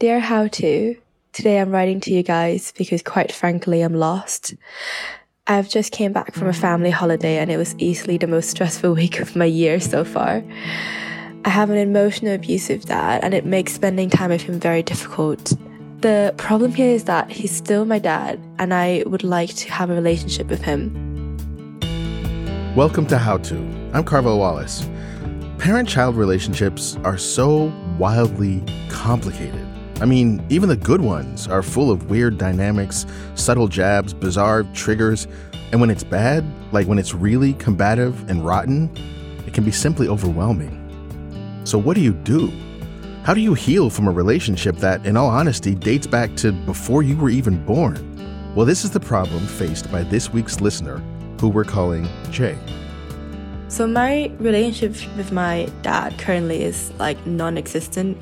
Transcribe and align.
Dear 0.00 0.18
How 0.18 0.46
To, 0.46 0.96
today 1.34 1.60
I'm 1.60 1.70
writing 1.70 2.00
to 2.00 2.10
you 2.10 2.22
guys 2.22 2.72
because 2.78 3.02
quite 3.02 3.30
frankly 3.30 3.82
I'm 3.82 3.92
lost. 3.92 4.54
I've 5.46 5.68
just 5.68 5.92
came 5.92 6.10
back 6.10 6.32
from 6.32 6.48
a 6.48 6.52
mm. 6.52 6.56
family 6.58 6.88
holiday 6.88 7.36
and 7.36 7.50
it 7.50 7.58
was 7.58 7.74
easily 7.76 8.16
the 8.16 8.26
most 8.26 8.48
stressful 8.48 8.94
week 8.94 9.20
of 9.20 9.36
my 9.36 9.44
year 9.44 9.78
so 9.78 10.02
far. 10.02 10.42
I 11.44 11.50
have 11.50 11.68
an 11.68 11.76
emotional 11.76 12.34
abusive 12.34 12.86
dad 12.86 13.22
and 13.22 13.34
it 13.34 13.44
makes 13.44 13.74
spending 13.74 14.08
time 14.08 14.30
with 14.30 14.40
him 14.40 14.58
very 14.58 14.82
difficult. 14.82 15.52
The 16.00 16.32
problem 16.38 16.72
here 16.72 16.94
is 16.94 17.04
that 17.04 17.30
he's 17.30 17.54
still 17.54 17.84
my 17.84 17.98
dad 17.98 18.40
and 18.58 18.72
I 18.72 19.02
would 19.04 19.22
like 19.22 19.54
to 19.56 19.70
have 19.70 19.90
a 19.90 19.94
relationship 19.94 20.48
with 20.48 20.62
him. 20.62 20.96
Welcome 22.74 23.04
to 23.08 23.18
How 23.18 23.36
To. 23.36 23.56
I'm 23.92 24.04
Carvell 24.04 24.38
Wallace. 24.38 24.88
Parent 25.58 25.90
child 25.90 26.16
relationships 26.16 26.96
are 27.04 27.18
so 27.18 27.70
wildly 27.98 28.64
complicated. 28.88 29.69
I 30.00 30.06
mean, 30.06 30.44
even 30.48 30.70
the 30.70 30.76
good 30.76 31.02
ones 31.02 31.46
are 31.46 31.62
full 31.62 31.90
of 31.90 32.08
weird 32.08 32.38
dynamics, 32.38 33.04
subtle 33.34 33.68
jabs, 33.68 34.14
bizarre 34.14 34.62
triggers, 34.72 35.26
and 35.72 35.80
when 35.80 35.90
it's 35.90 36.04
bad, 36.04 36.44
like 36.72 36.86
when 36.86 36.98
it's 36.98 37.14
really 37.14 37.52
combative 37.54 38.28
and 38.28 38.44
rotten, 38.44 38.90
it 39.46 39.52
can 39.52 39.62
be 39.62 39.70
simply 39.70 40.08
overwhelming. 40.08 40.76
So, 41.64 41.76
what 41.76 41.96
do 41.96 42.00
you 42.00 42.14
do? 42.14 42.50
How 43.24 43.34
do 43.34 43.40
you 43.42 43.52
heal 43.52 43.90
from 43.90 44.08
a 44.08 44.10
relationship 44.10 44.76
that, 44.76 45.04
in 45.04 45.18
all 45.18 45.28
honesty, 45.28 45.74
dates 45.74 46.06
back 46.06 46.34
to 46.36 46.50
before 46.50 47.02
you 47.02 47.16
were 47.16 47.28
even 47.28 47.62
born? 47.66 48.54
Well, 48.54 48.64
this 48.64 48.84
is 48.84 48.90
the 48.90 49.00
problem 49.00 49.46
faced 49.46 49.92
by 49.92 50.02
this 50.02 50.32
week's 50.32 50.62
listener, 50.62 51.02
who 51.40 51.48
we're 51.48 51.64
calling 51.64 52.08
Jay. 52.30 52.58
So, 53.68 53.86
my 53.86 54.32
relationship 54.38 54.96
with 55.16 55.30
my 55.30 55.68
dad 55.82 56.18
currently 56.18 56.62
is 56.64 56.90
like 56.98 57.24
non 57.26 57.58
existent 57.58 58.16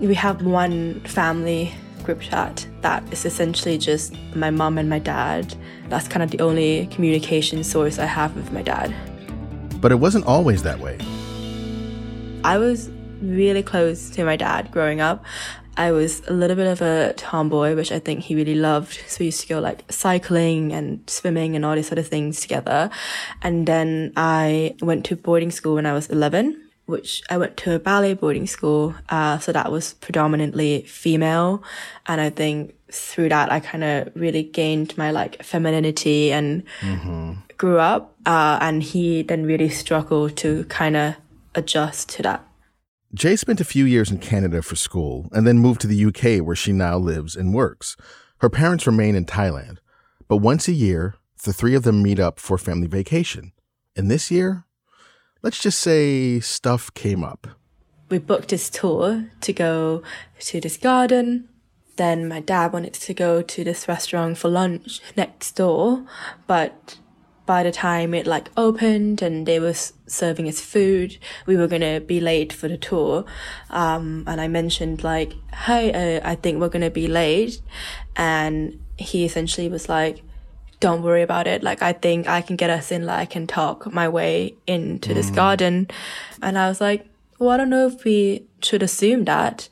we 0.00 0.14
have 0.14 0.42
one 0.42 1.00
family 1.00 1.72
group 2.04 2.20
chat 2.20 2.66
that 2.82 3.02
is 3.12 3.24
essentially 3.24 3.76
just 3.76 4.14
my 4.34 4.50
mom 4.50 4.78
and 4.78 4.88
my 4.88 4.98
dad. 4.98 5.54
That's 5.88 6.06
kind 6.06 6.22
of 6.22 6.30
the 6.30 6.40
only 6.40 6.86
communication 6.86 7.64
source 7.64 7.98
I 7.98 8.06
have 8.06 8.34
with 8.36 8.52
my 8.52 8.62
dad. 8.62 8.94
But 9.80 9.92
it 9.92 9.96
wasn't 9.96 10.26
always 10.26 10.62
that 10.62 10.78
way. 10.78 10.98
I 12.44 12.58
was 12.58 12.90
really 13.20 13.62
close 13.62 14.10
to 14.10 14.24
my 14.24 14.36
dad 14.36 14.70
growing 14.70 15.00
up. 15.00 15.24
I 15.76 15.90
was 15.92 16.22
a 16.28 16.32
little 16.32 16.56
bit 16.56 16.66
of 16.66 16.80
a 16.80 17.12
tomboy, 17.16 17.74
which 17.74 17.92
I 17.92 17.98
think 17.98 18.20
he 18.20 18.34
really 18.34 18.54
loved. 18.54 19.00
So 19.06 19.18
we 19.20 19.26
used 19.26 19.40
to 19.42 19.48
go 19.48 19.60
like 19.60 19.84
cycling 19.90 20.72
and 20.72 21.08
swimming 21.08 21.56
and 21.56 21.64
all 21.64 21.74
these 21.74 21.88
sort 21.88 21.98
of 21.98 22.06
things 22.06 22.40
together. 22.40 22.90
And 23.42 23.66
then 23.66 24.12
I 24.16 24.76
went 24.80 25.04
to 25.06 25.16
boarding 25.16 25.50
school 25.50 25.74
when 25.74 25.86
I 25.86 25.92
was 25.92 26.08
11 26.08 26.67
which 26.88 27.22
I 27.28 27.36
went 27.36 27.58
to 27.58 27.74
a 27.74 27.78
ballet 27.78 28.14
boarding 28.14 28.46
school. 28.46 28.94
Uh, 29.10 29.38
so 29.38 29.52
that 29.52 29.70
was 29.70 29.92
predominantly 29.94 30.82
female. 30.82 31.62
And 32.06 32.18
I 32.18 32.30
think 32.30 32.74
through 32.90 33.28
that, 33.28 33.52
I 33.52 33.60
kind 33.60 33.84
of 33.84 34.10
really 34.14 34.42
gained 34.42 34.96
my 34.96 35.10
like 35.10 35.42
femininity 35.42 36.32
and 36.32 36.64
mm-hmm. 36.80 37.34
grew 37.58 37.78
up. 37.78 38.14
Uh, 38.24 38.58
and 38.62 38.82
he 38.82 39.22
then 39.22 39.44
really 39.44 39.68
struggled 39.68 40.36
to 40.38 40.64
kind 40.64 40.96
of 40.96 41.16
adjust 41.54 42.08
to 42.10 42.22
that. 42.22 42.44
Jay 43.12 43.36
spent 43.36 43.60
a 43.60 43.64
few 43.64 43.84
years 43.84 44.10
in 44.10 44.18
Canada 44.18 44.62
for 44.62 44.76
school 44.76 45.28
and 45.32 45.46
then 45.46 45.58
moved 45.58 45.82
to 45.82 45.86
the 45.86 46.04
UK 46.06 46.44
where 46.44 46.56
she 46.56 46.72
now 46.72 46.96
lives 46.96 47.36
and 47.36 47.52
works. 47.54 47.96
Her 48.38 48.48
parents 48.48 48.86
remain 48.86 49.14
in 49.14 49.26
Thailand, 49.26 49.78
but 50.26 50.38
once 50.38 50.68
a 50.68 50.72
year, 50.72 51.16
the 51.44 51.52
three 51.52 51.74
of 51.74 51.82
them 51.82 52.02
meet 52.02 52.18
up 52.18 52.40
for 52.40 52.56
family 52.56 52.86
vacation. 52.86 53.52
And 53.94 54.10
this 54.10 54.30
year, 54.30 54.64
let's 55.42 55.60
just 55.60 55.80
say 55.80 56.40
stuff 56.40 56.92
came 56.94 57.24
up. 57.24 57.46
We 58.10 58.18
booked 58.18 58.48
this 58.48 58.70
tour 58.70 59.30
to 59.40 59.52
go 59.52 60.02
to 60.40 60.60
this 60.60 60.76
garden. 60.76 61.48
Then 61.96 62.28
my 62.28 62.40
dad 62.40 62.72
wanted 62.72 62.94
to 62.94 63.14
go 63.14 63.42
to 63.42 63.64
this 63.64 63.88
restaurant 63.88 64.38
for 64.38 64.48
lunch 64.48 65.00
next 65.16 65.52
door, 65.52 66.04
but 66.46 66.98
by 67.44 67.62
the 67.62 67.72
time 67.72 68.12
it 68.12 68.26
like 68.26 68.50
opened 68.56 69.22
and 69.22 69.46
they 69.46 69.58
were 69.58 69.74
serving 70.06 70.46
us 70.46 70.60
food, 70.60 71.18
we 71.46 71.56
were 71.56 71.66
gonna 71.66 71.98
be 71.98 72.20
late 72.20 72.52
for 72.52 72.68
the 72.68 72.76
tour. 72.76 73.24
Um, 73.70 74.24
and 74.26 74.40
I 74.40 74.48
mentioned 74.48 75.02
like, 75.02 75.32
"Hey, 75.66 75.92
uh, 75.92 76.20
I 76.30 76.34
think 76.34 76.60
we're 76.60 76.68
gonna 76.68 76.90
be 76.90 77.08
late," 77.08 77.60
and 78.16 78.78
he 78.98 79.24
essentially 79.24 79.68
was 79.68 79.88
like, 79.88 80.22
don't 80.80 81.02
worry 81.02 81.22
about 81.22 81.46
it. 81.46 81.62
Like, 81.62 81.82
I 81.82 81.92
think 81.92 82.28
I 82.28 82.40
can 82.40 82.56
get 82.56 82.70
us 82.70 82.92
in, 82.92 83.06
like, 83.06 83.18
I 83.18 83.24
can 83.26 83.46
talk 83.46 83.92
my 83.92 84.08
way 84.08 84.54
into 84.66 85.10
mm. 85.10 85.14
this 85.14 85.30
garden. 85.30 85.88
And 86.40 86.58
I 86.58 86.68
was 86.68 86.80
like, 86.80 87.06
well, 87.38 87.50
I 87.50 87.56
don't 87.56 87.70
know 87.70 87.86
if 87.86 88.04
we 88.04 88.46
should 88.62 88.82
assume 88.82 89.24
that. 89.24 89.68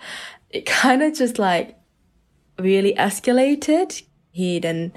It 0.51 0.67
kind 0.67 1.03
of 1.03 1.15
just 1.15 1.39
like 1.39 1.77
really 2.59 2.95
escalated. 2.95 4.03
He 4.33 4.59
then 4.59 4.93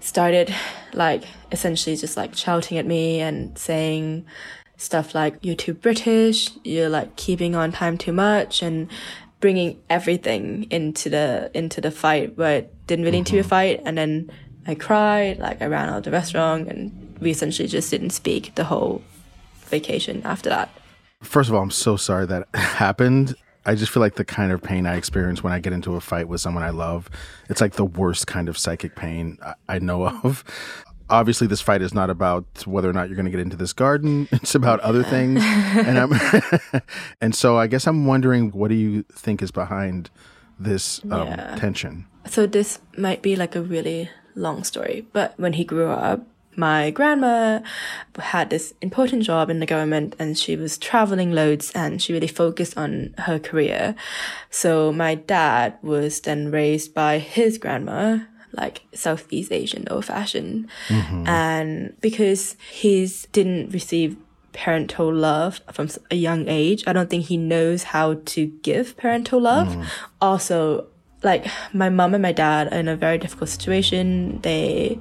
started 0.00 0.54
like 0.92 1.24
essentially 1.52 1.96
just 1.96 2.16
like 2.16 2.34
shouting 2.34 2.78
at 2.78 2.86
me 2.86 3.20
and 3.20 3.56
saying 3.58 4.26
stuff 4.76 5.14
like, 5.14 5.36
you're 5.42 5.56
too 5.56 5.74
British, 5.74 6.50
you're 6.64 6.88
like 6.88 7.16
keeping 7.16 7.54
on 7.54 7.72
time 7.72 7.98
too 7.98 8.12
much 8.12 8.62
and 8.62 8.90
bringing 9.40 9.80
everything 9.90 10.66
into 10.70 11.10
the, 11.10 11.50
into 11.54 11.80
the 11.80 11.90
fight, 11.90 12.36
but 12.36 12.72
didn't 12.86 13.04
really 13.04 13.18
mm-hmm. 13.18 13.36
into 13.36 13.46
a 13.46 13.48
fight. 13.48 13.82
And 13.84 13.96
then 13.98 14.30
I 14.70 14.76
cried, 14.76 15.38
like 15.40 15.60
I 15.60 15.66
ran 15.66 15.88
out 15.88 15.98
of 15.98 16.04
the 16.04 16.12
restaurant, 16.12 16.68
and 16.68 17.18
we 17.20 17.30
essentially 17.30 17.66
just 17.66 17.90
didn't 17.90 18.10
speak 18.10 18.54
the 18.54 18.62
whole 18.62 19.02
vacation 19.66 20.22
after 20.24 20.48
that. 20.48 20.70
First 21.22 21.48
of 21.48 21.56
all, 21.56 21.62
I'm 21.62 21.72
so 21.72 21.96
sorry 21.96 22.24
that 22.26 22.46
happened. 22.54 23.34
I 23.66 23.74
just 23.74 23.90
feel 23.92 24.00
like 24.00 24.14
the 24.14 24.24
kind 24.24 24.52
of 24.52 24.62
pain 24.62 24.86
I 24.86 24.96
experience 24.96 25.42
when 25.42 25.52
I 25.52 25.58
get 25.58 25.72
into 25.72 25.96
a 25.96 26.00
fight 26.00 26.28
with 26.28 26.40
someone 26.40 26.62
I 26.62 26.70
love, 26.70 27.10
it's 27.48 27.60
like 27.60 27.74
the 27.74 27.84
worst 27.84 28.28
kind 28.28 28.48
of 28.48 28.56
psychic 28.56 28.94
pain 28.94 29.38
I 29.68 29.80
know 29.80 30.06
of. 30.24 30.44
Obviously, 31.10 31.48
this 31.48 31.60
fight 31.60 31.82
is 31.82 31.92
not 31.92 32.08
about 32.08 32.44
whether 32.64 32.88
or 32.88 32.92
not 32.92 33.08
you're 33.08 33.16
going 33.16 33.26
to 33.26 33.32
get 33.32 33.40
into 33.40 33.56
this 33.56 33.72
garden. 33.72 34.28
It's 34.32 34.54
about 34.54 34.78
other 34.80 35.02
things, 35.02 35.42
and 35.42 35.98
I'm, 35.98 36.12
and 37.20 37.34
so 37.34 37.58
I 37.58 37.66
guess 37.66 37.88
I'm 37.88 38.06
wondering, 38.06 38.52
what 38.52 38.68
do 38.68 38.76
you 38.76 39.02
think 39.10 39.42
is 39.42 39.50
behind 39.50 40.10
this 40.60 41.00
um, 41.10 41.26
yeah. 41.26 41.56
tension? 41.56 42.06
So 42.26 42.46
this 42.46 42.78
might 42.96 43.22
be 43.22 43.34
like 43.34 43.56
a 43.56 43.62
really 43.62 44.08
long 44.40 44.64
story. 44.64 45.06
But 45.12 45.38
when 45.38 45.52
he 45.52 45.64
grew 45.64 45.90
up, 45.90 46.26
my 46.56 46.90
grandma 46.90 47.60
had 48.18 48.50
this 48.50 48.74
important 48.80 49.22
job 49.22 49.50
in 49.50 49.60
the 49.60 49.66
government 49.66 50.16
and 50.18 50.36
she 50.36 50.56
was 50.56 50.76
traveling 50.76 51.32
loads 51.32 51.70
and 51.74 52.02
she 52.02 52.12
really 52.12 52.26
focused 52.26 52.76
on 52.76 53.14
her 53.18 53.38
career. 53.38 53.94
So 54.50 54.92
my 54.92 55.14
dad 55.14 55.78
was 55.80 56.20
then 56.20 56.50
raised 56.50 56.92
by 56.92 57.18
his 57.18 57.56
grandma, 57.56 58.18
like 58.52 58.82
Southeast 58.92 59.52
Asian 59.52 59.86
old 59.90 60.06
fashioned. 60.06 60.68
Mm-hmm. 60.88 61.26
And 61.28 62.00
because 62.00 62.56
he 62.70 63.08
didn't 63.32 63.70
receive 63.70 64.16
parental 64.52 65.14
love 65.14 65.60
from 65.72 65.88
a 66.10 66.16
young 66.16 66.48
age, 66.48 66.82
I 66.86 66.92
don't 66.92 67.08
think 67.08 67.26
he 67.26 67.36
knows 67.36 67.84
how 67.84 68.14
to 68.14 68.46
give 68.62 68.96
parental 68.96 69.40
love. 69.40 69.68
Mm. 69.68 69.86
Also, 70.20 70.89
like 71.22 71.46
my 71.72 71.88
mom 71.88 72.14
and 72.14 72.22
my 72.22 72.32
dad 72.32 72.72
are 72.72 72.78
in 72.78 72.88
a 72.88 72.96
very 72.96 73.18
difficult 73.18 73.50
situation. 73.50 74.40
They 74.42 74.98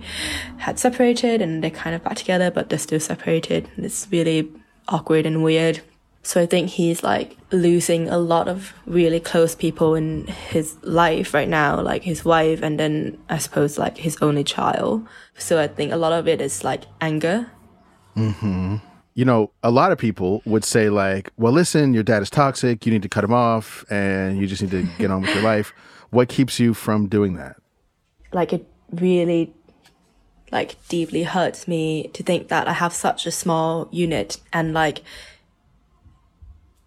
had 0.58 0.80
separated 0.80 1.42
and 1.42 1.64
they're 1.64 1.72
kind 1.72 1.96
of 1.96 2.04
back 2.04 2.18
together, 2.18 2.52
but 2.52 2.70
they're 2.70 2.80
still 2.80 3.00
separated. 3.00 3.70
It's 3.78 4.08
really 4.12 4.52
awkward 4.88 5.26
and 5.26 5.44
weird. 5.44 5.82
So 6.22 6.42
I 6.42 6.46
think 6.46 6.70
he's 6.70 7.02
like 7.02 7.38
losing 7.52 8.10
a 8.10 8.18
lot 8.18 8.48
of 8.48 8.74
really 8.86 9.20
close 9.20 9.56
people 9.56 9.96
in 9.96 10.28
his 10.28 10.76
life 10.84 11.34
right 11.34 11.48
now, 11.48 11.82
like 11.82 12.04
his 12.04 12.26
wife 12.26 12.62
and 12.62 12.80
then 12.80 13.18
I 13.30 13.38
suppose 13.38 13.78
like 13.78 13.98
his 13.98 14.18
only 14.22 14.44
child. 14.44 15.08
So 15.38 15.60
I 15.60 15.68
think 15.68 15.94
a 15.94 15.98
lot 15.98 16.12
of 16.12 16.28
it 16.28 16.42
is 16.42 16.64
like 16.64 16.84
anger. 17.00 17.50
Mm-hmm. 18.18 18.76
You 19.16 19.26
know, 19.26 19.52
a 19.64 19.72
lot 19.72 19.92
of 19.92 19.98
people 19.98 20.42
would 20.46 20.64
say 20.64 20.90
like, 20.90 21.32
well, 21.38 21.54
listen, 21.54 21.94
your 21.94 22.04
dad 22.04 22.22
is 22.22 22.30
toxic. 22.30 22.86
You 22.86 22.92
need 22.92 23.02
to 23.02 23.10
cut 23.10 23.24
him 23.24 23.34
off 23.34 23.86
and 23.90 24.38
you 24.38 24.46
just 24.48 24.62
need 24.62 24.72
to 24.72 24.84
get 24.98 25.12
on 25.12 25.22
with 25.22 25.34
your 25.34 25.44
life. 25.44 25.74
What 26.10 26.30
keeps 26.30 26.60
you 26.60 26.74
from 26.74 27.08
doing 27.08 27.36
that? 27.36 27.58
Like 28.32 28.54
it 28.54 28.66
really 28.92 29.54
like 30.52 30.76
deeply 30.88 31.24
hurts 31.24 31.68
me 31.68 32.10
to 32.14 32.24
think 32.24 32.48
that 32.48 32.68
I 32.68 32.74
have 32.74 32.94
such 32.94 33.26
a 33.26 33.32
small 33.32 33.88
unit 33.92 34.38
and 34.52 34.74
like 34.74 35.04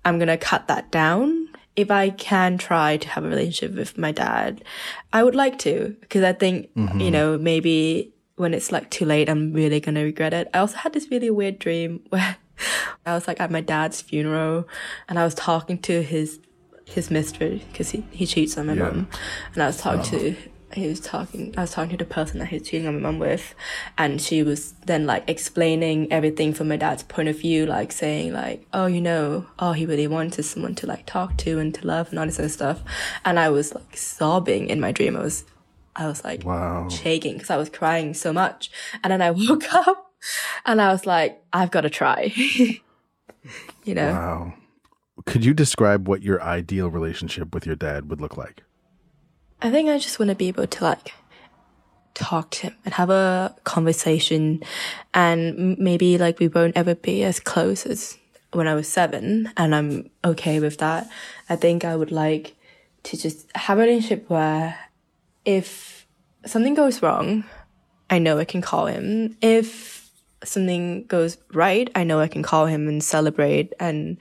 I'm 0.04 0.18
gonna 0.18 0.38
cut 0.38 0.66
that 0.68 0.90
down. 0.90 1.48
If 1.74 1.90
I 1.90 2.10
can 2.10 2.58
try 2.58 2.96
to 2.96 3.08
have 3.08 3.24
a 3.24 3.28
relationship 3.28 3.76
with 3.76 3.96
my 3.96 4.12
dad, 4.12 4.64
I 5.12 5.22
would 5.22 5.34
like 5.34 5.58
to 5.60 5.96
because 6.00 6.24
I 6.24 6.32
think 6.32 6.74
mm-hmm. 6.74 7.00
you 7.00 7.10
know 7.10 7.38
maybe 7.38 8.12
when 8.36 8.54
it's 8.54 8.72
like 8.72 8.90
too 8.90 9.04
late, 9.04 9.28
I'm 9.28 9.52
really 9.52 9.80
gonna 9.80 10.02
regret 10.02 10.34
it. 10.34 10.48
I 10.52 10.58
also 10.58 10.76
had 10.78 10.92
this 10.92 11.10
really 11.10 11.30
weird 11.30 11.58
dream 11.58 12.00
where 12.08 12.36
I 13.06 13.14
was 13.14 13.28
like 13.28 13.40
at 13.40 13.50
my 13.50 13.60
dad's 13.60 14.00
funeral 14.00 14.68
and 15.08 15.18
I 15.18 15.24
was 15.24 15.34
talking 15.34 15.78
to 15.82 16.02
his 16.02 16.40
his 16.84 17.10
mistress 17.10 17.62
because 17.64 17.90
he, 17.90 18.04
he 18.10 18.26
cheats 18.26 18.58
on 18.58 18.66
my 18.66 18.74
yeah. 18.74 18.82
mom 18.82 19.08
and 19.54 19.62
I 19.62 19.66
was 19.66 19.78
talking 19.78 20.00
oh. 20.00 20.18
to 20.18 20.36
he 20.74 20.88
was 20.88 21.00
talking, 21.00 21.54
I 21.56 21.62
was 21.62 21.72
talking 21.72 21.96
to 21.96 22.04
the 22.04 22.10
person 22.10 22.38
that 22.38 22.46
he 22.46 22.58
was 22.58 22.68
cheating 22.68 22.86
on 22.86 22.94
my 22.94 23.00
mum 23.00 23.18
with, 23.18 23.54
and 23.98 24.20
she 24.20 24.42
was 24.42 24.72
then 24.86 25.06
like 25.06 25.28
explaining 25.28 26.10
everything 26.12 26.54
from 26.54 26.68
my 26.68 26.76
dad's 26.76 27.02
point 27.02 27.28
of 27.28 27.38
view, 27.38 27.66
like 27.66 27.92
saying 27.92 28.32
like, 28.32 28.66
oh, 28.72 28.86
you 28.86 29.00
know, 29.00 29.46
oh, 29.58 29.72
he 29.72 29.86
really 29.86 30.06
wanted 30.06 30.44
someone 30.44 30.74
to 30.76 30.86
like 30.86 31.06
talk 31.06 31.36
to 31.38 31.58
and 31.58 31.74
to 31.74 31.86
love 31.86 32.10
and 32.10 32.18
all 32.18 32.26
this 32.26 32.38
other 32.38 32.48
stuff. 32.48 32.82
And 33.24 33.38
I 33.38 33.50
was 33.50 33.74
like 33.74 33.96
sobbing 33.96 34.68
in 34.68 34.80
my 34.80 34.92
dream. 34.92 35.16
I 35.16 35.22
was, 35.22 35.44
I 35.94 36.06
was 36.06 36.24
like 36.24 36.44
wow. 36.44 36.88
shaking 36.88 37.34
because 37.34 37.50
I 37.50 37.56
was 37.56 37.68
crying 37.68 38.14
so 38.14 38.32
much. 38.32 38.70
And 39.02 39.12
then 39.12 39.22
I 39.22 39.30
woke 39.48 39.72
up 39.72 40.12
and 40.64 40.80
I 40.80 40.92
was 40.92 41.06
like, 41.06 41.42
I've 41.52 41.70
got 41.70 41.82
to 41.82 41.90
try, 41.90 42.32
you 43.84 43.94
know? 43.94 44.12
Wow. 44.12 44.54
Could 45.26 45.44
you 45.44 45.54
describe 45.54 46.08
what 46.08 46.22
your 46.22 46.42
ideal 46.42 46.90
relationship 46.90 47.54
with 47.54 47.66
your 47.66 47.76
dad 47.76 48.10
would 48.10 48.20
look 48.20 48.36
like? 48.36 48.62
I 49.60 49.70
think 49.70 49.88
I 49.88 49.98
just 49.98 50.18
want 50.18 50.30
to 50.30 50.34
be 50.34 50.48
able 50.48 50.66
to 50.66 50.84
like 50.84 51.12
talk 52.14 52.50
to 52.50 52.62
him 52.62 52.76
and 52.84 52.94
have 52.94 53.10
a 53.10 53.54
conversation 53.64 54.62
and 55.14 55.78
maybe 55.78 56.18
like 56.18 56.38
we 56.38 56.48
won't 56.48 56.76
ever 56.76 56.94
be 56.94 57.22
as 57.22 57.40
close 57.40 57.86
as 57.86 58.18
when 58.52 58.68
I 58.68 58.74
was 58.74 58.88
seven 58.88 59.50
and 59.56 59.74
I'm 59.74 60.10
okay 60.24 60.60
with 60.60 60.78
that. 60.78 61.08
I 61.48 61.56
think 61.56 61.84
I 61.84 61.96
would 61.96 62.12
like 62.12 62.54
to 63.04 63.16
just 63.16 63.50
have 63.56 63.78
a 63.78 63.82
relationship 63.82 64.28
where 64.28 64.78
if 65.44 66.06
something 66.44 66.74
goes 66.74 67.02
wrong, 67.02 67.44
I 68.10 68.18
know 68.18 68.38
I 68.38 68.44
can 68.44 68.62
call 68.62 68.86
him. 68.86 69.36
If 69.40 70.10
something 70.44 71.04
goes 71.06 71.38
right, 71.52 71.90
I 71.94 72.04
know 72.04 72.20
I 72.20 72.28
can 72.28 72.42
call 72.42 72.66
him 72.66 72.88
and 72.88 73.02
celebrate 73.02 73.72
and 73.80 74.18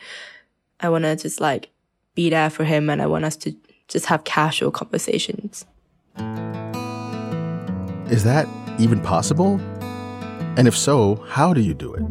I 0.84 0.90
want 0.90 1.04
to 1.04 1.16
just 1.16 1.40
like 1.40 1.70
be 2.16 2.30
there 2.30 2.50
for 2.50 2.64
him 2.64 2.90
and 2.90 3.02
I 3.02 3.06
want 3.06 3.24
us 3.24 3.36
to 3.38 3.56
just 3.88 4.08
have 4.08 4.24
casual 4.24 4.72
conversations. 4.72 5.66
Is 8.10 8.24
that 8.24 8.48
even 8.80 9.00
possible? 9.00 9.60
And 10.58 10.68
if 10.68 10.76
so, 10.76 11.16
how 11.28 11.54
do 11.54 11.62
you 11.62 11.74
do 11.74 11.94
it? 11.94 12.04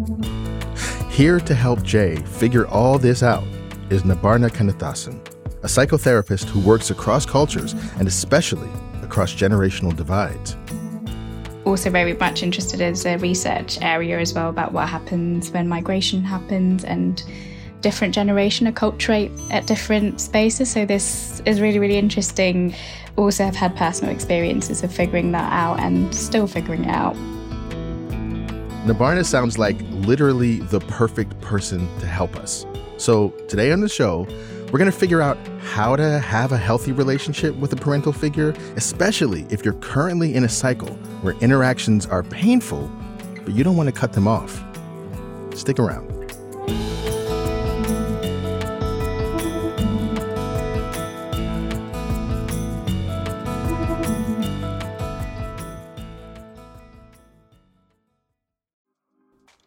Here 1.11 1.41
to 1.41 1.55
help 1.55 1.83
Jay 1.83 2.17
figure 2.17 2.67
all 2.69 2.97
this 2.99 3.23
out 3.23 3.45
is 3.91 4.05
Nibarna 4.05 4.49
Kannathasan, 4.49 5.19
a 5.63 5.67
psychotherapist 5.67 6.45
who 6.45 6.61
works 6.61 6.91
across 6.91 7.27
cultures 7.27 7.75
and 7.99 8.07
especially 8.07 8.71
across 9.03 9.35
generational 9.35 9.95
divides. 9.95 10.57
Also, 11.67 11.91
very 11.91 12.15
much 12.15 12.43
interested 12.43 12.81
as 12.81 13.05
a 13.05 13.17
research 13.19 13.79
area 13.83 14.19
as 14.19 14.33
well 14.33 14.49
about 14.49 14.73
what 14.73 14.89
happens 14.89 15.51
when 15.51 15.69
migration 15.69 16.23
happens 16.23 16.85
and 16.85 17.23
different 17.81 18.15
generation 18.15 18.73
acculturate 18.73 19.31
at 19.50 19.67
different 19.67 20.21
spaces. 20.21 20.71
So 20.71 20.85
this 20.85 21.41
is 21.47 21.61
really, 21.61 21.79
really 21.79 21.97
interesting. 21.97 22.75
Also, 23.17 23.44
have 23.44 23.56
had 23.56 23.77
personal 23.77 24.15
experiences 24.15 24.82
of 24.82 24.93
figuring 24.93 25.32
that 25.32 25.53
out 25.53 25.81
and 25.81 26.15
still 26.15 26.47
figuring 26.47 26.85
it 26.85 26.91
out. 26.91 27.15
Nibarna 28.87 29.25
sounds 29.25 29.59
like 29.59 29.77
literally 29.91 30.61
the 30.61 30.81
perfect 30.81 31.38
person 31.41 31.87
to 31.99 32.06
help 32.06 32.37
us. 32.37 32.65
So 32.97 33.31
today 33.49 33.73
on 33.73 33.81
the 33.81 33.88
show, 33.88 34.26
we're 34.71 34.79
going 34.79 34.91
to 34.91 34.97
figure 34.97 35.21
out 35.21 35.37
how 35.61 35.97
to 35.97 36.19
have 36.21 36.53
a 36.53 36.56
healthy 36.56 36.93
relationship 36.93 37.55
with 37.56 37.73
a 37.73 37.76
parental 37.76 38.12
figure, 38.12 38.50
especially 38.76 39.47
if 39.50 39.65
you're 39.65 39.75
currently 39.75 40.35
in 40.35 40.44
a 40.44 40.49
cycle 40.49 40.94
where 41.23 41.35
interactions 41.41 42.06
are 42.06 42.23
painful, 42.23 42.91
but 43.44 43.53
you 43.53 43.65
don't 43.65 43.76
want 43.76 43.88
to 43.88 43.93
cut 43.93 44.12
them 44.12 44.29
off. 44.29 44.62
Stick 45.55 45.79
around. 45.79 46.20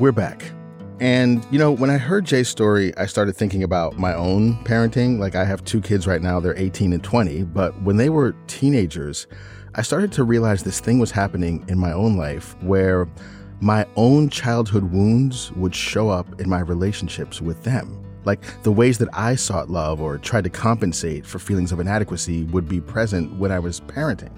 We're 0.00 0.12
back. 0.12 0.44
And, 1.00 1.44
you 1.50 1.58
know, 1.58 1.72
when 1.72 1.90
I 1.90 1.98
heard 1.98 2.24
Jay's 2.24 2.48
story, 2.48 2.96
I 2.96 3.06
started 3.06 3.34
thinking 3.34 3.64
about 3.64 3.98
my 3.98 4.14
own 4.14 4.54
parenting. 4.62 5.18
Like, 5.18 5.34
I 5.34 5.44
have 5.44 5.64
two 5.64 5.80
kids 5.80 6.06
right 6.06 6.22
now, 6.22 6.38
they're 6.38 6.56
18 6.56 6.92
and 6.92 7.02
20. 7.02 7.42
But 7.42 7.82
when 7.82 7.96
they 7.96 8.08
were 8.08 8.36
teenagers, 8.46 9.26
I 9.74 9.82
started 9.82 10.12
to 10.12 10.22
realize 10.22 10.62
this 10.62 10.78
thing 10.78 11.00
was 11.00 11.10
happening 11.10 11.64
in 11.66 11.80
my 11.80 11.90
own 11.90 12.16
life 12.16 12.56
where 12.62 13.08
my 13.60 13.86
own 13.96 14.28
childhood 14.30 14.84
wounds 14.92 15.50
would 15.52 15.74
show 15.74 16.10
up 16.10 16.40
in 16.40 16.48
my 16.48 16.60
relationships 16.60 17.42
with 17.42 17.64
them. 17.64 18.00
Like 18.24 18.62
the 18.62 18.70
ways 18.70 18.98
that 18.98 19.08
I 19.12 19.34
sought 19.34 19.68
love 19.68 20.00
or 20.00 20.16
tried 20.18 20.44
to 20.44 20.50
compensate 20.50 21.26
for 21.26 21.40
feelings 21.40 21.72
of 21.72 21.80
inadequacy 21.80 22.44
would 22.44 22.68
be 22.68 22.80
present 22.80 23.36
when 23.36 23.50
I 23.50 23.58
was 23.58 23.80
parenting. 23.80 24.32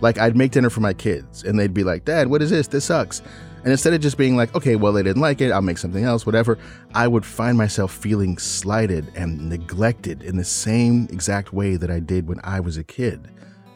Like 0.00 0.18
I'd 0.18 0.36
make 0.36 0.52
dinner 0.52 0.70
for 0.70 0.80
my 0.80 0.94
kids 0.94 1.42
and 1.42 1.58
they'd 1.58 1.74
be 1.74 1.82
like, 1.82 2.04
Dad, 2.04 2.28
what 2.28 2.42
is 2.42 2.50
this? 2.50 2.68
This 2.68 2.84
sucks. 2.84 3.22
And 3.62 3.72
instead 3.72 3.92
of 3.92 4.00
just 4.00 4.16
being 4.16 4.36
like, 4.36 4.54
okay, 4.54 4.76
well, 4.76 4.92
they 4.92 5.02
didn't 5.02 5.20
like 5.20 5.40
it, 5.40 5.52
I'll 5.52 5.60
make 5.60 5.76
something 5.76 6.04
else, 6.04 6.24
whatever, 6.24 6.58
I 6.94 7.06
would 7.06 7.26
find 7.26 7.58
myself 7.58 7.92
feeling 7.92 8.38
slighted 8.38 9.12
and 9.14 9.50
neglected 9.50 10.22
in 10.22 10.38
the 10.38 10.44
same 10.44 11.04
exact 11.10 11.52
way 11.52 11.76
that 11.76 11.90
I 11.90 12.00
did 12.00 12.26
when 12.26 12.40
I 12.42 12.60
was 12.60 12.78
a 12.78 12.84
kid. 12.84 13.28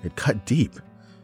It 0.02 0.16
cut 0.16 0.46
deep. 0.46 0.72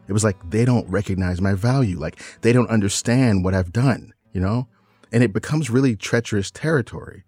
It 0.07 0.13
was 0.13 0.23
like 0.23 0.37
they 0.49 0.65
don't 0.65 0.87
recognize 0.89 1.41
my 1.41 1.53
value, 1.53 1.97
like 1.97 2.21
they 2.41 2.53
don't 2.53 2.69
understand 2.69 3.43
what 3.43 3.55
I've 3.55 3.71
done, 3.71 4.13
you 4.31 4.41
know? 4.41 4.67
And 5.11 5.23
it 5.23 5.33
becomes 5.33 5.69
really 5.69 5.95
treacherous 5.95 6.51
territory. 6.51 7.23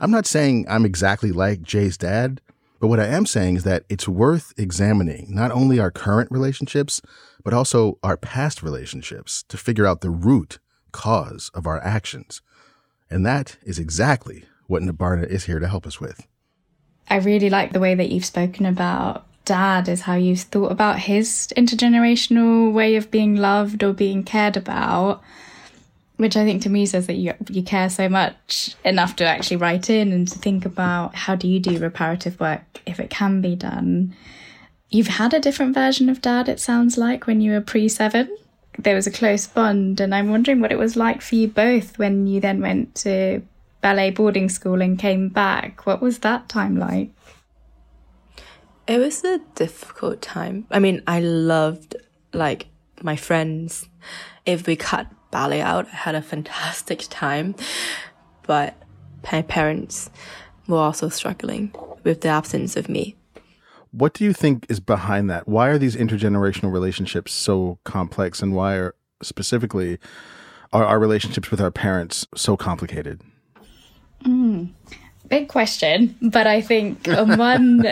I'm 0.00 0.10
not 0.10 0.26
saying 0.26 0.66
I'm 0.68 0.84
exactly 0.84 1.32
like 1.32 1.62
Jay's 1.62 1.96
dad, 1.96 2.40
but 2.80 2.88
what 2.88 3.00
I 3.00 3.06
am 3.06 3.26
saying 3.26 3.56
is 3.56 3.64
that 3.64 3.84
it's 3.88 4.06
worth 4.06 4.52
examining 4.56 5.28
not 5.30 5.50
only 5.50 5.80
our 5.80 5.90
current 5.90 6.30
relationships, 6.30 7.00
but 7.44 7.54
also 7.54 7.98
our 8.02 8.16
past 8.16 8.62
relationships 8.62 9.44
to 9.44 9.56
figure 9.56 9.86
out 9.86 10.00
the 10.00 10.10
root 10.10 10.58
cause 10.90 11.50
of 11.54 11.66
our 11.66 11.80
actions. 11.84 12.42
And 13.08 13.24
that 13.24 13.58
is 13.62 13.78
exactly 13.78 14.44
what 14.66 14.82
Nibarna 14.82 15.26
is 15.26 15.44
here 15.44 15.60
to 15.60 15.68
help 15.68 15.86
us 15.86 16.00
with. 16.00 16.26
I 17.08 17.16
really 17.16 17.50
like 17.50 17.72
the 17.72 17.80
way 17.80 17.94
that 17.94 18.08
you've 18.08 18.24
spoken 18.24 18.66
about 18.66 19.26
dad, 19.44 19.88
is 19.88 20.00
how 20.00 20.14
you've 20.14 20.40
thought 20.40 20.72
about 20.72 20.98
his 21.00 21.52
intergenerational 21.56 22.72
way 22.72 22.96
of 22.96 23.10
being 23.10 23.36
loved 23.36 23.84
or 23.84 23.92
being 23.92 24.24
cared 24.24 24.56
about 24.56 25.22
which 26.16 26.36
I 26.36 26.44
think 26.44 26.62
to 26.62 26.70
me 26.70 26.86
says 26.86 27.06
that 27.08 27.14
you 27.14 27.34
you 27.48 27.62
care 27.62 27.90
so 27.90 28.08
much 28.08 28.76
enough 28.84 29.16
to 29.16 29.24
actually 29.24 29.56
write 29.56 29.90
in 29.90 30.12
and 30.12 30.28
to 30.28 30.38
think 30.38 30.64
about 30.64 31.14
how 31.14 31.34
do 31.34 31.48
you 31.48 31.58
do 31.58 31.78
reparative 31.78 32.38
work 32.38 32.62
if 32.86 33.00
it 33.00 33.10
can 33.10 33.40
be 33.40 33.56
done. 33.56 34.14
You've 34.88 35.08
had 35.08 35.34
a 35.34 35.40
different 35.40 35.74
version 35.74 36.08
of 36.08 36.22
dad, 36.22 36.48
it 36.48 36.60
sounds 36.60 36.96
like, 36.96 37.26
when 37.26 37.40
you 37.40 37.52
were 37.52 37.60
pre 37.60 37.88
seven. 37.88 38.36
There 38.78 38.94
was 38.94 39.06
a 39.06 39.12
close 39.12 39.46
bond, 39.46 40.00
and 40.00 40.14
I'm 40.14 40.30
wondering 40.30 40.60
what 40.60 40.72
it 40.72 40.78
was 40.78 40.96
like 40.96 41.22
for 41.22 41.36
you 41.36 41.48
both 41.48 41.98
when 41.98 42.26
you 42.26 42.40
then 42.40 42.60
went 42.60 42.94
to 42.96 43.42
ballet 43.80 44.10
boarding 44.10 44.48
school 44.48 44.82
and 44.82 44.98
came 44.98 45.28
back. 45.28 45.86
What 45.86 46.02
was 46.02 46.20
that 46.20 46.48
time 46.48 46.76
like? 46.76 47.10
It 48.86 48.98
was 48.98 49.22
a 49.24 49.40
difficult 49.54 50.20
time. 50.20 50.66
I 50.70 50.78
mean, 50.78 51.02
I 51.06 51.20
loved 51.20 51.96
like 52.32 52.66
my 53.02 53.16
friends. 53.16 53.88
If 54.44 54.66
we 54.66 54.76
cut 54.76 55.06
ballet 55.34 55.60
out. 55.60 55.88
I 55.88 55.96
had 55.96 56.14
a 56.14 56.22
fantastic 56.22 57.06
time, 57.10 57.56
but 58.46 58.76
my 59.32 59.42
parents 59.42 60.08
were 60.68 60.78
also 60.78 61.08
struggling 61.08 61.74
with 62.04 62.20
the 62.20 62.28
absence 62.28 62.76
of 62.76 62.88
me. 62.88 63.16
What 63.96 64.12
do 64.12 64.24
you 64.24 64.32
think 64.32 64.66
is 64.68 64.80
behind 64.80 65.30
that? 65.30 65.46
Why 65.46 65.68
are 65.68 65.78
these 65.78 65.94
intergenerational 65.94 66.72
relationships 66.72 67.32
so 67.32 67.78
complex, 67.84 68.42
and 68.42 68.52
why 68.52 68.74
are 68.74 68.94
specifically 69.22 69.98
are 70.72 70.84
our 70.84 70.98
relationships 70.98 71.52
with 71.52 71.60
our 71.60 71.70
parents 71.70 72.26
so 72.34 72.56
complicated? 72.56 73.20
Mm, 74.24 74.70
big 75.28 75.48
question, 75.48 76.16
but 76.20 76.48
I 76.48 76.60
think 76.60 77.06
one 77.06 77.86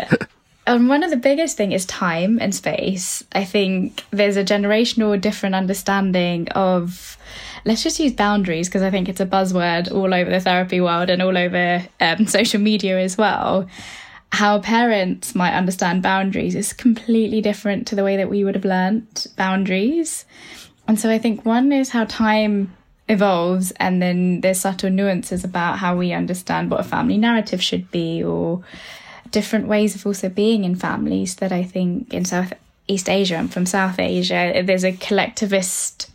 and 0.67 0.89
one 0.89 1.05
of 1.05 1.11
the 1.11 1.17
biggest 1.17 1.57
thing 1.57 1.71
is 1.71 1.87
time 1.87 2.39
and 2.41 2.53
space. 2.53 3.23
I 3.33 3.45
think 3.45 4.05
there's 4.11 4.37
a 4.37 4.45
generational 4.45 5.21
different 5.21 5.55
understanding 5.55 6.49
of 6.49 7.17
let's 7.65 7.85
just 7.85 8.01
use 8.01 8.13
boundaries 8.13 8.69
because 8.69 8.83
I 8.83 8.91
think 8.91 9.09
it's 9.09 9.21
a 9.21 9.27
buzzword 9.27 9.93
all 9.93 10.13
over 10.13 10.31
the 10.31 10.41
therapy 10.41 10.81
world 10.81 11.11
and 11.11 11.23
all 11.23 11.39
over 11.39 11.85
um, 12.01 12.27
social 12.39 12.61
media 12.61 12.99
as 12.99 13.17
well. 13.17 13.69
How 14.33 14.61
parents 14.61 15.35
might 15.35 15.55
understand 15.55 16.03
boundaries 16.03 16.55
is 16.55 16.73
completely 16.73 17.43
different 17.43 17.87
to 17.89 17.95
the 17.95 18.03
way 18.03 18.17
that 18.17 18.31
we 18.31 18.45
would 18.45 18.55
have 18.55 18.65
learnt 18.65 19.27
boundaries. 19.37 20.25
And 20.89 20.99
so 20.99 21.11
I 21.11 21.19
think 21.19 21.45
one 21.45 21.71
is 21.71 21.91
how 21.91 22.07
time 22.07 22.75
evolves, 23.11 23.73
and 23.73 24.01
then 24.01 24.41
there's 24.41 24.61
subtle 24.61 24.89
nuances 24.89 25.45
about 25.45 25.79
how 25.79 25.97
we 25.97 26.13
understand 26.13 26.71
what 26.71 26.81
a 26.81 26.85
family 26.85 27.19
narrative 27.19 27.63
should 27.63 27.91
be 27.91 28.25
or 28.25 28.65
different 29.31 29.69
ways 29.69 29.95
of 29.95 30.07
also 30.07 30.31
being 30.31 30.65
in 30.65 30.77
families 30.77 31.37
that 31.37 31.53
I 31.53 31.63
think 31.63 32.15
in 32.15 32.25
Southeast 32.25 33.11
Asia 33.11 33.37
and 33.37 33.53
from 33.53 33.67
South 33.67 33.99
Asia, 33.99 34.63
there's 34.65 34.85
a 34.85 34.93
collectivist 34.93 36.11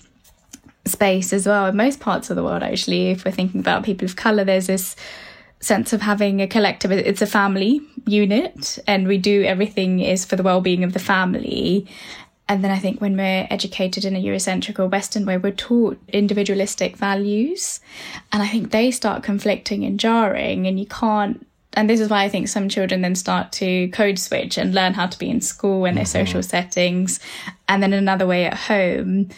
space 0.85 1.33
as 1.33 1.45
well 1.45 1.67
in 1.67 1.75
most 1.75 1.99
parts 1.99 2.29
of 2.29 2.35
the 2.35 2.43
world 2.43 2.63
actually 2.63 3.09
if 3.09 3.25
we're 3.25 3.31
thinking 3.31 3.59
about 3.59 3.83
people 3.83 4.05
of 4.05 4.15
color 4.15 4.45
there's 4.45 4.67
this 4.67 4.95
sense 5.59 5.93
of 5.93 6.01
having 6.01 6.41
a 6.41 6.47
collective 6.47 6.91
it's 6.91 7.21
a 7.21 7.27
family 7.27 7.81
unit 8.05 8.77
and 8.87 9.07
we 9.07 9.17
do 9.17 9.43
everything 9.43 9.99
is 9.99 10.23
for 10.23 10.35
the 10.35 10.43
well-being 10.43 10.83
of 10.83 10.93
the 10.93 10.99
family 10.99 11.87
and 12.47 12.63
then 12.63 12.69
i 12.69 12.77
think 12.77 13.01
when 13.01 13.17
we're 13.17 13.47
educated 13.49 14.05
in 14.05 14.15
a 14.15 14.23
eurocentric 14.23 14.77
or 14.79 14.87
western 14.87 15.25
way 15.25 15.37
we're 15.37 15.51
taught 15.51 15.99
individualistic 16.09 16.95
values 16.95 17.79
and 18.31 18.43
i 18.43 18.47
think 18.47 18.71
they 18.71 18.91
start 18.91 19.23
conflicting 19.23 19.83
and 19.83 19.99
jarring 19.99 20.67
and 20.67 20.79
you 20.79 20.85
can't 20.85 21.47
and 21.77 21.87
this 21.87 21.99
is 21.99 22.09
why 22.09 22.23
I 22.23 22.29
think 22.29 22.47
some 22.47 22.69
children 22.69 23.01
then 23.03 23.13
start 23.13 23.51
to 23.53 23.87
code 23.89 24.17
switch 24.17 24.57
and 24.57 24.73
learn 24.73 24.95
how 24.95 25.05
to 25.05 25.19
be 25.19 25.29
in 25.29 25.41
school 25.41 25.85
and 25.85 25.95
their 25.95 26.05
mm-hmm. 26.05 26.25
social 26.25 26.41
settings, 26.41 27.19
and 27.69 27.83
then 27.83 27.93
another 27.93 28.25
way 28.25 28.45
at 28.45 28.55
home. 28.55 29.29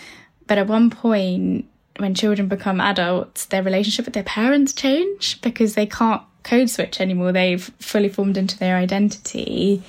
But 0.47 0.57
at 0.57 0.67
one 0.67 0.89
point, 0.89 1.68
when 1.99 2.15
children 2.15 2.47
become 2.47 2.79
adults, 2.79 3.45
their 3.45 3.63
relationship 3.63 4.05
with 4.05 4.13
their 4.13 4.23
parents 4.23 4.73
change 4.73 5.41
because 5.41 5.75
they 5.75 5.85
can't 5.85 6.21
code 6.43 6.69
switch 6.69 7.01
anymore. 7.01 7.31
They've 7.31 7.63
fully 7.79 8.09
formed 8.09 8.37
into 8.37 8.57
their 8.57 8.77
identity. 8.77 9.83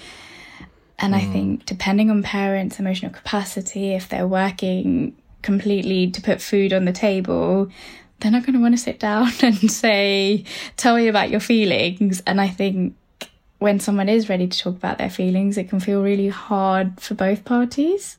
And 0.98 1.14
mm. 1.14 1.16
I 1.16 1.24
think 1.32 1.66
depending 1.66 2.10
on 2.10 2.22
parents' 2.22 2.78
emotional 2.78 3.12
capacity, 3.12 3.94
if 3.94 4.08
they're 4.08 4.26
working 4.26 5.16
completely 5.42 6.10
to 6.10 6.20
put 6.20 6.42
food 6.42 6.72
on 6.72 6.84
the 6.84 6.92
table, 6.92 7.70
they're 8.18 8.30
not 8.30 8.44
going 8.44 8.54
to 8.54 8.60
want 8.60 8.74
to 8.74 8.82
sit 8.82 8.98
down 8.98 9.30
and 9.42 9.70
say, 9.70 10.44
tell 10.76 10.96
me 10.96 11.08
about 11.08 11.30
your 11.30 11.40
feelings. 11.40 12.22
And 12.26 12.40
I 12.40 12.48
think 12.48 12.94
when 13.58 13.78
someone 13.80 14.08
is 14.08 14.28
ready 14.28 14.48
to 14.48 14.58
talk 14.58 14.74
about 14.74 14.98
their 14.98 15.10
feelings, 15.10 15.56
it 15.56 15.68
can 15.68 15.80
feel 15.80 16.02
really 16.02 16.28
hard 16.28 17.00
for 17.00 17.14
both 17.14 17.44
parties. 17.44 18.18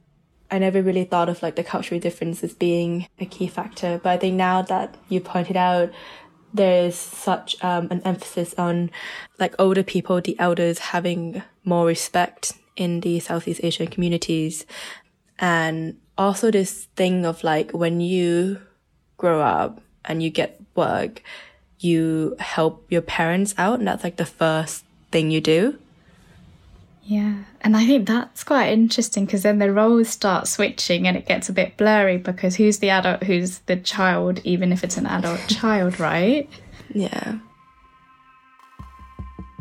I 0.51 0.59
never 0.59 0.81
really 0.81 1.05
thought 1.05 1.29
of 1.29 1.41
like 1.41 1.55
the 1.55 1.63
cultural 1.63 1.99
difference 1.99 2.43
as 2.43 2.53
being 2.53 3.07
a 3.19 3.25
key 3.25 3.47
factor, 3.47 4.01
but 4.03 4.09
I 4.09 4.17
think 4.17 4.35
now 4.35 4.61
that 4.63 4.95
you 5.07 5.21
pointed 5.21 5.55
out, 5.55 5.91
there's 6.53 6.95
such 6.95 7.55
um, 7.63 7.87
an 7.89 8.01
emphasis 8.03 8.53
on 8.57 8.91
like 9.39 9.55
older 9.57 9.83
people, 9.83 10.19
the 10.19 10.37
elders 10.37 10.79
having 10.79 11.41
more 11.63 11.85
respect 11.85 12.53
in 12.75 12.99
the 12.99 13.21
Southeast 13.21 13.61
Asian 13.63 13.87
communities, 13.87 14.65
and 15.39 15.97
also 16.17 16.51
this 16.51 16.85
thing 16.97 17.25
of 17.25 17.43
like 17.45 17.71
when 17.71 18.01
you 18.01 18.61
grow 19.15 19.41
up 19.41 19.81
and 20.03 20.21
you 20.21 20.29
get 20.29 20.61
work, 20.75 21.23
you 21.79 22.35
help 22.39 22.85
your 22.91 23.01
parents 23.01 23.55
out, 23.57 23.79
and 23.79 23.87
that's 23.87 24.03
like 24.03 24.17
the 24.17 24.25
first 24.25 24.83
thing 25.11 25.31
you 25.31 25.39
do. 25.39 25.79
Yeah, 27.61 27.67
and 27.67 27.77
I 27.77 27.85
think 27.85 28.07
that's 28.07 28.43
quite 28.43 28.69
interesting 28.69 29.25
because 29.25 29.43
then 29.43 29.59
the 29.59 29.71
roles 29.71 30.09
start 30.09 30.47
switching 30.47 31.07
and 31.07 31.17
it 31.17 31.25
gets 31.27 31.49
a 31.49 31.53
bit 31.53 31.77
blurry 31.77 32.17
because 32.17 32.55
who's 32.55 32.79
the 32.79 32.89
adult, 32.89 33.23
who's 33.23 33.59
the 33.59 33.77
child, 33.77 34.39
even 34.43 34.71
if 34.71 34.83
it's 34.83 34.97
an 34.97 35.05
adult 35.05 35.39
child, 35.47 35.99
right? 35.99 36.49
Yeah. 36.93 37.39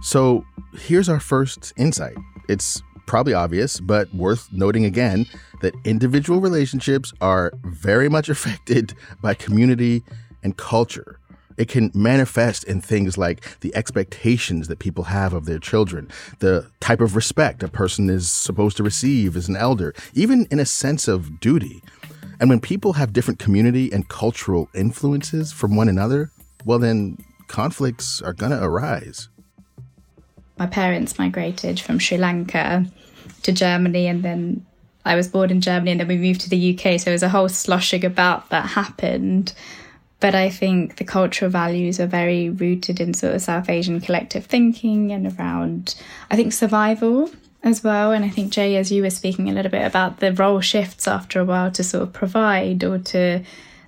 So 0.02 0.45
here's 0.75 1.09
our 1.09 1.21
first 1.21 1.73
insight. 1.76 2.16
It's 2.49 2.83
probably 3.07 3.35
obvious, 3.35 3.80
but 3.80 4.12
worth 4.14 4.49
noting 4.52 4.85
again 4.85 5.26
that 5.61 5.75
individual 5.85 6.40
relationships 6.40 7.12
are 7.21 7.52
very 7.64 8.09
much 8.09 8.28
affected 8.30 8.95
by 9.23 9.35
community 9.35 10.02
and 10.42 10.57
culture. 10.57 11.20
It 11.61 11.69
can 11.69 11.90
manifest 11.93 12.64
in 12.64 12.81
things 12.81 13.19
like 13.19 13.61
the 13.61 13.76
expectations 13.76 14.67
that 14.69 14.79
people 14.79 15.05
have 15.05 15.35
of 15.35 15.45
their 15.45 15.59
children, 15.59 16.09
the 16.38 16.71
type 16.81 17.02
of 17.02 17.14
respect 17.14 17.62
a 17.62 17.69
person 17.69 18.09
is 18.09 18.33
supposed 18.33 18.79
to 18.79 18.83
receive 18.83 19.37
as 19.37 19.47
an 19.47 19.57
elder, 19.57 19.93
even 20.14 20.47
in 20.50 20.59
a 20.59 20.64
sense 20.64 21.07
of 21.07 21.38
duty. 21.38 21.83
And 22.40 22.49
when 22.49 22.61
people 22.61 22.95
have 22.95 23.12
different 23.12 23.38
community 23.38 23.93
and 23.93 24.09
cultural 24.09 24.71
influences 24.75 25.52
from 25.52 25.76
one 25.76 25.90
another, 25.90 26.31
well, 26.64 26.79
then 26.79 27.19
conflicts 27.47 28.23
are 28.23 28.33
going 28.33 28.52
to 28.52 28.64
arise. 28.64 29.29
My 30.59 30.67
parents 30.67 31.19
migrated 31.19 31.79
from 31.79 31.99
Sri 31.99 32.17
Lanka 32.17 32.87
to 33.43 33.52
Germany, 33.52 34.07
and 34.07 34.23
then 34.23 34.64
I 35.05 35.14
was 35.14 35.29
born 35.29 35.50
in 35.50 35.61
Germany, 35.61 35.90
and 35.90 36.00
then 36.00 36.09
we 36.09 36.17
moved 36.17 36.40
to 36.40 36.49
the 36.49 36.75
UK. 36.75 36.99
So 36.99 37.05
there 37.05 37.12
was 37.12 37.23
a 37.23 37.29
whole 37.29 37.50
sloshing 37.50 38.07
about 38.07 38.49
that 38.49 38.64
happened. 38.64 39.52
But 40.21 40.35
I 40.35 40.50
think 40.50 40.97
the 40.97 41.05
cultural 41.05 41.50
values 41.50 41.99
are 41.99 42.07
very 42.07 42.50
rooted 42.50 43.00
in 43.00 43.15
sort 43.15 43.35
of 43.35 43.41
South 43.41 43.71
Asian 43.71 44.00
collective 44.00 44.45
thinking 44.45 45.12
and 45.12 45.39
around, 45.39 45.95
I 46.31 46.37
think, 46.37 46.53
survival 46.53 47.31
as 47.62 47.83
well. 47.83 48.12
And 48.12 48.25
I 48.25 48.29
think, 48.29 48.53
Jay, 48.53 48.77
as 48.77 48.93
you 48.93 49.03
were 49.03 49.11
speaking 49.11 49.49
a 49.49 49.55
little 49.55 49.71
bit 49.71 49.87
about 49.87 50.21
the 50.21 50.33
role 50.33 50.61
shifts 50.61 51.09
after 51.09 51.41
a 51.41 51.45
while 51.45 51.71
to 51.73 51.83
sort 51.83 52.03
of 52.03 52.12
provide 52.12 52.85
or 52.85 52.99
to 52.99 53.43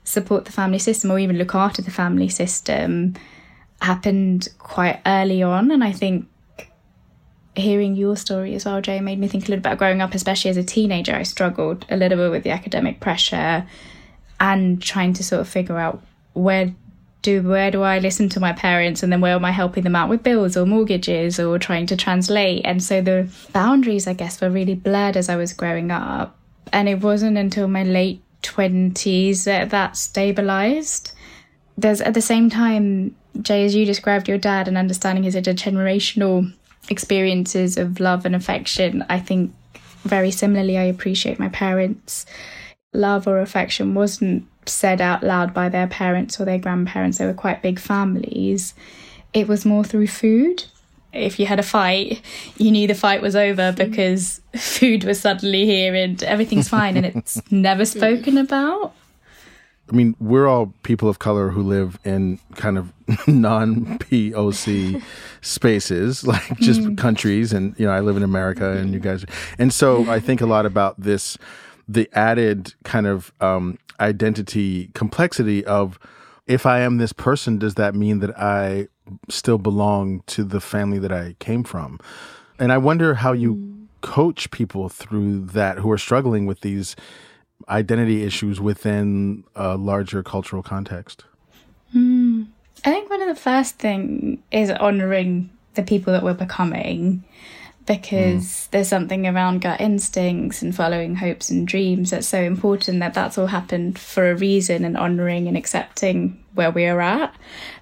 support 0.04 0.46
the 0.46 0.52
family 0.52 0.78
system 0.78 1.10
or 1.10 1.18
even 1.18 1.36
look 1.36 1.54
after 1.54 1.82
the 1.82 1.90
family 1.90 2.28
system 2.28 3.14
happened 3.82 4.48
quite 4.58 5.00
early 5.04 5.42
on. 5.42 5.70
And 5.70 5.84
I 5.84 5.92
think 5.92 6.26
hearing 7.54 7.94
your 7.94 8.16
story 8.16 8.54
as 8.54 8.64
well, 8.64 8.80
Jay, 8.80 9.00
made 9.00 9.18
me 9.18 9.28
think 9.28 9.44
a 9.44 9.50
little 9.50 9.62
bit 9.62 9.68
about 9.68 9.78
growing 9.78 10.00
up, 10.00 10.14
especially 10.14 10.50
as 10.50 10.56
a 10.56 10.64
teenager. 10.64 11.14
I 11.14 11.24
struggled 11.24 11.84
a 11.90 11.96
little 11.96 12.16
bit 12.16 12.30
with 12.30 12.42
the 12.42 12.50
academic 12.50 13.00
pressure 13.00 13.66
and 14.40 14.82
trying 14.82 15.12
to 15.14 15.22
sort 15.22 15.40
of 15.42 15.48
figure 15.48 15.78
out 15.78 16.02
where 16.34 16.74
do 17.22 17.40
where 17.42 17.70
do 17.70 17.82
I 17.82 18.00
listen 18.00 18.28
to 18.30 18.40
my 18.40 18.52
parents 18.52 19.02
and 19.02 19.12
then 19.12 19.20
where 19.20 19.36
am 19.36 19.44
I 19.44 19.52
helping 19.52 19.84
them 19.84 19.96
out 19.96 20.08
with 20.08 20.22
bills 20.22 20.56
or 20.56 20.66
mortgages 20.66 21.38
or 21.38 21.58
trying 21.58 21.86
to 21.86 21.96
translate? 21.96 22.62
And 22.64 22.82
so 22.82 23.00
the 23.00 23.28
boundaries 23.52 24.06
I 24.06 24.12
guess 24.12 24.40
were 24.40 24.50
really 24.50 24.74
blurred 24.74 25.16
as 25.16 25.28
I 25.28 25.36
was 25.36 25.52
growing 25.52 25.90
up. 25.90 26.36
And 26.72 26.88
it 26.88 27.00
wasn't 27.00 27.38
until 27.38 27.68
my 27.68 27.84
late 27.84 28.22
20s 28.42 29.44
that 29.44 29.70
that 29.70 29.96
stabilized. 29.96 31.12
There's 31.78 32.00
at 32.00 32.14
the 32.14 32.20
same 32.20 32.50
time 32.50 33.14
Jay 33.40 33.64
as 33.64 33.74
you 33.74 33.86
described 33.86 34.28
your 34.28 34.38
dad 34.38 34.68
and 34.68 34.76
understanding 34.76 35.24
his 35.24 35.36
intergenerational 35.36 36.52
experiences 36.90 37.78
of 37.78 38.00
love 38.00 38.26
and 38.26 38.34
affection 38.34 39.04
I 39.08 39.20
think 39.20 39.54
very 40.02 40.32
similarly 40.32 40.76
I 40.76 40.82
appreciate 40.82 41.38
my 41.38 41.48
parents 41.48 42.26
love 42.92 43.28
or 43.28 43.40
affection 43.40 43.94
wasn't 43.94 44.46
said 44.66 45.00
out 45.00 45.22
loud 45.22 45.52
by 45.52 45.68
their 45.68 45.86
parents 45.86 46.40
or 46.40 46.44
their 46.44 46.58
grandparents, 46.58 47.18
they 47.18 47.26
were 47.26 47.34
quite 47.34 47.62
big 47.62 47.78
families. 47.78 48.74
It 49.32 49.48
was 49.48 49.64
more 49.64 49.84
through 49.84 50.08
food. 50.08 50.64
If 51.12 51.38
you 51.38 51.46
had 51.46 51.58
a 51.58 51.62
fight, 51.62 52.22
you 52.56 52.70
knew 52.70 52.86
the 52.86 52.94
fight 52.94 53.20
was 53.20 53.36
over 53.36 53.72
because 53.72 54.40
food 54.56 55.04
was 55.04 55.20
suddenly 55.20 55.66
here 55.66 55.94
and 55.94 56.22
everything's 56.22 56.68
fine 56.68 56.96
and 56.96 57.06
it's 57.06 57.42
never 57.50 57.84
spoken 57.84 58.38
about. 58.38 58.94
I 59.90 59.94
mean, 59.94 60.16
we're 60.20 60.46
all 60.46 60.72
people 60.84 61.08
of 61.08 61.18
color 61.18 61.50
who 61.50 61.62
live 61.62 61.98
in 62.04 62.38
kind 62.54 62.78
of 62.78 62.92
non 63.28 63.98
POC 63.98 65.02
spaces, 65.42 66.26
like 66.26 66.56
just 66.60 66.80
mm. 66.80 66.96
countries. 66.96 67.52
And, 67.52 67.78
you 67.78 67.86
know, 67.86 67.92
I 67.92 68.00
live 68.00 68.16
in 68.16 68.22
America 68.22 68.70
and 68.70 68.94
you 68.94 69.00
guys. 69.00 69.26
And 69.58 69.72
so 69.72 70.08
I 70.10 70.18
think 70.18 70.40
a 70.40 70.46
lot 70.46 70.64
about 70.64 70.98
this 70.98 71.36
the 71.88 72.08
added 72.12 72.74
kind 72.84 73.06
of 73.06 73.32
um, 73.40 73.78
identity 74.00 74.90
complexity 74.94 75.64
of 75.64 75.98
if 76.46 76.66
I 76.66 76.80
am 76.80 76.98
this 76.98 77.12
person, 77.12 77.58
does 77.58 77.74
that 77.74 77.94
mean 77.94 78.18
that 78.20 78.36
I 78.38 78.88
still 79.28 79.58
belong 79.58 80.22
to 80.26 80.44
the 80.44 80.60
family 80.60 80.98
that 80.98 81.12
I 81.12 81.36
came 81.38 81.64
from? 81.64 82.00
And 82.58 82.72
I 82.72 82.78
wonder 82.78 83.14
how 83.14 83.32
you 83.32 83.54
mm. 83.54 83.86
coach 84.00 84.50
people 84.50 84.88
through 84.88 85.46
that 85.46 85.78
who 85.78 85.90
are 85.90 85.98
struggling 85.98 86.46
with 86.46 86.60
these 86.60 86.96
identity 87.68 88.24
issues 88.24 88.60
within 88.60 89.44
a 89.54 89.76
larger 89.76 90.22
cultural 90.22 90.62
context. 90.62 91.24
Mm. 91.94 92.48
I 92.84 92.90
think 92.90 93.08
one 93.08 93.22
of 93.22 93.28
the 93.28 93.40
first 93.40 93.78
thing 93.78 94.42
is 94.50 94.70
honoring 94.70 95.50
the 95.74 95.82
people 95.82 96.12
that 96.12 96.22
we're 96.22 96.34
becoming 96.34 97.22
because 97.86 98.44
mm. 98.44 98.70
there's 98.70 98.88
something 98.88 99.26
around 99.26 99.60
gut 99.62 99.80
instincts 99.80 100.62
and 100.62 100.74
following 100.74 101.16
hopes 101.16 101.50
and 101.50 101.66
dreams 101.66 102.10
that's 102.10 102.28
so 102.28 102.40
important 102.40 103.00
that 103.00 103.14
that's 103.14 103.38
all 103.38 103.46
happened 103.46 103.98
for 103.98 104.30
a 104.30 104.36
reason 104.36 104.84
and 104.84 104.96
honoring 104.96 105.48
and 105.48 105.56
accepting 105.56 106.42
where 106.54 106.70
we 106.70 106.86
are 106.86 107.00
at. 107.00 107.34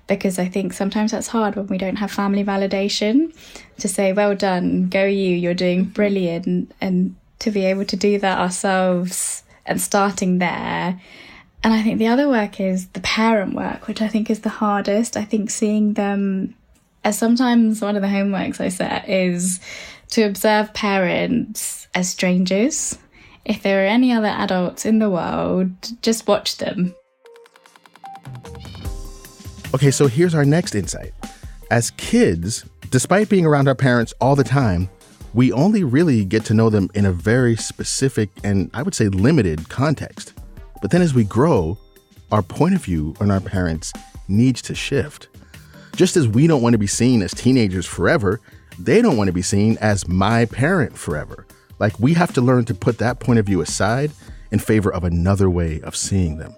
Because 0.06 0.38
I 0.38 0.48
think 0.48 0.72
sometimes 0.72 1.12
that's 1.12 1.28
hard 1.28 1.54
when 1.54 1.66
we 1.66 1.78
don't 1.78 1.96
have 1.96 2.10
family 2.10 2.44
validation 2.44 3.34
to 3.78 3.88
say 3.88 4.12
well 4.12 4.34
done 4.34 4.88
go 4.88 5.04
you 5.04 5.34
you're 5.36 5.54
doing 5.54 5.84
brilliant 5.84 6.72
and 6.80 7.16
to 7.38 7.50
be 7.50 7.64
able 7.64 7.84
to 7.86 7.96
do 7.96 8.18
that 8.18 8.38
ourselves 8.38 9.42
and 9.66 9.80
starting 9.80 10.38
there. 10.38 11.00
And 11.62 11.74
I 11.74 11.82
think 11.82 11.98
the 11.98 12.06
other 12.06 12.28
work 12.28 12.58
is 12.58 12.88
the 12.88 13.00
parent 13.00 13.54
work 13.54 13.86
which 13.86 14.00
I 14.00 14.08
think 14.08 14.30
is 14.30 14.40
the 14.40 14.48
hardest. 14.48 15.16
I 15.16 15.24
think 15.24 15.50
seeing 15.50 15.94
them 15.94 16.54
as 17.04 17.18
sometimes 17.18 17.80
one 17.80 17.96
of 17.96 18.02
the 18.02 18.08
homeworks 18.08 18.60
I 18.60 18.68
set 18.68 19.08
is 19.08 19.60
to 20.10 20.22
observe 20.22 20.74
parents 20.74 21.88
as 21.94 22.08
strangers. 22.10 22.98
If 23.44 23.62
there 23.62 23.82
are 23.82 23.86
any 23.86 24.12
other 24.12 24.28
adults 24.28 24.84
in 24.84 24.98
the 24.98 25.10
world, 25.10 25.70
just 26.02 26.28
watch 26.28 26.58
them. 26.58 26.94
Okay, 29.74 29.90
so 29.90 30.08
here's 30.08 30.34
our 30.34 30.44
next 30.44 30.74
insight. 30.74 31.12
As 31.70 31.90
kids, 31.92 32.64
despite 32.90 33.28
being 33.28 33.46
around 33.46 33.68
our 33.68 33.74
parents 33.74 34.12
all 34.20 34.34
the 34.34 34.44
time, 34.44 34.90
we 35.32 35.52
only 35.52 35.84
really 35.84 36.24
get 36.24 36.44
to 36.46 36.54
know 36.54 36.70
them 36.70 36.90
in 36.94 37.06
a 37.06 37.12
very 37.12 37.56
specific 37.56 38.30
and 38.42 38.68
I 38.74 38.82
would 38.82 38.94
say 38.94 39.08
limited 39.08 39.68
context. 39.68 40.34
But 40.82 40.90
then 40.90 41.02
as 41.02 41.14
we 41.14 41.24
grow, 41.24 41.78
our 42.32 42.42
point 42.42 42.74
of 42.74 42.84
view 42.84 43.14
on 43.20 43.30
our 43.30 43.40
parents 43.40 43.92
needs 44.28 44.60
to 44.62 44.74
shift. 44.74 45.28
Just 46.00 46.16
as 46.16 46.26
we 46.26 46.46
don't 46.46 46.62
want 46.62 46.72
to 46.72 46.78
be 46.78 46.86
seen 46.86 47.20
as 47.20 47.30
teenagers 47.34 47.84
forever, 47.84 48.40
they 48.78 49.02
don't 49.02 49.18
want 49.18 49.28
to 49.28 49.34
be 49.34 49.42
seen 49.42 49.76
as 49.82 50.08
my 50.08 50.46
parent 50.46 50.96
forever. 50.96 51.46
Like 51.78 52.00
we 52.00 52.14
have 52.14 52.32
to 52.32 52.40
learn 52.40 52.64
to 52.64 52.74
put 52.74 52.96
that 52.96 53.20
point 53.20 53.38
of 53.38 53.44
view 53.44 53.60
aside 53.60 54.10
in 54.50 54.60
favor 54.60 54.90
of 54.90 55.04
another 55.04 55.50
way 55.50 55.78
of 55.82 55.94
seeing 55.94 56.38
them 56.38 56.56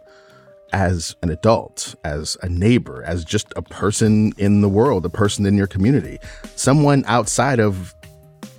as 0.72 1.16
an 1.22 1.30
adult, 1.30 1.96
as 2.04 2.36
a 2.44 2.48
neighbor, 2.48 3.02
as 3.02 3.24
just 3.24 3.52
a 3.56 3.62
person 3.62 4.32
in 4.38 4.60
the 4.60 4.68
world, 4.68 5.04
a 5.04 5.10
person 5.10 5.44
in 5.44 5.56
your 5.56 5.66
community, 5.66 6.20
someone 6.54 7.02
outside 7.08 7.58
of, 7.58 7.96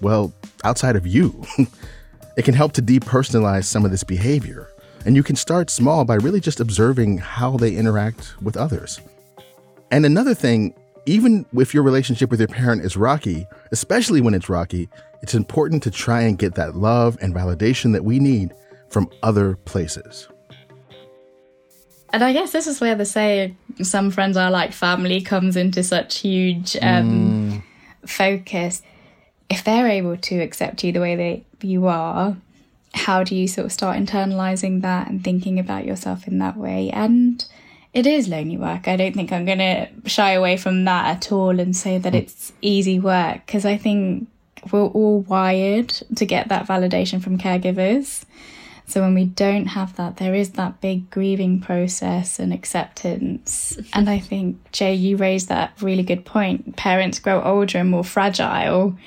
well, 0.02 0.34
outside 0.65 0.98
of 0.98 1.08
you. 1.08 1.46
it 2.36 2.43
can 2.43 2.56
help 2.56 2.74
to 2.74 2.82
depersonalize 2.82 3.63
some 3.63 3.86
of 3.86 3.91
this 3.91 4.04
behavior. 4.04 4.69
And 5.06 5.15
you 5.15 5.24
can 5.24 5.38
start 5.38 5.69
small 5.69 6.04
by 6.04 6.15
really 6.15 6.41
just 6.41 6.60
observing 6.60 7.19
how 7.19 7.56
they 7.56 7.74
interact 7.74 8.36
with 8.41 8.58
others. 8.58 9.00
And 9.93 10.08
another 10.08 10.34
thing, 10.34 10.73
even 11.06 11.45
if 11.53 11.71
your 11.71 11.84
relationship 11.84 12.32
with 12.32 12.39
your 12.39 12.47
parent 12.47 12.84
is 12.84 12.97
rocky, 12.97 13.45
especially 13.71 14.21
when 14.21 14.34
it's 14.34 14.49
rocky, 14.49 14.89
it's 15.21 15.36
important 15.36 15.84
to 15.84 15.91
try 15.91 16.21
and 16.21 16.36
get 16.36 16.56
that 16.56 16.75
love 16.75 17.15
and 17.21 17.32
validation 17.32 17.93
that 17.93 18.03
we 18.03 18.17
need 18.17 18.56
from 18.89 19.08
other 19.21 19.56
places. 19.65 20.27
And 22.12 22.23
I 22.23 22.34
guess 22.34 22.51
this 22.51 22.65
is 22.65 22.82
where 22.82 22.95
the 22.95 23.06
saying, 23.06 23.56
some 23.84 24.10
friends 24.10 24.36
are 24.36 24.49
like 24.49 24.73
family 24.73 25.21
comes 25.21 25.56
into 25.56 25.84
such 25.84 26.17
huge 26.17 26.75
um, 26.82 27.62
mm. 27.62 28.10
focus. 28.10 28.82
If 29.47 29.63
they're 29.63 29.88
able 29.88 30.17
to 30.17 30.39
accept 30.39 30.84
you 30.84 30.91
the 30.91 31.01
way 31.01 31.15
that 31.15 31.67
you 31.67 31.86
are, 31.86 32.36
how 32.95 33.23
do 33.23 33.36
you 33.36 33.47
sort 33.47 33.65
of 33.65 33.71
start 33.71 33.99
internalizing 33.99 34.82
that 34.82 35.08
and 35.08 35.23
thinking 35.23 35.60
about 35.60 35.86
yourself 35.86 36.27
in 36.27 36.39
that 36.39 36.58
way? 36.58 36.89
And 36.89 37.45
it 37.93 38.08
is 38.08 38.27
lonely 38.27 38.58
work. 38.58 38.88
I 38.88 38.95
don't 38.95 39.13
think 39.13 39.32
I'm 39.32 39.45
going 39.45 39.60
to 39.60 39.88
shy 40.06 40.32
away 40.32 40.58
from 40.58 40.86
that 40.86 41.15
at 41.15 41.32
all 41.32 41.60
and 41.60 41.75
say 41.75 41.97
that 41.97 42.13
hmm. 42.13 42.17
it's 42.19 42.51
easy 42.62 42.99
work 42.99 43.45
because 43.45 43.65
I 43.65 43.77
think 43.77 44.27
we're 44.71 44.86
all 44.86 45.21
wired 45.21 45.89
to 46.15 46.25
get 46.25 46.49
that 46.49 46.67
validation 46.67 47.21
from 47.21 47.38
caregivers. 47.38 48.25
So 48.86 49.01
when 49.01 49.13
we 49.13 49.25
don't 49.25 49.67
have 49.67 49.95
that, 49.95 50.17
there 50.17 50.36
is 50.36 50.51
that 50.51 50.82
big 50.82 51.10
grieving 51.10 51.62
process 51.62 52.38
and 52.38 52.53
acceptance. 52.53 53.77
And 53.93 54.10
I 54.10 54.19
think, 54.19 54.71
Jay, 54.71 54.93
you 54.93 55.15
raised 55.15 55.47
that 55.47 55.73
really 55.82 56.03
good 56.03 56.25
point. 56.25 56.75
Parents 56.75 57.19
grow 57.19 57.41
older 57.41 57.77
and 57.77 57.89
more 57.89 58.03
fragile. 58.03 58.97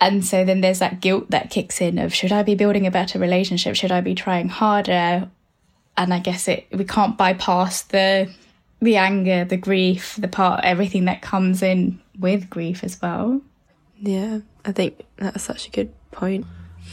And 0.00 0.24
so 0.24 0.44
then 0.44 0.60
there's 0.60 0.80
that 0.80 1.00
guilt 1.00 1.30
that 1.30 1.50
kicks 1.50 1.80
in 1.80 1.98
of 1.98 2.12
should 2.12 2.32
I 2.32 2.42
be 2.42 2.56
building 2.56 2.86
a 2.86 2.90
better 2.90 3.18
relationship? 3.18 3.76
Should 3.76 3.92
I 3.92 4.00
be 4.00 4.14
trying 4.14 4.48
harder? 4.48 5.30
And 5.96 6.12
I 6.12 6.18
guess 6.18 6.48
it 6.48 6.66
we 6.72 6.84
can't 6.84 7.16
bypass 7.16 7.82
the 7.82 8.30
the 8.80 8.96
anger, 8.96 9.44
the 9.44 9.56
grief, 9.56 10.16
the 10.18 10.28
part 10.28 10.64
everything 10.64 11.06
that 11.06 11.22
comes 11.22 11.62
in 11.62 12.00
with 12.18 12.50
grief 12.50 12.84
as 12.84 13.00
well. 13.00 13.40
Yeah, 13.98 14.40
I 14.64 14.72
think 14.72 15.04
that's 15.16 15.42
such 15.42 15.68
a 15.68 15.70
good 15.70 15.92
point. 16.10 16.46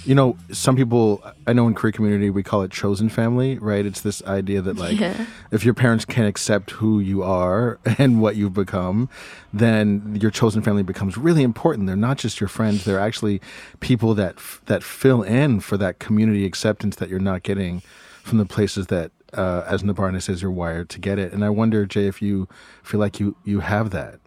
You 0.06 0.16
know, 0.16 0.38
some 0.52 0.76
people 0.76 1.22
I 1.46 1.54
know 1.54 1.68
in 1.68 1.74
queer 1.74 1.92
community 1.92 2.30
we 2.30 2.44
call 2.44 2.62
it 2.64 2.72
chosen 2.72 3.10
family, 3.10 3.58
right? 3.60 3.86
It's 3.86 4.02
this 4.02 4.24
idea 4.24 4.62
that 4.62 4.78
like 4.78 5.00
yeah. 5.00 5.26
if 5.52 5.66
your 5.66 5.74
parents 5.74 6.06
can't 6.06 6.28
accept 6.28 6.72
who 6.72 7.00
you 7.00 7.24
are 7.24 7.78
and 7.98 8.22
what 8.22 8.36
you've 8.36 8.54
become, 8.54 9.10
then 9.52 10.18
your 10.20 10.32
chosen 10.32 10.62
family 10.62 10.84
becomes 10.84 11.18
really 11.18 11.44
important. 11.44 11.88
They're 11.88 11.96
not 11.96 12.18
just 12.18 12.40
your 12.40 12.48
friends; 12.48 12.86
they're 12.86 13.00
actually 13.00 13.42
people 13.80 14.16
that 14.16 14.38
that 14.68 14.82
fill 14.82 15.24
in 15.24 15.60
for 15.60 15.78
that 15.78 16.00
community 16.00 16.46
acceptance 16.46 16.96
that 16.96 17.10
you're 17.10 17.20
not 17.20 17.44
getting 17.44 17.82
from 18.21 18.38
the 18.38 18.45
places 18.45 18.88
that, 18.88 19.12
uh, 19.34 19.63
as 19.67 19.84
Nibarna 19.84 20.21
says, 20.21 20.41
you're 20.41 20.51
wired 20.51 20.89
to 20.89 20.99
get 20.99 21.19
it. 21.19 21.34
And 21.34 21.43
I 21.43 21.49
wonder, 21.49 21.86
Jay, 21.86 22.07
if 22.07 22.21
you 22.21 22.47
feel 22.84 22.99
like 22.99 23.19
you 23.19 23.36
you 23.43 23.60
have 23.60 23.91
that. 23.91 24.19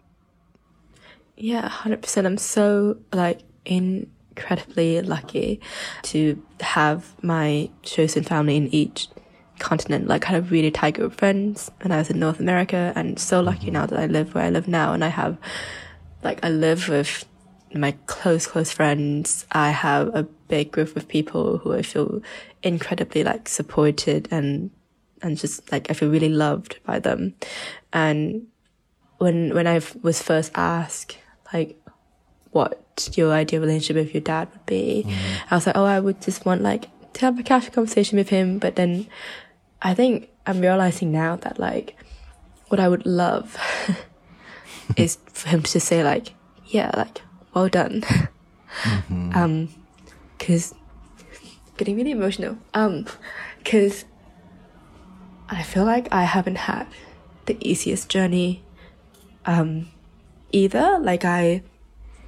Yeah, 1.37 1.67
hundred 1.67 2.01
percent. 2.01 2.27
I'm 2.27 2.37
so 2.37 2.97
like 3.13 3.41
incredibly 3.65 5.01
lucky 5.01 5.59
to 6.03 6.41
have 6.61 7.13
my 7.21 7.69
chosen 7.83 8.23
family 8.23 8.55
in 8.57 8.73
each 8.73 9.09
continent. 9.59 10.07
Like, 10.07 10.25
I 10.25 10.33
had 10.33 10.43
a 10.43 10.45
really 10.45 10.71
tight 10.71 10.95
group 10.95 11.11
of 11.13 11.17
friends 11.17 11.71
when 11.81 11.91
I 11.91 11.97
was 11.97 12.09
in 12.09 12.19
North 12.19 12.39
America, 12.39 12.93
and 12.95 13.19
so 13.19 13.41
lucky 13.41 13.71
now 13.71 13.85
that 13.85 13.99
I 13.99 14.05
live 14.05 14.33
where 14.35 14.45
I 14.45 14.49
live 14.49 14.67
now, 14.67 14.93
and 14.93 15.03
I 15.03 15.09
have 15.09 15.37
like 16.23 16.43
I 16.43 16.49
live 16.49 16.89
with 16.89 17.25
my 17.73 17.93
close 18.05 18.47
close 18.47 18.71
friends. 18.71 19.45
I 19.51 19.71
have 19.71 20.07
a 20.15 20.27
big 20.47 20.71
group 20.71 20.95
of 20.95 21.07
people 21.07 21.57
who 21.57 21.73
I 21.73 21.81
feel 21.81 22.21
incredibly 22.63 23.23
like 23.23 23.49
supported 23.49 24.27
and 24.31 24.71
and 25.21 25.37
just 25.37 25.71
like 25.71 25.89
I 25.89 25.93
feel 25.93 26.09
really 26.09 26.29
loved 26.29 26.79
by 26.85 26.99
them. 26.99 27.35
And 27.93 28.47
when 29.17 29.53
when 29.53 29.67
I 29.67 29.81
was 30.01 30.21
first 30.21 30.51
asked 30.55 31.17
like 31.53 31.81
what 32.51 33.09
your 33.13 33.33
ideal 33.33 33.61
relationship 33.61 33.95
with 33.95 34.13
your 34.13 34.21
dad 34.21 34.49
would 34.51 34.65
be, 34.65 35.03
mm-hmm. 35.05 35.53
I 35.53 35.55
was 35.55 35.67
like, 35.67 35.75
oh, 35.77 35.85
I 35.85 35.99
would 35.99 36.21
just 36.21 36.45
want 36.45 36.61
like 36.61 36.89
to 37.13 37.21
have 37.21 37.39
a 37.39 37.43
casual 37.43 37.73
conversation 37.73 38.17
with 38.17 38.29
him. 38.29 38.59
But 38.59 38.75
then 38.75 39.07
I 39.81 39.93
think 39.93 40.29
I'm 40.45 40.61
realizing 40.61 41.11
now 41.11 41.35
that 41.37 41.59
like 41.59 41.95
what 42.67 42.79
I 42.79 42.87
would 42.87 43.05
love 43.05 43.57
is 44.97 45.17
for 45.33 45.49
him 45.49 45.63
to 45.63 45.71
just 45.71 45.87
say 45.87 46.03
like, 46.03 46.33
yeah, 46.67 46.91
like 46.95 47.21
well 47.53 47.69
done. 47.69 48.01
Mm-hmm. 48.01 49.31
um, 49.35 49.69
cause 50.45 50.73
getting 51.77 51.95
really 51.95 52.11
emotional. 52.11 52.57
Um, 52.73 53.05
cause 53.63 54.05
I 55.49 55.63
feel 55.63 55.85
like 55.85 56.07
I 56.11 56.23
haven't 56.23 56.57
had 56.57 56.87
the 57.45 57.57
easiest 57.59 58.09
journey 58.09 58.63
um, 59.45 59.89
either. 60.51 60.99
Like 60.99 61.25
I 61.25 61.63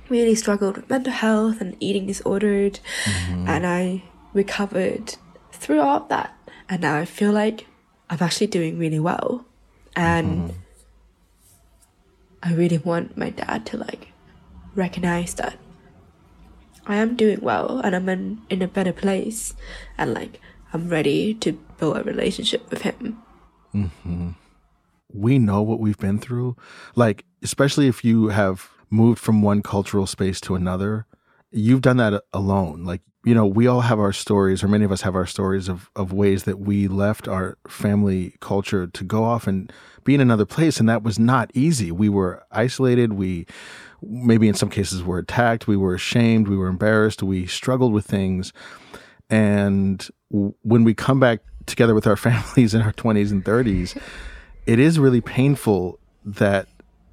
really 0.10 0.36
struggled 0.36 0.78
with 0.78 0.90
mental 0.90 1.14
health 1.14 1.62
and 1.62 1.76
eating 1.80 2.08
disordered, 2.08 2.80
mm-hmm. 3.04 3.48
and 3.48 3.66
I 3.66 4.04
recovered 4.34 5.16
throughout 5.52 6.10
that. 6.10 6.34
And 6.70 6.82
now 6.82 6.98
I 6.98 7.06
feel 7.06 7.32
like 7.32 7.68
I'm 8.10 8.20
actually 8.22 8.48
doing 8.48 8.78
really 8.78 9.00
well, 9.00 9.46
and 9.96 10.50
mm-hmm. 10.50 10.58
I 12.44 12.54
really 12.54 12.78
want 12.78 13.18
my 13.18 13.30
dad 13.30 13.66
to 13.68 13.78
like 13.78 14.10
recognize 14.76 15.34
that 15.36 15.58
I 16.88 16.96
am 16.96 17.16
doing 17.16 17.40
well 17.42 17.80
and 17.84 17.96
I'm 17.96 18.10
in, 18.10 18.42
in 18.50 18.62
a 18.62 18.68
better 18.68 18.94
place, 18.94 19.54
and 19.98 20.14
like 20.14 20.40
I'm 20.74 20.90
ready 20.90 21.34
to 21.36 21.54
build 21.78 21.98
a 21.98 22.04
relationship 22.04 22.70
with 22.70 22.82
him. 22.82 23.22
Mm-hmm. 23.76 24.30
We 25.14 25.40
know 25.40 25.62
what 25.62 25.80
we've 25.80 25.98
been 25.98 26.20
through. 26.20 26.56
Like, 26.96 27.26
especially 27.44 27.88
if 27.88 28.04
you 28.04 28.30
have 28.30 28.70
moved 28.90 29.20
from 29.20 29.42
one 29.42 29.62
cultural 29.62 30.08
space 30.08 30.42
to 30.42 30.56
another, 30.56 31.06
you've 31.52 31.82
done 31.82 31.98
that 31.98 32.24
alone. 32.34 32.84
Like, 32.84 33.02
you 33.24 33.36
know, 33.36 33.46
we 33.46 33.68
all 33.68 33.82
have 33.82 34.00
our 34.00 34.14
stories, 34.14 34.64
or 34.64 34.68
many 34.68 34.86
of 34.86 34.92
us 34.92 35.02
have 35.02 35.16
our 35.16 35.26
stories 35.26 35.68
of, 35.68 35.90
of 35.96 36.14
ways 36.14 36.44
that 36.44 36.60
we 36.60 36.88
left 36.88 37.28
our 37.28 37.58
family 37.68 38.36
culture 38.40 38.88
to 38.88 39.04
go 39.04 39.24
off 39.26 39.48
and 39.48 39.72
be 40.04 40.16
in 40.16 40.22
another 40.22 40.46
place. 40.46 40.80
And 40.80 40.88
that 40.88 41.04
was 41.04 41.20
not 41.20 41.52
easy. 41.54 41.92
We 41.92 42.08
were 42.08 42.44
isolated. 42.52 43.14
We, 43.14 43.46
maybe 44.02 44.48
in 44.48 44.54
some 44.54 44.70
cases, 44.70 45.02
we 45.02 45.10
were 45.10 45.20
attacked. 45.20 45.68
We 45.68 45.78
were 45.78 45.94
ashamed. 45.94 46.48
We 46.48 46.58
were 46.58 46.68
embarrassed. 46.68 47.24
We 47.24 47.48
struggled 47.48 47.94
with 47.94 48.06
things. 48.06 48.54
And 49.30 50.08
when 50.30 50.84
we 50.84 50.94
come 50.94 51.20
back 51.20 51.40
together 51.66 51.94
with 51.94 52.08
our 52.08 52.16
families 52.18 52.74
in 52.74 52.82
our 52.82 52.94
20s 52.94 53.32
and 53.32 53.44
30s, 53.44 54.00
it 54.66 54.80
is 54.80 55.00
really 55.00 55.22
painful 55.22 56.00
that 56.26 56.68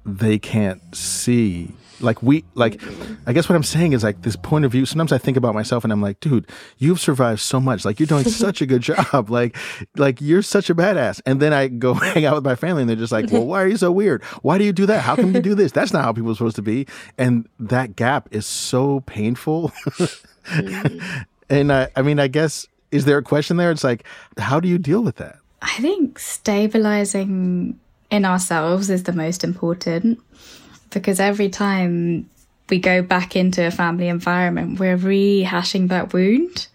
they 0.05 0.37
can't 0.37 0.95
see 0.95 1.73
like 1.99 2.21
we 2.21 2.43
like 2.55 2.81
i 3.25 3.33
guess 3.33 3.47
what 3.47 3.55
i'm 3.55 3.63
saying 3.63 3.93
is 3.93 4.03
like 4.03 4.21
this 4.21 4.35
point 4.35 4.65
of 4.65 4.71
view 4.71 4.85
sometimes 4.85 5.11
i 5.11 5.17
think 5.17 5.37
about 5.37 5.53
myself 5.53 5.83
and 5.83 5.93
i'm 5.93 6.01
like 6.01 6.19
dude 6.19 6.45
you've 6.77 6.99
survived 6.99 7.39
so 7.39 7.59
much. 7.59 7.85
Like 7.85 7.99
you're 7.99 8.07
doing 8.07 8.23
such 8.45 8.61
a 8.61 8.65
good 8.65 8.81
job. 8.81 9.29
Like 9.29 9.55
like 9.95 10.21
you're 10.21 10.41
such 10.41 10.69
a 10.69 10.75
badass. 10.75 11.21
And 11.25 11.41
then 11.41 11.53
i 11.53 11.67
go 11.67 11.93
hang 12.13 12.25
out 12.25 12.35
with 12.35 12.45
my 12.45 12.55
family 12.55 12.81
and 12.81 12.89
they're 12.89 12.97
just 12.97 13.11
like 13.11 13.31
well 13.31 13.45
why 13.45 13.61
are 13.61 13.67
you 13.67 13.77
so 13.77 13.91
weird? 13.91 14.23
Why 14.41 14.57
do 14.57 14.63
you 14.63 14.73
do 14.73 14.85
that? 14.85 15.01
How 15.01 15.15
can 15.15 15.33
you 15.33 15.41
do 15.41 15.55
this? 15.55 15.71
That's 15.71 15.93
not 15.93 16.03
how 16.03 16.13
people 16.13 16.31
are 16.31 16.35
supposed 16.35 16.55
to 16.57 16.61
be. 16.61 16.87
And 17.17 17.47
that 17.59 17.95
gap 17.95 18.27
is 18.31 18.45
so 18.45 19.01
painful. 19.01 19.71
And 21.47 21.71
I, 21.71 21.89
I 21.95 22.01
mean 22.01 22.19
i 22.19 22.27
guess 22.27 22.67
is 22.89 23.05
there 23.05 23.19
a 23.19 23.23
question 23.23 23.57
there? 23.57 23.69
It's 23.69 23.83
like, 23.83 24.03
how 24.39 24.59
do 24.59 24.67
you 24.67 24.79
deal 24.79 25.03
with 25.03 25.17
that? 25.17 25.37
I 25.61 25.77
think 25.79 26.17
stabilizing 26.17 27.79
in 28.09 28.25
ourselves 28.25 28.89
is 28.89 29.03
the 29.03 29.13
most 29.13 29.43
important 29.43 30.19
because 30.95 31.19
every 31.19 31.49
time 31.49 32.29
we 32.69 32.79
go 32.79 33.01
back 33.01 33.35
into 33.35 33.65
a 33.65 33.71
family 33.71 34.07
environment, 34.07 34.79
we're 34.79 34.97
rehashing 34.97 35.89
that 35.89 36.13
wound. 36.13 36.67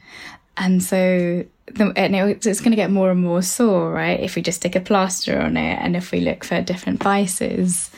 And 0.56 0.82
so 0.82 1.44
the, 1.66 1.92
and 1.96 2.14
it's 2.14 2.60
going 2.60 2.70
to 2.70 2.76
get 2.76 2.90
more 2.90 3.10
and 3.10 3.20
more 3.20 3.42
sore, 3.42 3.90
right? 3.90 4.20
If 4.20 4.36
we 4.36 4.42
just 4.42 4.60
stick 4.60 4.76
a 4.76 4.80
plaster 4.80 5.40
on 5.40 5.56
it 5.56 5.78
and 5.80 5.96
if 5.96 6.12
we 6.12 6.20
look 6.20 6.44
for 6.44 6.60
different 6.62 7.02
vices. 7.02 7.90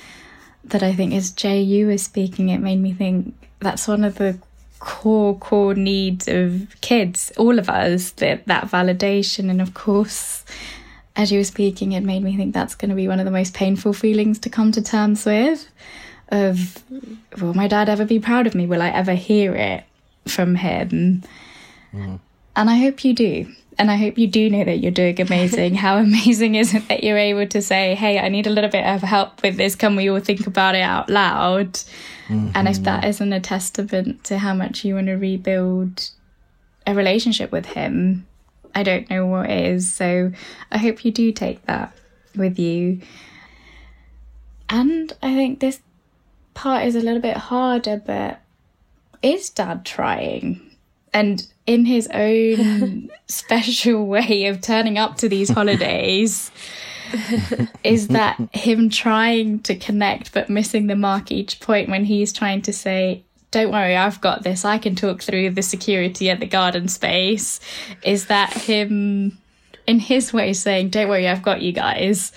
That 0.64 0.82
I 0.82 0.92
think 0.92 1.12
as 1.12 1.32
Jay, 1.32 1.60
you 1.60 1.88
were 1.88 1.98
speaking, 1.98 2.48
it 2.48 2.58
made 2.58 2.80
me 2.80 2.92
think 2.92 3.34
that's 3.58 3.88
one 3.88 4.04
of 4.04 4.16
the 4.16 4.38
core 4.78 5.38
core 5.38 5.74
needs 5.76 6.26
of 6.26 6.66
kids 6.80 7.30
all 7.36 7.56
of 7.60 7.70
us 7.70 8.10
that 8.12 8.44
that 8.46 8.64
validation 8.64 9.48
and 9.48 9.62
of 9.62 9.74
course 9.74 10.44
as 11.14 11.30
you 11.30 11.38
were 11.38 11.44
speaking 11.44 11.92
it 11.92 12.02
made 12.02 12.20
me 12.20 12.36
think 12.36 12.52
that's 12.52 12.74
going 12.74 12.88
to 12.88 12.96
be 12.96 13.06
one 13.06 13.20
of 13.20 13.24
the 13.24 13.30
most 13.30 13.54
painful 13.54 13.92
feelings 13.92 14.40
to 14.40 14.50
come 14.50 14.72
to 14.72 14.82
terms 14.82 15.24
with 15.24 15.68
of 16.28 16.82
will 17.40 17.54
my 17.54 17.68
dad 17.68 17.88
ever 17.88 18.04
be 18.04 18.18
proud 18.18 18.46
of 18.46 18.54
me 18.54 18.66
will 18.66 18.82
i 18.82 18.88
ever 18.88 19.14
hear 19.14 19.54
it 19.54 19.84
from 20.26 20.54
him 20.54 21.22
mm. 21.92 22.18
and 22.56 22.70
i 22.70 22.76
hope 22.76 23.04
you 23.04 23.14
do 23.14 23.46
and 23.78 23.90
I 23.90 23.96
hope 23.96 24.18
you 24.18 24.26
do 24.26 24.50
know 24.50 24.64
that 24.64 24.78
you're 24.78 24.92
doing 24.92 25.20
amazing. 25.20 25.74
How 25.76 25.96
amazing 25.98 26.54
is 26.54 26.74
it 26.74 26.88
that 26.88 27.02
you're 27.02 27.18
able 27.18 27.46
to 27.48 27.62
say, 27.62 27.94
Hey, 27.94 28.18
I 28.18 28.28
need 28.28 28.46
a 28.46 28.50
little 28.50 28.70
bit 28.70 28.84
of 28.84 29.02
help 29.02 29.42
with 29.42 29.56
this. 29.56 29.74
Can 29.74 29.96
we 29.96 30.10
all 30.10 30.20
think 30.20 30.46
about 30.46 30.74
it 30.74 30.82
out 30.82 31.08
loud? 31.08 31.72
Mm-hmm. 32.28 32.50
And 32.54 32.68
if 32.68 32.82
that 32.82 33.04
isn't 33.04 33.32
a 33.32 33.40
testament 33.40 34.24
to 34.24 34.38
how 34.38 34.54
much 34.54 34.84
you 34.84 34.94
want 34.94 35.06
to 35.06 35.14
rebuild 35.14 36.10
a 36.86 36.94
relationship 36.94 37.52
with 37.52 37.66
him, 37.66 38.26
I 38.74 38.82
don't 38.82 39.08
know 39.10 39.26
what 39.26 39.50
is. 39.50 39.92
So 39.92 40.32
I 40.70 40.78
hope 40.78 41.04
you 41.04 41.10
do 41.10 41.32
take 41.32 41.64
that 41.66 41.92
with 42.36 42.58
you. 42.58 43.00
And 44.68 45.12
I 45.22 45.34
think 45.34 45.60
this 45.60 45.80
part 46.54 46.84
is 46.86 46.94
a 46.94 47.00
little 47.00 47.20
bit 47.20 47.36
harder, 47.36 48.02
but 48.04 48.40
is 49.22 49.50
dad 49.50 49.84
trying? 49.84 50.60
And 51.12 51.46
in 51.66 51.84
his 51.84 52.08
own 52.12 53.10
special 53.28 54.06
way 54.06 54.46
of 54.46 54.60
turning 54.60 54.98
up 54.98 55.16
to 55.18 55.28
these 55.28 55.50
holidays, 55.50 56.50
is 57.84 58.08
that 58.08 58.38
him 58.54 58.88
trying 58.88 59.60
to 59.60 59.76
connect 59.76 60.32
but 60.32 60.48
missing 60.48 60.86
the 60.86 60.96
mark 60.96 61.30
each 61.30 61.60
point 61.60 61.88
when 61.88 62.04
he's 62.04 62.32
trying 62.32 62.62
to 62.62 62.72
say, 62.72 63.22
don't 63.50 63.70
worry, 63.70 63.96
I've 63.96 64.20
got 64.20 64.44
this. 64.44 64.64
I 64.64 64.78
can 64.78 64.94
talk 64.94 65.22
through 65.22 65.50
the 65.50 65.62
security 65.62 66.30
at 66.30 66.40
the 66.40 66.46
garden 66.46 66.88
space. 66.88 67.60
Is 68.02 68.26
that 68.26 68.50
him 68.52 69.38
in 69.86 69.98
his 69.98 70.32
way 70.32 70.54
saying, 70.54 70.88
don't 70.88 71.08
worry, 71.08 71.28
I've 71.28 71.42
got 71.42 71.60
you 71.60 71.72
guys? 71.72 72.32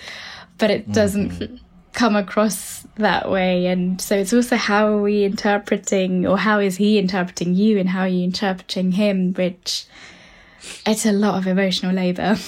But 0.58 0.70
it 0.70 0.92
doesn't 0.92 1.30
mm-hmm. 1.30 1.56
Come 1.96 2.14
across 2.14 2.86
that 2.96 3.28
way. 3.28 3.66
And 3.66 4.00
so 4.00 4.16
it's 4.16 4.32
also 4.32 4.54
how 4.54 4.86
are 4.86 5.02
we 5.02 5.24
interpreting, 5.24 6.26
or 6.26 6.38
how 6.38 6.60
is 6.60 6.76
he 6.76 6.98
interpreting 6.98 7.54
you, 7.54 7.78
and 7.78 7.88
how 7.88 8.02
are 8.02 8.08
you 8.08 8.22
interpreting 8.22 8.92
him, 8.92 9.32
which 9.32 9.86
it's 10.86 11.06
a 11.06 11.12
lot 11.12 11.38
of 11.38 11.48
emotional 11.48 11.92
labor. 11.92 12.36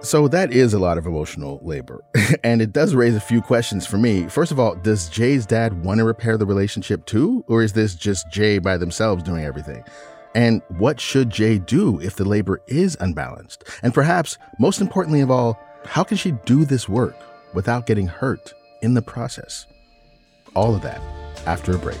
So 0.00 0.28
that 0.28 0.52
is 0.52 0.74
a 0.74 0.78
lot 0.78 0.96
of 0.96 1.06
emotional 1.06 1.60
labor. 1.62 2.02
and 2.44 2.62
it 2.62 2.72
does 2.72 2.94
raise 2.94 3.16
a 3.16 3.20
few 3.20 3.42
questions 3.42 3.84
for 3.84 3.98
me. 3.98 4.28
First 4.28 4.52
of 4.52 4.60
all, 4.60 4.76
does 4.76 5.08
Jay's 5.08 5.44
dad 5.44 5.84
want 5.84 5.98
to 5.98 6.04
repair 6.04 6.38
the 6.38 6.46
relationship 6.46 7.04
too? 7.04 7.44
Or 7.48 7.62
is 7.64 7.72
this 7.72 7.96
just 7.96 8.30
Jay 8.30 8.58
by 8.58 8.78
themselves 8.78 9.24
doing 9.24 9.44
everything? 9.44 9.82
And 10.34 10.62
what 10.68 11.00
should 11.00 11.30
Jay 11.30 11.58
do 11.58 12.00
if 12.00 12.16
the 12.16 12.24
labor 12.24 12.60
is 12.66 12.96
unbalanced? 13.00 13.64
And 13.82 13.94
perhaps, 13.94 14.38
most 14.58 14.80
importantly 14.80 15.20
of 15.20 15.30
all, 15.30 15.58
how 15.84 16.04
can 16.04 16.16
she 16.16 16.32
do 16.44 16.64
this 16.64 16.88
work 16.88 17.16
without 17.54 17.86
getting 17.86 18.06
hurt 18.06 18.52
in 18.82 18.94
the 18.94 19.02
process? 19.02 19.66
All 20.54 20.74
of 20.74 20.82
that 20.82 21.00
after 21.46 21.74
a 21.74 21.78
break. 21.78 22.00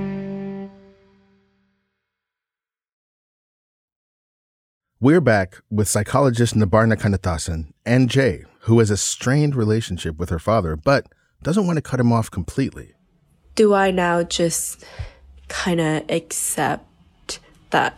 We're 5.03 5.19
back 5.19 5.57
with 5.71 5.87
psychologist 5.87 6.53
Nibarna 6.53 6.95
Kannathasan 6.95 7.73
and 7.87 8.07
Jay, 8.07 8.45
who 8.59 8.77
has 8.77 8.91
a 8.91 8.97
strained 8.97 9.55
relationship 9.55 10.19
with 10.19 10.29
her 10.29 10.37
father, 10.37 10.75
but 10.75 11.07
doesn't 11.41 11.65
want 11.65 11.77
to 11.77 11.81
cut 11.81 11.99
him 11.99 12.13
off 12.13 12.29
completely. 12.29 12.93
Do 13.55 13.73
I 13.73 13.89
now 13.89 14.21
just 14.21 14.85
kind 15.47 15.81
of 15.81 16.03
accept 16.07 17.39
that 17.71 17.97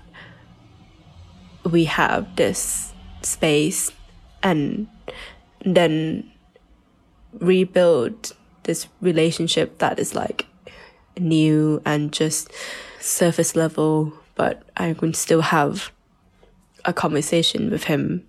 we 1.70 1.84
have 1.84 2.38
this 2.38 2.94
space 3.22 3.92
and 4.42 4.88
then 5.66 6.32
rebuild 7.34 8.32
this 8.64 8.88
relationship 9.02 9.80
that 9.80 10.00
is 10.00 10.16
like 10.16 10.46
new 11.20 11.82
and 11.84 12.14
just 12.14 12.50
surface 13.02 13.58
level, 13.58 14.14
but 14.36 14.64
I 14.78 14.94
can 14.94 15.14
still 15.14 15.42
have 15.42 15.92
a 16.86 16.94
conversation 16.94 17.70
with 17.70 17.86
him? 17.86 18.26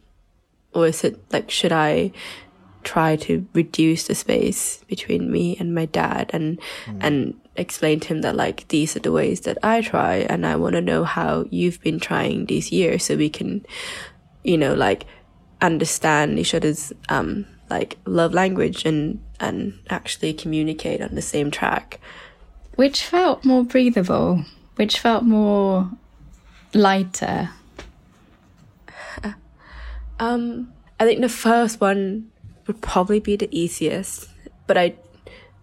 Or 0.73 0.87
is 0.87 1.05
it 1.05 1.21
like, 1.33 1.51
should 1.51 1.73
I 1.73 2.13
try 2.83 3.17
to 3.17 3.47
reduce 3.55 4.07
the 4.07 4.15
space 4.15 4.85
between 4.89 5.31
me 5.31 5.57
and 5.59 5.75
my 5.75 5.87
dad 5.87 6.31
and, 6.33 6.61
mm. 6.85 6.99
and 7.01 7.41
explain 7.57 8.01
to 8.01 8.09
him 8.09 8.23
that 8.23 8.37
like, 8.37 8.69
these 8.69 8.97
are 8.97 9.01
the 9.01 9.13
ways 9.13 9.43
that 9.43 9.59
I 9.63 9.81
try 9.81 10.17
and 10.17 10.47
I 10.47 10.57
want 10.57 10.75
to 10.75 10.81
know 10.81 11.05
how 11.05 11.47
you've 11.51 11.81
been 11.81 11.99
trying 11.99 12.47
these 12.47 12.73
years 12.73 13.05
so 13.05 13.17
we 13.17 13.31
can, 13.31 13.65
you 14.43 14.59
know, 14.59 14.75
like 14.75 15.07
understand 15.61 16.39
each 16.39 16.55
other's, 16.55 16.93
um, 17.09 17.47
like 17.71 17.97
love 18.05 18.35
language 18.35 18.85
and, 18.85 19.23
and 19.41 19.79
actually 19.89 20.35
communicate 20.35 21.01
on 21.01 21.15
the 21.15 21.23
same 21.23 21.51
track. 21.51 22.01
Which 22.75 23.05
felt 23.05 23.45
more 23.45 23.65
breathable, 23.65 24.45
which 24.77 24.99
felt 24.99 25.23
more 25.25 25.91
lighter 26.75 27.51
um, 30.19 30.73
I 30.99 31.05
think 31.05 31.21
the 31.21 31.29
first 31.29 31.81
one 31.81 32.31
would 32.67 32.81
probably 32.81 33.21
be 33.21 33.37
the 33.37 33.49
easiest, 33.51 34.29
but 34.67 34.77
I, 34.77 34.95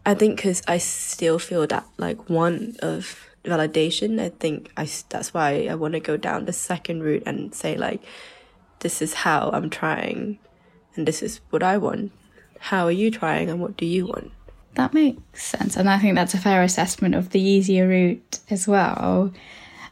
I 0.06 0.14
think 0.14 0.38
because 0.38 0.62
I 0.68 0.78
still 0.78 1.40
feel 1.40 1.66
that 1.68 1.86
like 1.98 2.30
one 2.30 2.76
of 2.82 3.28
validation. 3.44 4.20
I 4.22 4.30
think 4.30 4.72
I 4.78 4.88
that's 5.10 5.34
why 5.34 5.68
I 5.70 5.76
want 5.76 5.94
to 5.94 6.00
go 6.00 6.18
down 6.18 6.46
the 6.46 6.54
second 6.54 7.04
route 7.04 7.24
and 7.26 7.54
say 7.54 7.76
like, 7.76 8.02
this 8.80 9.02
is 9.02 9.14
how 9.14 9.50
I'm 9.54 9.70
trying, 9.70 10.40
and 10.96 11.08
this 11.08 11.22
is 11.22 11.42
what 11.50 11.64
I 11.64 11.78
want. 11.78 12.12
How 12.60 12.86
are 12.86 12.92
you 12.92 13.10
trying, 13.10 13.50
and 13.50 13.60
what 13.60 13.78
do 13.78 13.86
you 13.86 14.08
want? 14.08 14.32
That 14.76 14.94
makes 14.94 15.44
sense, 15.44 15.76
and 15.76 15.90
I 15.90 15.98
think 15.98 16.16
that's 16.16 16.34
a 16.34 16.38
fair 16.40 16.64
assessment 16.64 17.16
of 17.16 17.32
the 17.32 17.42
easier 17.42 17.88
route 17.88 18.40
as 18.50 18.68
well. 18.68 19.34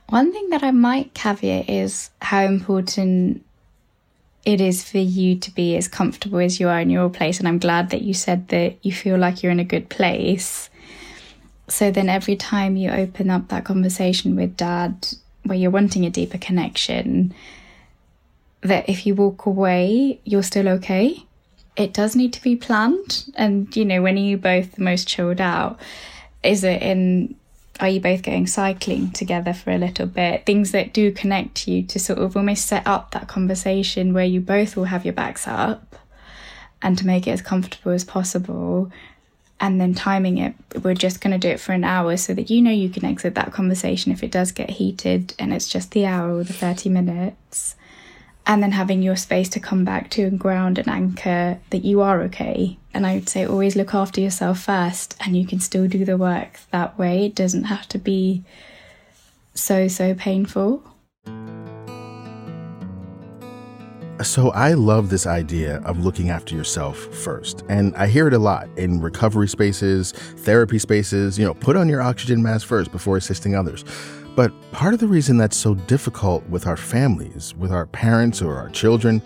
One 0.10 0.32
thing 0.32 0.50
that 0.50 0.64
I 0.64 0.72
might 0.72 1.14
caveat 1.14 1.70
is 1.70 2.10
how 2.22 2.42
important 2.42 3.46
it 4.50 4.60
is 4.60 4.84
for 4.84 4.98
you 4.98 5.36
to 5.38 5.52
be 5.52 5.78
as 5.78 5.88
comfortable 5.88 6.40
as 6.40 6.60
you 6.60 6.68
are 6.68 6.80
in 6.80 6.90
your 6.90 7.08
place. 7.10 7.38
And 7.38 7.48
I'm 7.48 7.60
glad 7.60 7.92
that 7.92 8.02
you 8.02 8.16
said 8.16 8.48
that 8.48 8.84
you 8.84 8.92
feel 8.92 9.18
like 9.18 9.44
you're 9.44 9.52
in 9.52 9.60
a 9.60 9.64
good 9.64 9.90
place. 9.90 10.72
So 11.68 11.92
then 11.92 12.10
every 12.10 12.36
time 12.36 12.76
you 12.76 12.90
open 12.90 13.30
up 13.30 13.50
that 13.50 13.64
conversation 13.64 14.36
with 14.36 14.58
dad 14.58 15.08
where 15.44 15.58
you're 15.58 15.70
wanting 15.70 16.04
a 16.04 16.10
deeper 16.10 16.40
connection, 16.40 17.32
that 18.62 18.90
if 18.90 19.06
you 19.06 19.14
walk 19.14 19.46
away, 19.46 20.20
you're 20.26 20.42
still 20.42 20.68
okay. 20.68 21.24
It 21.76 21.94
does 21.94 22.16
need 22.16 22.34
to 22.34 22.42
be 22.42 22.56
planned. 22.56 23.32
And, 23.36 23.74
you 23.76 23.86
know, 23.86 24.02
when 24.02 24.16
are 24.16 24.22
you 24.22 24.38
both 24.38 24.72
the 24.72 24.82
most 24.82 25.08
chilled 25.08 25.40
out? 25.40 25.80
Is 26.42 26.64
it 26.64 26.82
in 26.82 27.36
are 27.80 27.90
you 27.90 28.00
both 28.00 28.24
going 28.24 28.48
cycling 28.48 29.12
together 29.12 29.54
for 29.54 29.72
a 29.72 29.78
little 29.78 30.06
bit? 30.06 30.46
Things 30.46 30.72
that 30.72 30.94
do 30.94 31.12
connect 31.12 31.68
you 31.68 31.84
to 31.84 32.00
sort 32.00 32.20
of 32.20 32.36
almost 32.36 32.66
set 32.66 32.86
up 32.86 33.12
that 33.12 33.28
conversation 33.28 34.14
where 34.14 34.26
you 34.26 34.42
both 34.42 34.76
will 34.76 34.86
have 34.86 35.06
your 35.06 35.14
backs 35.14 35.48
up 35.48 35.96
and 36.82 36.98
to 36.98 37.06
make 37.06 37.28
it 37.28 37.32
as 37.32 37.42
comfortable 37.42 37.92
as 37.92 38.04
possible. 38.04 38.92
And 39.62 39.80
then 39.80 39.94
timing 39.94 40.38
it, 40.38 40.56
we're 40.84 40.94
just 40.94 41.22
going 41.22 41.32
to 41.32 41.38
do 41.38 41.50
it 41.50 41.60
for 41.60 41.74
an 41.74 41.84
hour 41.84 42.16
so 42.18 42.34
that 42.34 42.50
you 42.50 42.62
know 42.62 42.72
you 42.72 42.90
can 42.90 43.06
exit 43.06 43.36
that 43.36 43.52
conversation 43.52 44.12
if 44.12 44.24
it 44.24 44.32
does 44.32 44.52
get 44.52 44.70
heated 44.72 45.34
and 45.38 45.54
it's 45.54 45.68
just 45.68 45.92
the 45.92 46.06
hour 46.06 46.38
or 46.38 46.44
the 46.44 46.54
30 46.54 46.90
minutes 46.90 47.76
and 48.50 48.64
then 48.64 48.72
having 48.72 49.04
your 49.04 49.16
space 49.16 49.48
to 49.48 49.60
come 49.60 49.86
back 49.86 50.10
to 50.10 50.24
and 50.24 50.40
ground 50.40 50.80
and 50.80 50.88
anchor 50.88 51.60
that 51.70 51.86
you 51.86 52.02
are 52.02 52.24
okay. 52.24 52.80
And 52.96 53.06
I 53.06 53.14
would 53.14 53.30
say 53.30 53.46
always 53.46 53.76
look 53.76 53.94
after 53.94 54.20
yourself 54.20 54.62
first, 54.62 55.16
and 55.24 55.38
you 55.38 55.46
can 55.46 55.60
still 55.60 55.88
do 55.88 56.04
the 56.04 56.18
work 56.18 56.60
that 56.72 56.98
way. 56.98 57.28
It 57.28 57.36
doesn't 57.36 57.66
have 57.66 57.88
to 57.90 58.00
be 58.00 58.44
so, 59.54 59.88
so 59.88 60.16
painful. 60.16 60.84
So 64.24 64.50
I 64.50 64.74
love 64.74 65.12
this 65.12 65.28
idea 65.28 65.78
of 65.86 66.04
looking 66.04 66.32
after 66.32 66.56
yourself 66.56 66.98
first. 66.98 67.64
And 67.70 67.96
I 67.96 68.08
hear 68.08 68.28
it 68.28 68.34
a 68.34 68.40
lot 68.40 68.68
in 68.78 69.00
recovery 69.00 69.48
spaces, 69.48 70.12
therapy 70.12 70.80
spaces, 70.80 71.38
you 71.38 71.46
know, 71.46 71.54
put 71.54 71.76
on 71.76 71.88
your 71.88 72.02
oxygen 72.02 72.42
mask 72.42 72.66
first 72.66 72.92
before 72.92 73.16
assisting 73.16 73.56
others. 73.56 73.86
But 74.36 74.54
part 74.72 74.94
of 74.94 75.00
the 75.00 75.08
reason 75.08 75.38
that's 75.38 75.58
so 75.58 75.76
difficult 75.76 76.48
with 76.50 76.66
our 76.66 76.78
families, 76.78 77.54
with 77.56 77.72
our 77.72 77.86
parents 77.88 78.42
or 78.42 78.56
our 78.56 78.70
children, 78.70 79.22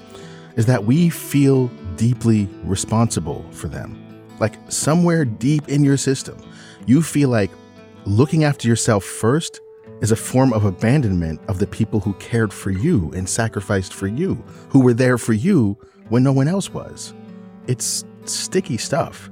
is 0.56 0.66
that 0.66 0.86
we 0.86 1.10
feel 1.10 1.68
deeply 1.96 2.50
responsible 2.64 3.46
for 3.52 3.68
them. 3.68 4.00
Like 4.40 4.56
somewhere 4.72 5.26
deep 5.26 5.70
in 5.70 5.84
your 5.84 5.98
system, 5.98 6.38
you 6.86 7.02
feel 7.02 7.30
like 7.30 7.52
looking 8.06 8.44
after 8.44 8.68
yourself 8.68 9.04
first 9.04 9.62
is 10.02 10.12
a 10.12 10.16
form 10.16 10.52
of 10.52 10.66
abandonment 10.66 11.40
of 11.48 11.60
the 11.60 11.68
people 11.68 12.00
who 12.00 12.14
cared 12.16 12.52
for 12.52 12.72
you 12.72 13.12
and 13.16 13.28
sacrificed 13.28 13.94
for 13.94 14.08
you, 14.08 14.36
who 14.70 14.82
were 14.82 14.94
there 14.94 15.18
for 15.18 15.34
you 15.34 15.78
when 16.10 16.24
no 16.24 16.34
one 16.34 16.48
else 16.48 16.74
was. 16.74 17.14
It's 17.68 18.04
sticky 18.26 18.78
stuff. 18.78 19.30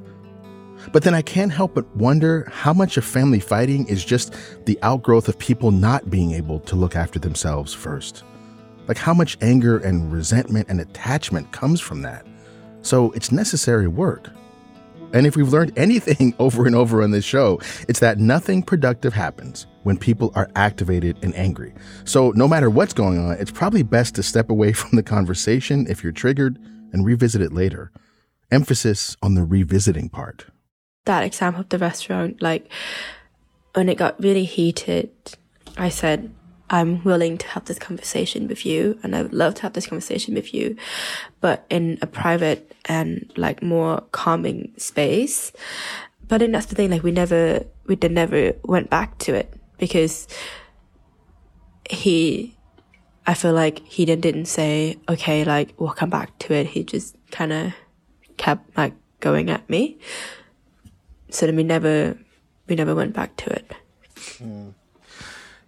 But 0.92 1.04
then 1.04 1.14
I 1.14 1.22
can't 1.22 1.52
help 1.52 1.76
but 1.76 1.88
wonder 1.96 2.50
how 2.52 2.74
much 2.74 2.98
of 2.98 3.06
family 3.06 3.40
fighting 3.40 3.88
is 3.88 4.04
just 4.04 4.36
the 4.66 4.78
outgrowth 4.82 5.30
of 5.30 5.40
people 5.40 5.72
not 5.72 6.10
being 6.10 6.32
able 6.32 6.60
to 6.62 6.76
look 6.76 6.96
after 6.96 7.18
themselves 7.18 7.74
first. 7.74 8.24
Like 8.88 8.98
how 8.98 9.14
much 9.14 9.38
anger 9.42 9.78
and 9.78 10.12
resentment 10.12 10.68
and 10.68 10.82
attachment 10.82 11.52
comes 11.54 11.80
from 11.80 12.02
that. 12.02 12.26
So 12.82 13.12
it's 13.12 13.32
necessary 13.32 13.88
work. 13.88 14.30
And 15.14 15.26
if 15.28 15.36
we've 15.36 15.52
learned 15.52 15.74
anything 15.78 16.34
over 16.40 16.66
and 16.66 16.76
over 16.76 17.02
on 17.02 17.12
this 17.12 17.26
show, 17.26 17.62
it's 17.88 18.00
that 18.00 18.18
nothing 18.18 18.62
productive 18.62 19.14
happens 19.14 19.68
when 19.84 19.98
people 19.98 20.32
are 20.36 20.50
activated 20.56 21.18
and 21.24 21.34
angry. 21.36 21.74
So 22.04 22.32
no 22.32 22.48
matter 22.48 22.70
what's 22.70 22.94
going 22.94 23.18
on, 23.18 23.34
it's 23.34 23.52
probably 23.52 23.84
best 23.84 24.16
to 24.16 24.24
step 24.24 24.50
away 24.50 24.74
from 24.74 24.98
the 24.98 25.04
conversation 25.04 25.88
if 25.90 26.04
you're 26.04 26.12
triggered 26.12 26.60
and 26.92 27.06
revisit 27.06 27.42
it 27.42 27.54
later. 27.54 27.92
Emphasis 28.52 29.16
on 29.22 29.36
the 29.36 29.46
revisiting 29.46 30.10
part 30.10 30.48
that 31.06 31.24
example 31.24 31.62
of 31.62 31.70
the 31.70 31.78
restaurant, 31.78 32.42
like 32.42 32.68
when 33.74 33.90
it 33.90 33.98
got 33.98 34.22
really 34.22 34.44
heated, 34.44 35.10
I 35.78 35.90
said, 35.90 36.34
I'm 36.70 37.04
willing 37.04 37.38
to 37.38 37.48
have 37.50 37.66
this 37.66 37.80
conversation 37.80 38.48
with 38.48 38.66
you 38.66 38.98
and 39.04 39.16
I 39.16 39.24
would 39.24 39.34
love 39.34 39.56
to 39.56 39.62
have 39.64 39.74
this 39.74 39.88
conversation 39.88 40.36
with 40.36 40.54
you, 40.54 40.78
but 41.42 41.66
in 41.70 41.98
a 42.02 42.08
private 42.08 42.74
and 42.86 43.32
like 43.36 43.62
more 43.62 44.02
calming 44.12 44.72
space. 44.78 45.52
But 46.28 46.38
then 46.38 46.54
that's 46.54 46.68
the 46.68 46.76
thing, 46.76 46.92
like 46.92 47.04
we 47.04 47.12
never, 47.12 47.66
we 47.88 47.96
then 47.96 48.14
never 48.14 48.54
went 48.64 48.90
back 48.90 49.18
to 49.20 49.34
it 49.34 49.54
because 49.78 50.28
he, 51.90 52.56
I 53.28 53.34
feel 53.34 53.54
like 53.54 53.80
he 53.80 54.06
then 54.06 54.22
didn't 54.22 54.46
say, 54.46 54.98
okay, 55.10 55.44
like 55.44 55.74
we'll 55.78 55.92
come 55.92 56.10
back 56.10 56.38
to 56.40 56.54
it. 56.54 56.68
He 56.68 56.84
just 56.86 57.18
kind 57.32 57.52
of 57.52 57.74
kept 58.38 58.78
like 58.78 58.94
going 59.20 59.50
at 59.50 59.70
me. 59.70 60.00
So 61.32 61.46
then 61.46 61.56
we 61.56 61.64
never, 61.64 62.18
we 62.68 62.76
never 62.76 62.94
went 62.94 63.14
back 63.14 63.36
to 63.38 63.50
it. 63.52 63.72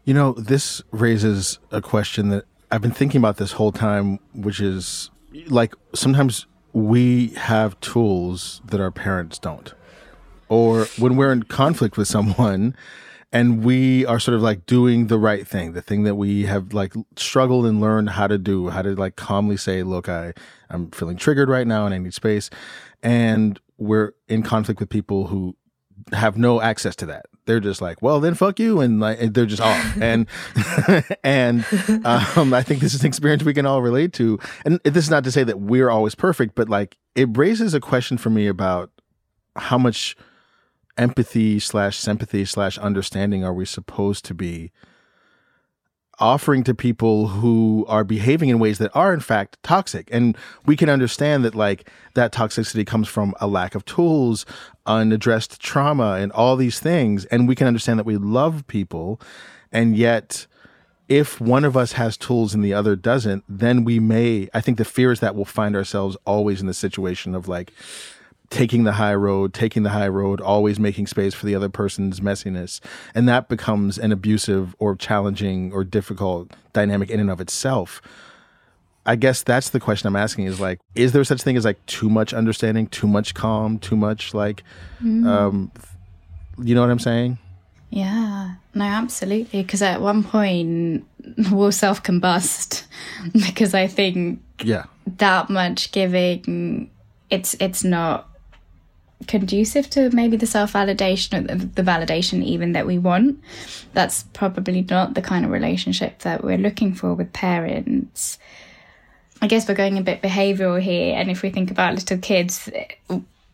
You 0.06 0.14
know, 0.14 0.34
this 0.34 0.82
raises 0.92 1.60
a 1.72 1.82
question 1.82 2.30
that 2.30 2.46
I've 2.72 2.82
been 2.82 2.92
thinking 2.92 3.20
about 3.20 3.38
this 3.38 3.54
whole 3.54 3.72
time, 3.72 4.20
which 4.34 4.60
is 4.60 5.10
like 5.48 5.74
sometimes 5.96 6.46
we 6.74 7.30
have 7.30 7.80
tools 7.80 8.62
that 8.66 8.82
our 8.82 8.92
parents 8.92 9.40
don't. 9.40 9.74
Or 10.50 10.86
when 10.98 11.16
we're 11.16 11.32
in 11.32 11.44
conflict 11.44 11.98
with 11.98 12.08
someone 12.08 12.76
and 13.34 13.64
we 13.64 14.06
are 14.06 14.20
sort 14.20 14.36
of 14.36 14.44
like 14.44 14.68
doing 14.68 15.08
the 15.08 15.18
right 15.18 15.46
thing, 15.46 15.74
the 15.74 15.82
thing 15.82 16.04
that 16.04 16.16
we 16.16 16.44
have 16.44 16.72
like 16.72 16.94
struggled 17.18 17.66
and 17.66 17.82
learned 17.82 18.12
how 18.12 18.28
to 18.28 18.38
do, 18.38 18.70
how 18.70 18.84
to 18.84 18.96
like 18.96 19.16
calmly 19.16 19.58
say, 19.58 19.82
look, 19.82 20.08
I, 20.08 20.34
I'm 20.70 20.92
feeling 20.92 21.18
triggered 21.18 21.50
right 21.50 21.66
now 21.66 21.86
and 21.86 21.96
I 21.96 21.98
need 21.98 22.14
space. 22.14 22.52
And 23.02 23.60
we're 23.80 24.14
in 24.28 24.44
conflict 24.44 24.80
with 24.80 24.90
people 24.90 25.28
who 25.28 25.58
have 26.12 26.38
no 26.38 26.62
access 26.62 26.96
to 26.98 27.08
that. 27.08 27.26
They're 27.46 27.60
just 27.60 27.82
like, 27.82 28.04
well, 28.04 28.20
then 28.20 28.36
fuck 28.36 28.58
you, 28.60 28.80
and 28.80 29.02
like 29.02 29.20
and 29.20 29.34
they're 29.34 29.46
just 29.46 29.62
off. 29.62 29.98
and 30.02 30.28
and 31.24 31.66
um, 32.06 32.54
I 32.54 32.62
think 32.62 32.82
this 32.82 32.94
is 32.94 33.02
an 33.02 33.08
experience 33.08 33.44
we 33.44 33.54
can 33.54 33.66
all 33.66 33.82
relate 33.82 34.14
to. 34.14 34.40
And 34.64 34.80
this 34.86 35.04
is 35.04 35.10
not 35.10 35.26
to 35.26 35.32
say 35.32 35.44
that 35.44 35.60
we're 35.60 35.90
always 35.90 36.16
perfect, 36.16 36.56
but 36.56 36.70
like 36.70 36.98
it 37.16 37.36
raises 37.36 37.74
a 37.74 37.82
question 37.82 38.18
for 38.18 38.30
me 38.30 38.48
about 38.48 38.92
how 39.58 39.78
much 39.78 40.16
empathy 40.98 41.60
slash 41.60 41.98
sympathy 41.98 42.46
slash 42.46 42.78
understanding 42.78 43.44
are 43.44 43.54
we 43.54 43.66
supposed 43.66 44.26
to 44.26 44.34
be 44.34 44.72
offering 46.20 46.64
to 46.64 46.76
people 46.76 47.28
who 47.28 47.86
are 47.88 48.04
behaving 48.04 48.50
in 48.50 48.60
ways 48.60 48.78
that 48.78 48.92
are 48.94 49.14
in 49.14 49.20
fact 49.20 49.58
toxic? 49.64 50.08
And 50.12 50.38
we 50.66 50.76
can 50.76 50.90
understand 50.90 51.44
that 51.44 51.56
like 51.56 51.90
that 52.14 52.32
toxicity 52.32 52.86
comes 52.86 53.08
from 53.08 53.34
a 53.40 53.48
lack 53.48 53.76
of 53.76 53.86
tools 53.86 54.46
unaddressed 54.86 55.60
trauma 55.60 56.14
and 56.14 56.32
all 56.34 56.56
these 56.56 56.80
things. 56.80 57.26
And 57.26 57.48
we 57.48 57.56
can 57.56 57.68
understand 57.68 58.00
that 58.00 58.06
we 58.06 58.18
love 58.18 58.68
people 58.68 59.20
and 59.72 59.98
yet 59.98 60.46
if 61.10 61.42
one 61.42 61.66
of 61.66 61.76
us 61.76 61.94
has 61.94 62.16
tools 62.16 62.54
and 62.54 62.64
the 62.64 62.74
other 62.74 62.96
doesn't 62.96 63.44
then 63.50 63.84
we 63.84 64.00
may 64.00 64.48
i 64.54 64.62
think 64.62 64.78
the 64.78 64.86
fear 64.86 65.12
is 65.12 65.20
that 65.20 65.36
we'll 65.36 65.44
find 65.44 65.76
ourselves 65.76 66.16
always 66.26 66.62
in 66.62 66.68
the 66.68 66.74
situation 66.74 67.36
of 67.36 67.48
like 67.48 67.74
taking 68.54 68.84
the 68.84 68.94
high 68.94 69.16
road, 69.16 69.54
taking 69.54 69.82
the 69.84 69.90
high 69.90 70.08
road, 70.08 70.40
always 70.40 70.80
making 70.80 71.08
space 71.08 71.34
for 71.34 71.46
the 71.48 71.56
other 71.56 71.70
person's 71.70 72.20
messiness. 72.20 72.80
And 73.16 73.28
that 73.28 73.50
becomes 73.50 73.98
an 73.98 74.12
abusive 74.12 74.76
or 74.80 74.96
challenging 74.96 75.74
or 75.74 75.84
difficult 75.84 76.52
dynamic 76.72 77.10
in 77.10 77.20
and 77.20 77.32
of 77.32 77.42
itself. 77.42 78.02
I 79.06 79.16
guess 79.18 79.44
that's 79.44 79.72
the 79.72 79.80
question 79.80 80.08
I'm 80.08 80.16
asking 80.16 80.46
is 80.46 80.60
like, 80.62 80.80
is 80.96 81.12
there 81.12 81.24
such 81.24 81.42
thing 81.42 81.58
as 81.58 81.66
like 81.66 81.84
too 81.88 82.10
much 82.10 82.34
understanding, 82.34 82.88
too 82.88 83.08
much 83.08 83.34
calm, 83.34 83.80
too 83.80 83.96
much 83.98 84.34
like, 84.34 84.64
Mm. 85.02 85.26
um, 85.28 85.72
you 86.62 86.74
know 86.76 86.82
what 86.82 86.90
I'm 86.92 87.00
saying? 87.00 87.38
Yeah, 87.90 88.54
no, 88.74 88.86
absolutely. 88.86 89.62
Because 89.64 89.82
at 89.82 90.00
one 90.02 90.24
point 90.24 91.06
we'll 91.52 91.72
self 91.72 92.02
combust 92.04 92.86
because 93.34 93.74
I 93.74 93.88
think 93.88 94.40
Yeah. 94.64 94.86
that 95.18 95.50
much 95.50 95.92
giving, 95.92 96.90
it's 97.30 97.56
it's 97.60 97.84
not 97.84 98.30
conducive 99.28 99.90
to 99.92 100.10
maybe 100.12 100.38
the 100.38 100.46
self 100.46 100.74
validation 100.74 101.50
or 101.50 101.56
the, 101.56 101.82
validation 101.82 102.44
even 102.44 102.74
that 102.74 102.86
we 102.86 102.98
want. 102.98 103.42
That's 103.94 104.24
probably 104.34 104.82
not 104.90 105.14
the 105.14 105.22
kind 105.22 105.46
of 105.46 105.52
relationship 105.52 106.20
that 106.20 106.44
we're 106.44 106.58
looking 106.58 106.94
for 106.94 107.14
with 107.14 107.34
parents. 107.34 108.38
I 109.42 109.48
guess 109.48 109.68
we're 109.68 109.76
going 109.76 109.98
a 109.98 110.02
bit 110.02 110.22
behavioral 110.22 110.82
here, 110.82 111.16
and 111.16 111.30
if 111.30 111.42
we 111.42 111.50
think 111.50 111.70
about 111.70 111.96
little 111.96 112.18
kids, 112.18 112.70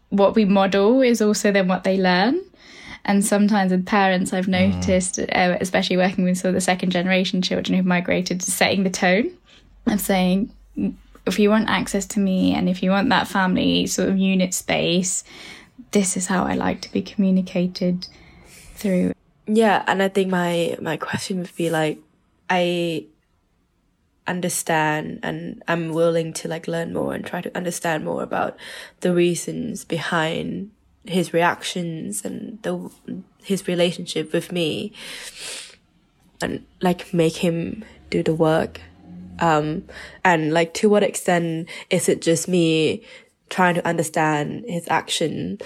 what 0.10 0.36
we 0.36 0.46
model 0.46 1.02
is 1.02 1.22
also 1.22 1.52
then 1.52 1.68
what 1.68 1.84
they 1.84 1.98
learn. 1.98 2.42
And 3.06 3.26
sometimes 3.26 3.72
with 3.72 3.86
parents, 3.86 4.34
I've 4.34 4.48
noticed, 4.48 5.20
uh, 5.20 5.58
especially 5.62 5.98
working 5.98 6.26
with 6.26 6.38
sort 6.38 6.50
of 6.50 6.56
the 6.56 6.62
second 6.62 6.92
generation 6.92 7.42
children 7.42 7.76
who've 7.76 7.86
migrated, 7.86 8.42
setting 8.44 8.84
the 8.84 8.90
tone 8.90 9.32
of 9.88 10.00
saying, 10.02 10.52
if 11.26 11.40
you 11.40 11.50
want 11.50 11.70
access 11.70 12.06
to 12.08 12.20
me 12.20 12.54
and 12.54 12.68
if 12.70 12.84
you 12.84 12.92
want 12.92 13.10
that 13.10 13.28
family 13.28 13.88
sort 13.88 14.10
of 14.10 14.18
unit 14.18 14.54
space, 14.54 15.24
this 15.92 16.18
is 16.18 16.28
how 16.28 16.44
I 16.44 16.56
like 16.56 16.82
to 16.82 16.92
be 16.92 17.02
communicated 17.02 18.08
through. 18.76 19.14
Yeah, 19.48 19.84
and 19.88 20.04
I 20.04 20.10
think 20.10 20.30
my 20.30 20.78
my 20.82 20.98
question 20.98 21.40
would 21.40 21.56
be 21.56 21.70
like, 21.70 22.00
I 22.50 23.06
understand 24.30 25.20
and 25.24 25.64
I'm 25.68 25.92
willing 25.92 26.34
to 26.34 26.48
like 26.48 26.68
learn 26.68 26.94
more 26.94 27.16
and 27.16 27.26
try 27.26 27.42
to 27.42 27.58
understand 27.58 28.06
more 28.06 28.22
about 28.22 28.56
the 29.00 29.14
reasons 29.14 29.84
behind 29.84 30.70
his 31.06 31.34
reactions 31.34 32.24
and 32.24 32.62
the 32.62 32.92
his 33.44 33.68
relationship 33.68 34.32
with 34.32 34.52
me 34.52 34.94
and 36.42 36.64
like 36.82 37.12
make 37.12 37.38
him 37.38 37.84
do 38.12 38.22
the 38.22 38.34
work 38.34 38.82
um 39.40 39.84
and 40.24 40.54
like 40.54 40.76
to 40.76 40.90
what 40.90 41.02
extent 41.02 41.68
is 41.90 42.08
it 42.08 42.22
just 42.22 42.48
me 42.48 43.02
trying 43.50 43.76
to 43.76 43.88
understand 43.88 44.64
his 44.68 44.88
action 44.90 45.60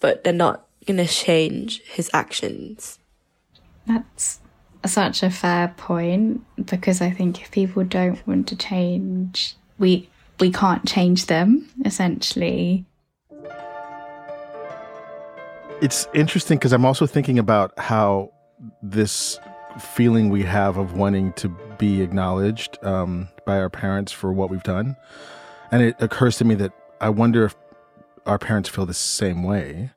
but 0.00 0.24
they're 0.24 0.32
not 0.32 0.66
gonna 0.86 1.06
change 1.06 1.80
his 1.82 2.10
actions 2.12 2.98
That's 3.86 4.40
such 4.86 5.22
a 5.22 5.30
fair 5.30 5.68
point 5.76 6.42
because 6.66 7.00
I 7.00 7.10
think 7.10 7.40
if 7.40 7.50
people 7.50 7.84
don't 7.84 8.24
want 8.26 8.48
to 8.48 8.56
change, 8.56 9.56
we 9.78 10.08
we 10.40 10.50
can't 10.50 10.86
change 10.86 11.26
them 11.26 11.68
essentially. 11.84 12.84
It's 15.80 16.06
interesting 16.14 16.58
because 16.58 16.72
I'm 16.72 16.84
also 16.84 17.06
thinking 17.06 17.38
about 17.38 17.78
how 17.78 18.32
this 18.82 19.38
feeling 19.78 20.28
we 20.30 20.42
have 20.42 20.76
of 20.76 20.96
wanting 20.96 21.32
to 21.34 21.48
be 21.78 22.00
acknowledged 22.00 22.78
um, 22.84 23.28
by 23.44 23.58
our 23.58 23.68
parents 23.68 24.12
for 24.12 24.32
what 24.32 24.50
we've 24.50 24.62
done. 24.62 24.96
And 25.74 25.82
it 25.82 25.96
occurs 25.98 26.36
to 26.36 26.44
me 26.44 26.54
that 26.54 26.70
I 27.00 27.08
wonder 27.08 27.44
if 27.46 27.56
our 28.26 28.38
parents 28.38 28.68
feel 28.68 28.86
the 28.86 28.94
same 28.94 29.42
way. 29.42 29.90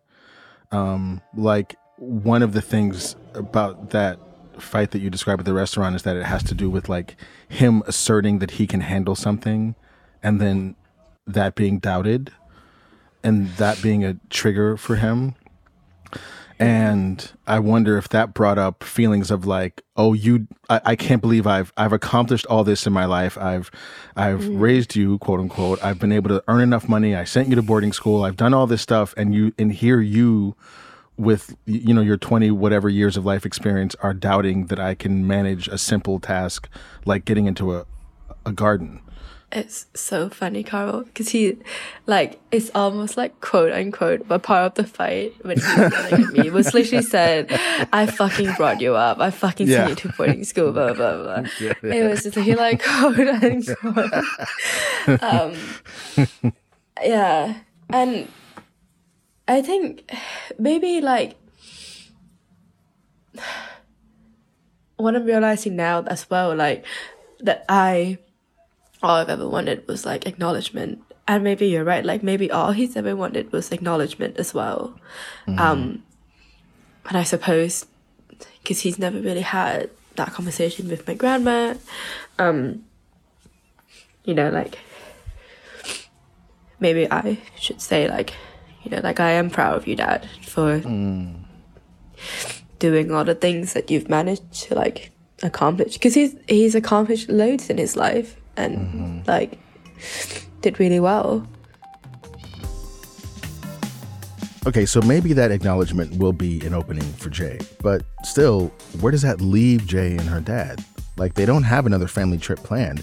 Um, 0.71 1.21
like, 1.35 1.75
one 1.97 2.41
of 2.41 2.53
the 2.53 2.63
things 2.63 3.15
about 3.35 3.91
that 3.91 4.17
fight 4.57 4.89
that 4.89 5.01
you 5.01 5.11
described 5.11 5.41
at 5.41 5.45
the 5.45 5.53
restaurant 5.53 5.95
is 5.95 6.01
that 6.01 6.17
it 6.17 6.25
has 6.25 6.41
to 6.45 6.55
do 6.55 6.67
with 6.67 6.89
like 6.89 7.15
him 7.47 7.83
asserting 7.85 8.39
that 8.39 8.51
he 8.51 8.65
can 8.65 8.81
handle 8.81 9.13
something 9.13 9.75
and 10.23 10.41
then 10.41 10.75
that 11.27 11.53
being 11.53 11.77
doubted 11.77 12.31
and 13.23 13.49
that 13.57 13.79
being 13.79 14.03
a 14.03 14.15
trigger 14.31 14.77
for 14.77 14.95
him. 14.95 15.35
And 16.59 17.31
I 17.45 17.59
wonder 17.59 17.97
if 17.97 18.09
that 18.09 18.33
brought 18.33 18.57
up 18.57 18.83
feelings 18.83 19.29
of 19.29 19.45
like, 19.45 19.83
oh, 19.95 20.13
you, 20.13 20.47
I, 20.69 20.81
I 20.85 20.95
can't 20.95 21.21
believe 21.21 21.45
I've, 21.45 21.71
I've 21.77 21.93
accomplished 21.93 22.47
all 22.47 22.63
this 22.63 22.87
in 22.87 22.93
my 22.93 23.05
life. 23.05 23.37
I've, 23.37 23.69
I've 24.15 24.41
mm. 24.41 24.59
raised 24.59 24.95
you, 24.95 25.19
quote 25.19 25.39
unquote. 25.39 25.83
I've 25.83 25.99
been 25.99 26.11
able 26.11 26.29
to 26.29 26.43
earn 26.47 26.61
enough 26.61 26.89
money. 26.89 27.15
I 27.15 27.25
sent 27.25 27.49
you 27.49 27.55
to 27.55 27.61
boarding 27.61 27.93
school. 27.93 28.23
I've 28.23 28.37
done 28.37 28.55
all 28.55 28.65
this 28.65 28.81
stuff. 28.81 29.13
And 29.17 29.35
you, 29.35 29.53
and 29.59 29.71
here 29.71 30.01
you, 30.01 30.55
with 31.17 31.55
you 31.65 31.93
know 31.93 32.01
your 32.01 32.17
20 32.17 32.51
whatever 32.51 32.89
years 32.89 33.17
of 33.17 33.25
life 33.25 33.45
experience, 33.45 33.95
are 34.01 34.13
doubting 34.13 34.67
that 34.67 34.79
I 34.79 34.95
can 34.95 35.25
manage 35.25 35.67
a 35.67 35.77
simple 35.77 36.19
task 36.19 36.69
like 37.05 37.25
getting 37.25 37.47
into 37.47 37.75
a, 37.75 37.85
a 38.45 38.51
garden. 38.51 39.01
It's 39.49 39.85
so 39.93 40.27
funny, 40.29 40.61
Carl, 40.61 41.03
because 41.03 41.29
he, 41.29 41.55
like, 42.05 42.37
it's 42.51 42.69
almost 42.75 43.15
like 43.15 43.39
quote 43.39 43.71
unquote, 43.71 44.27
but 44.27 44.43
part 44.43 44.65
of 44.65 44.73
the 44.75 44.83
fight 44.83 45.33
when 45.41 45.57
he 45.57 45.63
was 45.63 45.93
yelling 45.93 46.25
at 46.25 46.33
me 46.33 46.49
was 46.49 46.73
literally 46.73 47.01
said, 47.01 47.47
"I 47.93 48.07
fucking 48.07 48.55
brought 48.55 48.81
you 48.81 48.95
up. 48.95 49.19
I 49.21 49.31
fucking 49.31 49.67
Yeah. 49.69 49.87
sent 49.87 49.89
you 49.89 49.95
to 50.11 50.17
boarding 50.17 50.43
school." 50.43 50.73
Blah 50.73 50.91
blah 50.93 51.23
blah. 51.23 51.43
Yeah. 51.61 51.73
It 51.81 52.09
was 52.09 52.23
just 52.23 52.35
like, 52.35 52.57
like 52.57 52.83
quote 52.83 53.19
unquote. 53.19 54.13
um, 55.23 55.53
yeah, 57.01 57.55
and 57.89 58.27
I 59.47 59.61
think 59.61 60.11
maybe 60.59 60.99
like 60.99 61.37
what 64.97 65.15
I'm 65.15 65.23
realizing 65.25 65.77
now 65.77 66.03
as 66.03 66.29
well, 66.29 66.53
like 66.55 66.83
that 67.39 67.63
I 67.69 68.17
all 69.03 69.15
I've 69.15 69.29
ever 69.29 69.47
wanted 69.47 69.87
was 69.87 70.05
like 70.05 70.25
acknowledgement. 70.25 71.03
And 71.27 71.43
maybe 71.43 71.67
you're 71.67 71.83
right, 71.83 72.05
like 72.05 72.23
maybe 72.23 72.49
all 72.49 72.71
he's 72.71 72.95
ever 72.95 73.15
wanted 73.15 73.51
was 73.51 73.71
acknowledgement 73.71 74.37
as 74.37 74.53
well. 74.53 74.97
Um, 75.47 76.03
and 77.07 77.17
I 77.17 77.23
suppose 77.23 77.85
because 78.61 78.81
he's 78.81 78.99
never 78.99 79.19
really 79.19 79.41
had 79.41 79.89
that 80.15 80.33
conversation 80.33 80.89
with 80.89 81.07
my 81.07 81.13
grandma, 81.13 81.75
um, 82.39 82.83
you 84.23 84.33
know, 84.33 84.49
like 84.49 84.77
maybe 86.79 87.11
I 87.11 87.39
should 87.57 87.81
say 87.81 88.07
like, 88.09 88.33
you 88.83 88.91
know, 88.91 88.99
like 89.03 89.19
I 89.19 89.31
am 89.31 89.49
proud 89.49 89.77
of 89.77 89.87
you, 89.87 89.95
Dad, 89.95 90.27
for 90.45 90.79
doing 92.79 93.11
all 93.11 93.23
the 93.23 93.35
things 93.35 93.73
that 93.73 93.89
you've 93.89 94.09
managed 94.09 94.51
to 94.53 94.75
like 94.75 95.11
accomplish 95.43 95.93
because 95.93 96.15
he's 96.15 96.35
he's 96.47 96.73
accomplished 96.73 97.29
loads 97.29 97.69
in 97.69 97.77
his 97.77 97.95
life 97.95 98.36
and 98.57 98.77
mm-hmm. 98.77 99.19
like 99.27 99.59
did 100.61 100.79
really 100.79 100.99
well 100.99 101.47
Okay, 104.67 104.85
so 104.85 105.01
maybe 105.01 105.31
that 105.31 105.49
acknowledgement 105.49 106.17
will 106.17 106.33
be 106.33 106.59
an 106.65 106.73
opening 106.73 107.09
for 107.13 107.29
Jay, 107.29 107.57
but 107.81 108.03
still, 108.23 108.67
where 108.99 109.13
does 109.13 109.21
that 109.21 109.39
leave 109.39 109.87
Jay 109.87 110.11
and 110.11 110.27
her 110.27 110.41
dad? 110.41 110.83
Like, 111.15 111.35
they 111.35 111.45
don't 111.45 111.63
have 111.63 111.85
another 111.85 112.09
family 112.09 112.37
trip 112.37 112.59
planned. 112.59 113.01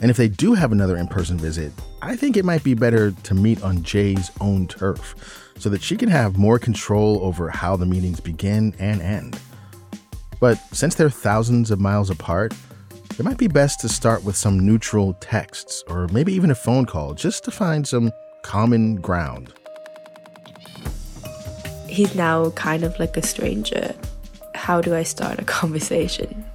And 0.00 0.08
if 0.08 0.16
they 0.16 0.28
do 0.28 0.54
have 0.54 0.70
another 0.70 0.96
in 0.96 1.08
person 1.08 1.36
visit, 1.36 1.72
I 2.00 2.14
think 2.14 2.36
it 2.36 2.44
might 2.44 2.62
be 2.62 2.74
better 2.74 3.10
to 3.10 3.34
meet 3.34 3.60
on 3.64 3.82
Jay's 3.82 4.30
own 4.40 4.68
turf 4.68 5.50
so 5.58 5.68
that 5.70 5.82
she 5.82 5.96
can 5.96 6.08
have 6.08 6.38
more 6.38 6.60
control 6.60 7.18
over 7.24 7.50
how 7.50 7.74
the 7.74 7.86
meetings 7.86 8.20
begin 8.20 8.72
and 8.78 9.02
end. 9.02 9.36
But 10.38 10.58
since 10.72 10.94
they're 10.94 11.10
thousands 11.10 11.72
of 11.72 11.80
miles 11.80 12.08
apart, 12.08 12.54
it 13.20 13.22
might 13.22 13.36
be 13.36 13.48
best 13.48 13.80
to 13.80 13.86
start 13.86 14.24
with 14.24 14.34
some 14.34 14.58
neutral 14.58 15.12
texts 15.20 15.84
or 15.88 16.08
maybe 16.08 16.32
even 16.32 16.50
a 16.50 16.54
phone 16.54 16.86
call 16.86 17.12
just 17.12 17.44
to 17.44 17.50
find 17.50 17.86
some 17.86 18.10
common 18.40 18.96
ground. 18.96 19.52
He's 21.86 22.14
now 22.14 22.48
kind 22.52 22.82
of 22.82 22.98
like 22.98 23.18
a 23.18 23.22
stranger. 23.22 23.94
How 24.54 24.80
do 24.80 24.94
I 24.94 25.02
start 25.02 25.38
a 25.38 25.44
conversation? 25.60 26.46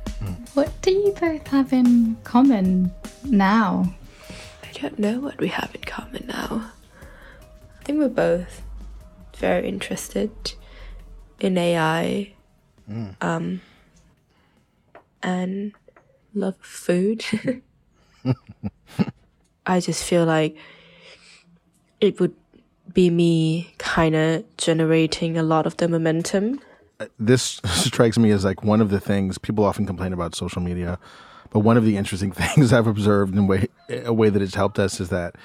What 0.56 0.72
do 0.82 0.90
you 0.90 1.16
both 1.20 1.46
have 1.50 1.72
in 1.72 2.18
common 2.24 2.92
now? 3.26 3.94
I 4.64 4.72
don't 4.80 4.98
know 4.98 5.20
what 5.20 5.38
we 5.40 5.50
have 5.50 5.70
in 5.76 5.82
common 5.82 6.26
now. 6.26 6.72
I 7.80 7.84
think 7.84 8.00
we're 8.00 8.10
both 8.10 8.64
very 9.38 9.68
interested 9.70 10.32
in 11.40 11.60
AI 11.60 12.32
Mm. 12.90 13.16
um, 13.20 13.62
and 15.24 15.74
love 16.36 16.56
food. 16.60 17.24
I 19.66 19.80
just 19.80 20.04
feel 20.04 20.26
like 20.26 20.58
it 22.00 22.20
would 22.20 22.36
be 22.94 23.10
me 23.10 23.74
kind 23.78 24.16
of 24.16 24.44
generating 24.58 25.38
a 25.38 25.44
lot 25.44 25.66
of 25.66 25.78
the 25.78 25.88
momentum. 25.88 26.60
Uh, 27.00 27.08
this 27.20 27.60
strikes 27.66 28.18
me 28.18 28.32
as 28.32 28.46
like 28.46 28.64
one 28.64 28.82
of 28.82 28.90
the 28.90 29.00
things 29.00 29.38
people 29.38 29.66
often 29.66 29.86
complain 29.86 30.14
about 30.14 30.36
social 30.36 30.62
media, 30.62 31.00
but 31.50 31.60
one 31.60 31.78
of 31.78 31.86
the 31.86 31.98
interesting 31.98 32.32
things 32.34 32.72
I've 32.72 32.88
observed 32.88 33.36
in 33.36 33.48
way 33.48 33.68
a 33.90 34.14
way 34.14 34.30
that 34.30 34.42
it's 34.42 34.56
helped 34.56 34.80
us 34.80 35.00
is 35.00 35.10
that 35.10 35.36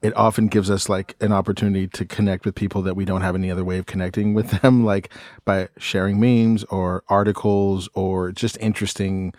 it 0.00 0.16
often 0.16 0.46
gives 0.46 0.70
us 0.70 0.88
like 0.88 1.16
an 1.20 1.32
opportunity 1.32 1.88
to 1.88 2.04
connect 2.04 2.44
with 2.44 2.54
people 2.54 2.82
that 2.82 2.94
we 2.94 3.04
don't 3.04 3.22
have 3.22 3.34
any 3.34 3.50
other 3.50 3.64
way 3.64 3.78
of 3.78 3.86
connecting 3.86 4.32
with 4.32 4.50
them, 4.62 4.84
like 4.84 5.12
by 5.44 5.68
sharing 5.76 6.20
memes 6.20 6.62
or 6.64 7.02
articles 7.08 7.88
or 7.94 8.30
just 8.32 8.56
interesting. 8.60 9.34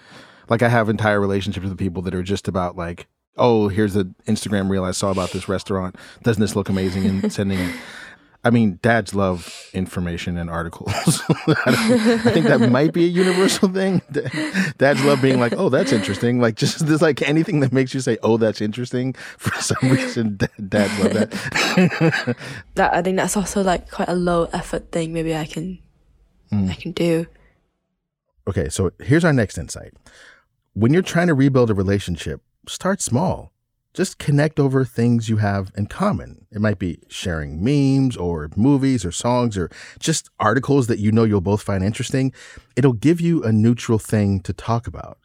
Like 0.49 0.63
I 0.63 0.69
have 0.69 0.89
entire 0.89 1.19
relationships 1.21 1.67
with 1.67 1.77
people 1.77 2.01
that 2.03 2.15
are 2.15 2.23
just 2.23 2.47
about 2.47 2.75
like, 2.75 3.07
oh, 3.37 3.67
here's 3.67 3.95
an 3.95 4.15
Instagram 4.27 4.69
reel 4.69 4.83
I 4.83 4.91
saw 4.91 5.11
about 5.11 5.31
this 5.31 5.47
restaurant. 5.47 5.95
Doesn't 6.23 6.41
this 6.41 6.55
look 6.55 6.69
amazing? 6.69 7.05
And 7.05 7.33
sending 7.39 7.59
it. 7.59 7.75
I 8.41 8.51
mean, 8.51 8.79
dads 8.81 9.13
love 9.13 9.69
information 9.73 10.37
and 10.37 10.49
articles. 10.49 11.21
I, 11.29 12.21
I 12.25 12.31
think 12.31 12.45
that 12.45 12.61
might 12.71 12.93
be 12.93 13.03
a 13.03 13.07
universal 13.09 13.67
thing. 13.67 14.01
Dads 14.77 15.03
love 15.03 15.21
being 15.21 15.41
like, 15.41 15.51
"Oh, 15.57 15.67
that's 15.67 15.91
interesting." 15.91 16.39
Like 16.39 16.55
just 16.55 16.87
there's 16.87 17.01
like 17.01 17.21
anything 17.21 17.59
that 17.59 17.73
makes 17.73 17.93
you 17.93 17.99
say, 17.99 18.17
"Oh, 18.23 18.37
that's 18.37 18.61
interesting." 18.61 19.11
For 19.37 19.53
some 19.61 19.91
reason, 19.91 20.37
da- 20.37 20.47
dads 20.69 20.99
love 21.03 21.13
that. 21.15 22.37
That 22.75 22.93
I 22.93 23.01
think 23.01 23.17
that's 23.17 23.35
also 23.35 23.61
like 23.61 23.91
quite 23.91 24.07
a 24.07 24.15
low 24.15 24.47
effort 24.53 24.93
thing. 24.93 25.11
Maybe 25.11 25.35
I 25.35 25.43
can, 25.43 25.79
I 26.49 26.55
mm. 26.55 26.79
can 26.79 26.93
do. 26.93 27.27
Okay, 28.47 28.69
so 28.69 28.91
here's 28.99 29.25
our 29.25 29.33
next 29.33 29.57
insight. 29.57 29.93
When 30.73 30.93
you're 30.93 31.01
trying 31.01 31.27
to 31.27 31.33
rebuild 31.33 31.71
a 31.71 31.73
relationship, 31.73 32.41
start 32.67 33.01
small. 33.01 33.51
Just 33.93 34.19
connect 34.19 34.59
over 34.59 34.85
things 34.85 35.27
you 35.27 35.37
have 35.37 35.71
in 35.75 35.87
common. 35.87 36.45
It 36.51 36.61
might 36.61 36.77
be 36.77 37.01
sharing 37.07 37.63
memes 37.63 38.15
or 38.15 38.49
movies 38.55 39.03
or 39.03 39.11
songs 39.11 39.57
or 39.57 39.71
just 39.97 40.29
articles 40.39 40.85
that 40.87 40.99
you 40.99 41.11
know 41.11 41.23
you'll 41.23 41.41
both 41.41 41.63
find 41.63 41.83
interesting. 41.83 42.31
It'll 42.75 42.93
give 42.93 43.19
you 43.19 43.43
a 43.43 43.51
neutral 43.51 43.97
thing 43.97 44.41
to 44.41 44.53
talk 44.53 44.85
about. 44.85 45.17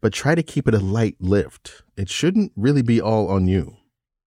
But 0.00 0.14
try 0.14 0.34
to 0.34 0.42
keep 0.42 0.66
it 0.66 0.74
a 0.74 0.78
light 0.78 1.16
lift. 1.20 1.82
It 1.94 2.08
shouldn't 2.08 2.52
really 2.56 2.82
be 2.82 3.02
all 3.02 3.28
on 3.28 3.46
you. 3.46 3.76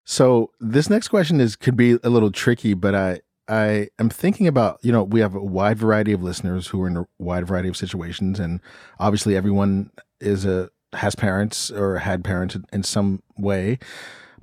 So 0.04 0.52
this 0.60 0.90
next 0.90 1.08
question 1.08 1.40
is 1.40 1.56
could 1.56 1.78
be 1.78 1.98
a 2.04 2.10
little 2.10 2.32
tricky, 2.32 2.74
but 2.74 2.94
I 2.94 3.22
I 3.48 3.90
am 4.00 4.10
thinking 4.10 4.48
about 4.48 4.80
you 4.84 4.92
know 4.92 5.04
we 5.04 5.22
have 5.22 5.36
a 5.36 5.44
wide 5.44 5.78
variety 5.78 6.12
of 6.12 6.22
listeners 6.22 6.68
who 6.68 6.82
are 6.82 6.88
in 6.88 6.98
a 6.98 7.06
wide 7.18 7.48
variety 7.48 7.70
of 7.70 7.78
situations, 7.78 8.40
and 8.40 8.60
obviously 9.00 9.38
everyone 9.38 9.92
is 10.24 10.46
a 10.46 10.70
has 10.94 11.16
parents 11.16 11.72
or 11.72 11.98
had 11.98 12.24
parents 12.24 12.56
in- 12.72 12.84
some 12.84 13.22
way, 13.38 13.80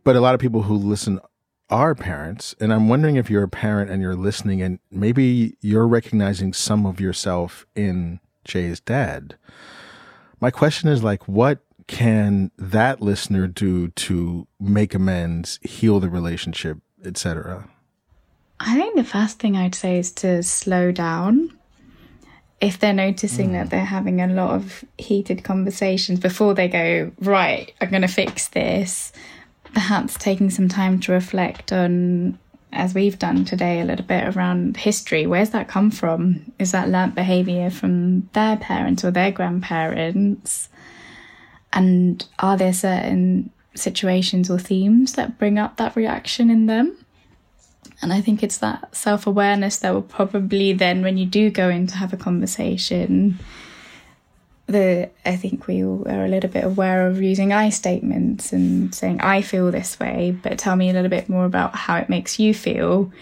but 0.04 0.16
a 0.16 0.20
lot 0.20 0.34
of 0.34 0.40
people 0.40 0.62
who 0.62 0.74
listen 0.74 1.20
are 1.68 1.94
parents, 1.94 2.54
and 2.60 2.72
I'm 2.72 2.88
wondering 2.88 3.16
if 3.16 3.30
you're 3.30 3.44
a 3.44 3.48
parent 3.48 3.90
and 3.90 4.02
you're 4.02 4.16
listening, 4.16 4.60
and 4.60 4.80
maybe 4.90 5.56
you're 5.60 5.86
recognizing 5.86 6.52
some 6.52 6.84
of 6.84 7.00
yourself 7.00 7.64
in 7.76 8.18
Jay's 8.44 8.80
dad. 8.80 9.36
My 10.40 10.50
question 10.50 10.88
is 10.88 11.04
like, 11.04 11.28
what 11.28 11.60
can 11.86 12.50
that 12.58 13.00
listener 13.00 13.46
do 13.46 13.88
to 13.88 14.48
make 14.58 14.94
amends, 14.94 15.60
heal 15.62 16.00
the 16.00 16.08
relationship, 16.08 16.78
etc.? 17.04 17.68
I 18.58 18.74
think 18.74 18.96
the 18.96 19.04
first 19.04 19.38
thing 19.38 19.56
I'd 19.56 19.74
say 19.74 19.98
is 19.98 20.12
to 20.12 20.42
slow 20.42 20.92
down. 20.92 21.56
If 22.60 22.78
they're 22.78 22.92
noticing 22.92 23.52
that 23.52 23.68
mm. 23.68 23.70
they're 23.70 23.84
having 23.84 24.20
a 24.20 24.26
lot 24.26 24.50
of 24.50 24.84
heated 24.98 25.44
conversations 25.44 26.20
before 26.20 26.54
they 26.54 26.68
go, 26.68 27.10
right, 27.20 27.72
I'm 27.80 27.90
going 27.90 28.02
to 28.02 28.08
fix 28.08 28.48
this, 28.48 29.12
perhaps 29.72 30.14
taking 30.18 30.50
some 30.50 30.68
time 30.68 31.00
to 31.00 31.12
reflect 31.12 31.72
on, 31.72 32.38
as 32.72 32.94
we've 32.94 33.18
done 33.18 33.44
today, 33.44 33.80
a 33.80 33.84
little 33.84 34.04
bit 34.04 34.36
around 34.36 34.76
history. 34.76 35.26
Where's 35.26 35.50
that 35.50 35.68
come 35.68 35.90
from? 35.90 36.52
Is 36.58 36.72
that 36.72 36.90
learnt 36.90 37.14
behaviour 37.14 37.70
from 37.70 38.28
their 38.34 38.56
parents 38.56 39.04
or 39.04 39.10
their 39.10 39.32
grandparents? 39.32 40.68
And 41.72 42.24
are 42.40 42.56
there 42.56 42.72
certain 42.72 43.50
situations 43.74 44.50
or 44.50 44.58
themes 44.58 45.14
that 45.14 45.38
bring 45.38 45.58
up 45.58 45.76
that 45.76 45.96
reaction 45.96 46.50
in 46.50 46.66
them? 46.66 46.99
And 48.02 48.12
I 48.12 48.20
think 48.20 48.42
it's 48.42 48.58
that 48.58 48.94
self 48.94 49.26
awareness 49.26 49.78
that 49.78 49.92
will 49.92 50.02
probably 50.02 50.72
then, 50.72 51.02
when 51.02 51.18
you 51.18 51.26
do 51.26 51.50
go 51.50 51.68
in 51.68 51.86
to 51.88 51.96
have 51.96 52.12
a 52.12 52.16
conversation, 52.16 53.38
the 54.66 55.10
I 55.24 55.36
think 55.36 55.66
we 55.66 55.84
all 55.84 56.06
are 56.08 56.24
a 56.24 56.28
little 56.28 56.50
bit 56.50 56.64
aware 56.64 57.06
of 57.06 57.20
using 57.20 57.52
I 57.52 57.68
statements 57.70 58.52
and 58.52 58.94
saying 58.94 59.20
I 59.20 59.42
feel 59.42 59.70
this 59.70 59.98
way, 60.00 60.38
but 60.42 60.58
tell 60.58 60.76
me 60.76 60.90
a 60.90 60.92
little 60.92 61.10
bit 61.10 61.28
more 61.28 61.44
about 61.44 61.74
how 61.74 61.96
it 61.96 62.08
makes 62.08 62.38
you 62.38 62.54
feel. 62.54 63.12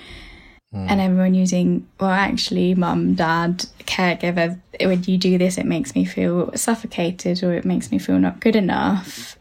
Hmm. 0.73 0.87
And 0.89 1.01
everyone 1.01 1.35
using, 1.35 1.89
well, 1.99 2.11
actually, 2.11 2.75
mum, 2.75 3.15
dad, 3.15 3.65
caregiver, 3.81 4.61
when 4.79 5.03
you 5.05 5.17
do 5.17 5.39
this, 5.39 5.57
it 5.57 5.65
makes 5.65 5.95
me 5.95 6.05
feel 6.05 6.53
suffocated 6.55 7.43
or 7.43 7.55
it 7.55 7.65
makes 7.65 7.91
me 7.91 7.99
feel 7.99 8.19
not 8.19 8.41
good 8.41 8.55
enough 8.55 9.38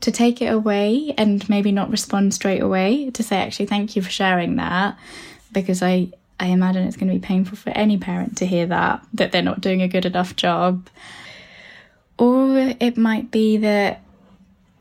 to 0.00 0.12
take 0.12 0.42
it 0.42 0.52
away 0.52 1.14
and 1.16 1.48
maybe 1.48 1.72
not 1.72 1.90
respond 1.90 2.34
straight 2.34 2.62
away 2.62 3.10
to 3.10 3.22
say 3.22 3.38
actually 3.38 3.66
thank 3.66 3.96
you 3.96 4.02
for 4.02 4.10
sharing 4.10 4.56
that 4.56 4.96
because 5.52 5.82
i 5.82 6.08
i 6.38 6.46
imagine 6.46 6.86
it's 6.86 6.96
going 6.96 7.08
to 7.08 7.14
be 7.14 7.26
painful 7.26 7.56
for 7.56 7.70
any 7.70 7.96
parent 7.96 8.36
to 8.36 8.46
hear 8.46 8.66
that 8.66 9.02
that 9.14 9.32
they're 9.32 9.42
not 9.42 9.60
doing 9.60 9.82
a 9.82 9.88
good 9.88 10.06
enough 10.06 10.36
job. 10.36 10.88
Or 12.18 12.74
it 12.80 12.96
might 12.96 13.30
be 13.30 13.58
that 13.58 14.00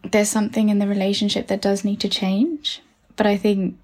there's 0.04 0.30
something 0.30 0.70
in 0.70 0.80
the 0.80 0.88
relationship 0.88 1.48
that 1.48 1.62
does 1.62 1.84
need 1.84 2.00
to 2.02 2.10
change. 2.10 2.82
But 3.16 3.28
i 3.28 3.38
think 3.38 3.78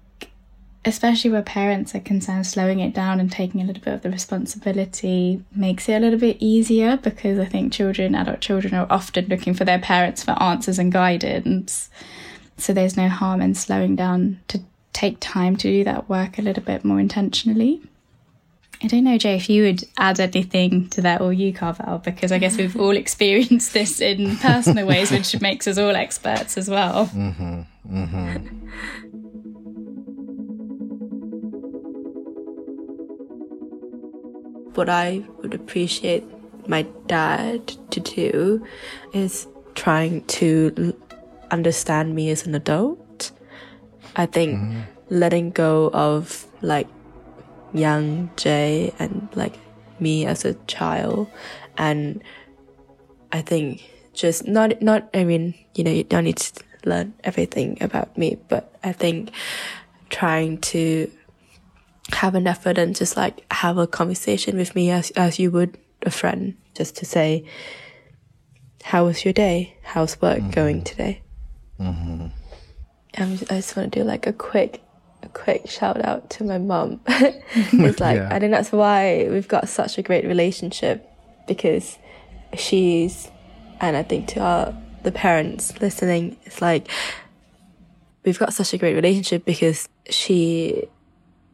especially 0.84 1.30
where 1.30 1.42
parents 1.42 1.94
are 1.94 2.00
concerned, 2.00 2.46
slowing 2.46 2.80
it 2.80 2.92
down 2.92 3.20
and 3.20 3.30
taking 3.30 3.60
a 3.60 3.64
little 3.64 3.82
bit 3.82 3.94
of 3.94 4.02
the 4.02 4.10
responsibility 4.10 5.42
makes 5.54 5.88
it 5.88 5.94
a 5.94 6.00
little 6.00 6.18
bit 6.18 6.36
easier 6.40 6.96
because 6.96 7.38
I 7.38 7.44
think 7.44 7.72
children, 7.72 8.14
adult 8.14 8.40
children, 8.40 8.74
are 8.74 8.86
often 8.90 9.26
looking 9.26 9.54
for 9.54 9.64
their 9.64 9.78
parents 9.78 10.24
for 10.24 10.32
answers 10.42 10.78
and 10.78 10.90
guidance. 10.90 11.88
So 12.56 12.72
there's 12.72 12.96
no 12.96 13.08
harm 13.08 13.40
in 13.40 13.54
slowing 13.54 13.94
down 13.94 14.40
to 14.48 14.60
take 14.92 15.18
time 15.20 15.56
to 15.56 15.68
do 15.68 15.84
that 15.84 16.08
work 16.08 16.38
a 16.38 16.42
little 16.42 16.62
bit 16.62 16.84
more 16.84 16.98
intentionally. 16.98 17.80
I 18.82 18.88
don't 18.88 19.04
know, 19.04 19.16
Jay, 19.16 19.36
if 19.36 19.48
you 19.48 19.62
would 19.62 19.84
add 19.96 20.18
anything 20.18 20.88
to 20.90 21.02
that 21.02 21.20
or 21.20 21.32
you, 21.32 21.52
Carvell, 21.52 22.02
because 22.02 22.32
I 22.32 22.38
guess 22.38 22.56
we've 22.56 22.78
all 22.78 22.90
experienced 22.96 23.72
this 23.72 24.00
in 24.00 24.36
personal 24.38 24.86
ways, 24.86 25.12
which 25.12 25.40
makes 25.40 25.68
us 25.68 25.78
all 25.78 25.94
experts 25.94 26.58
as 26.58 26.68
well. 26.68 27.06
Mm-hmm. 27.06 27.60
Mm-hmm. 27.88 29.11
What 34.74 34.88
I 34.88 35.24
would 35.38 35.54
appreciate 35.54 36.24
my 36.68 36.82
dad 37.06 37.68
to 37.90 38.00
do 38.00 38.66
is 39.12 39.46
trying 39.74 40.24
to 40.24 40.72
l- 40.78 41.18
understand 41.50 42.14
me 42.14 42.30
as 42.30 42.46
an 42.46 42.54
adult. 42.54 43.32
I 44.16 44.26
think 44.26 44.58
mm. 44.58 44.82
letting 45.10 45.50
go 45.50 45.90
of 45.92 46.46
like 46.60 46.88
young 47.72 48.30
Jay 48.36 48.92
and 48.98 49.28
like 49.34 49.54
me 49.98 50.26
as 50.26 50.44
a 50.44 50.54
child 50.66 51.28
and 51.78 52.22
I 53.32 53.40
think 53.40 53.82
just 54.12 54.46
not 54.46 54.82
not 54.82 55.08
I 55.14 55.24
mean, 55.24 55.54
you 55.74 55.84
know, 55.84 55.90
you 55.90 56.04
don't 56.04 56.24
need 56.24 56.36
to 56.36 56.64
learn 56.84 57.14
everything 57.24 57.78
about 57.80 58.16
me, 58.18 58.36
but 58.48 58.74
I 58.84 58.92
think 58.92 59.30
trying 60.10 60.58
to 60.58 61.10
have 62.10 62.34
an 62.34 62.46
effort 62.46 62.78
and 62.78 62.94
just 62.94 63.16
like 63.16 63.44
have 63.52 63.78
a 63.78 63.86
conversation 63.86 64.56
with 64.56 64.74
me 64.74 64.90
as 64.90 65.10
as 65.12 65.38
you 65.38 65.50
would 65.50 65.78
a 66.02 66.10
friend, 66.10 66.56
just 66.74 66.96
to 66.96 67.04
say, 67.04 67.44
"How 68.82 69.06
was 69.06 69.24
your 69.24 69.32
day? 69.32 69.76
How's 69.82 70.20
work 70.20 70.38
mm-hmm. 70.38 70.50
going 70.50 70.82
today?" 70.82 71.22
Mm-hmm. 71.78 72.26
I 73.14 73.24
just 73.26 73.76
want 73.76 73.92
to 73.92 74.00
do 74.00 74.04
like 74.04 74.26
a 74.26 74.32
quick, 74.32 74.82
a 75.22 75.28
quick 75.28 75.68
shout 75.68 76.02
out 76.04 76.30
to 76.30 76.44
my 76.44 76.58
mom. 76.58 77.00
it's 77.06 78.00
like 78.00 78.16
yeah. 78.16 78.28
I 78.30 78.38
think 78.38 78.52
that's 78.52 78.72
why 78.72 79.28
we've 79.30 79.48
got 79.48 79.68
such 79.68 79.98
a 79.98 80.02
great 80.02 80.24
relationship 80.24 81.08
because 81.46 81.98
she's, 82.56 83.30
and 83.80 83.96
I 83.96 84.02
think 84.02 84.28
to 84.28 84.40
our 84.40 84.74
the 85.02 85.12
parents 85.12 85.80
listening, 85.80 86.36
it's 86.44 86.62
like 86.62 86.88
we've 88.24 88.38
got 88.38 88.52
such 88.52 88.72
a 88.72 88.78
great 88.78 88.94
relationship 88.94 89.44
because 89.44 89.88
she 90.08 90.88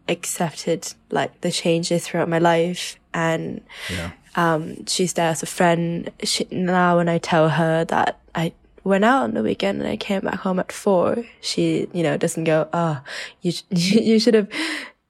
accepted 0.09 0.93
like 1.11 1.41
the 1.41 1.51
changes 1.51 2.07
throughout 2.07 2.29
my 2.29 2.39
life 2.39 2.97
and 3.15 3.61
yeah. 3.91 4.13
um, 4.37 4.87
she's 4.87 5.15
there 5.15 5.31
as 5.31 5.43
a 5.43 5.47
friend. 5.47 6.11
She, 6.23 6.47
now 6.51 6.97
when 6.97 7.09
I 7.09 7.19
tell 7.19 7.49
her 7.49 7.85
that 7.87 8.21
I 8.35 8.53
went 8.85 9.05
out 9.05 9.25
on 9.25 9.35
the 9.35 9.43
weekend 9.43 9.81
and 9.81 9.91
I 9.91 9.97
came 9.97 10.23
back 10.23 10.37
home 10.37 10.59
at 10.59 10.73
four, 10.73 11.25
she, 11.41 11.89
you 11.93 12.03
know, 12.03 12.17
doesn't 12.17 12.45
go, 12.45 12.69
oh, 12.73 13.01
you, 13.43 13.53
you 13.71 14.19
should 14.19 14.35
have 14.35 14.49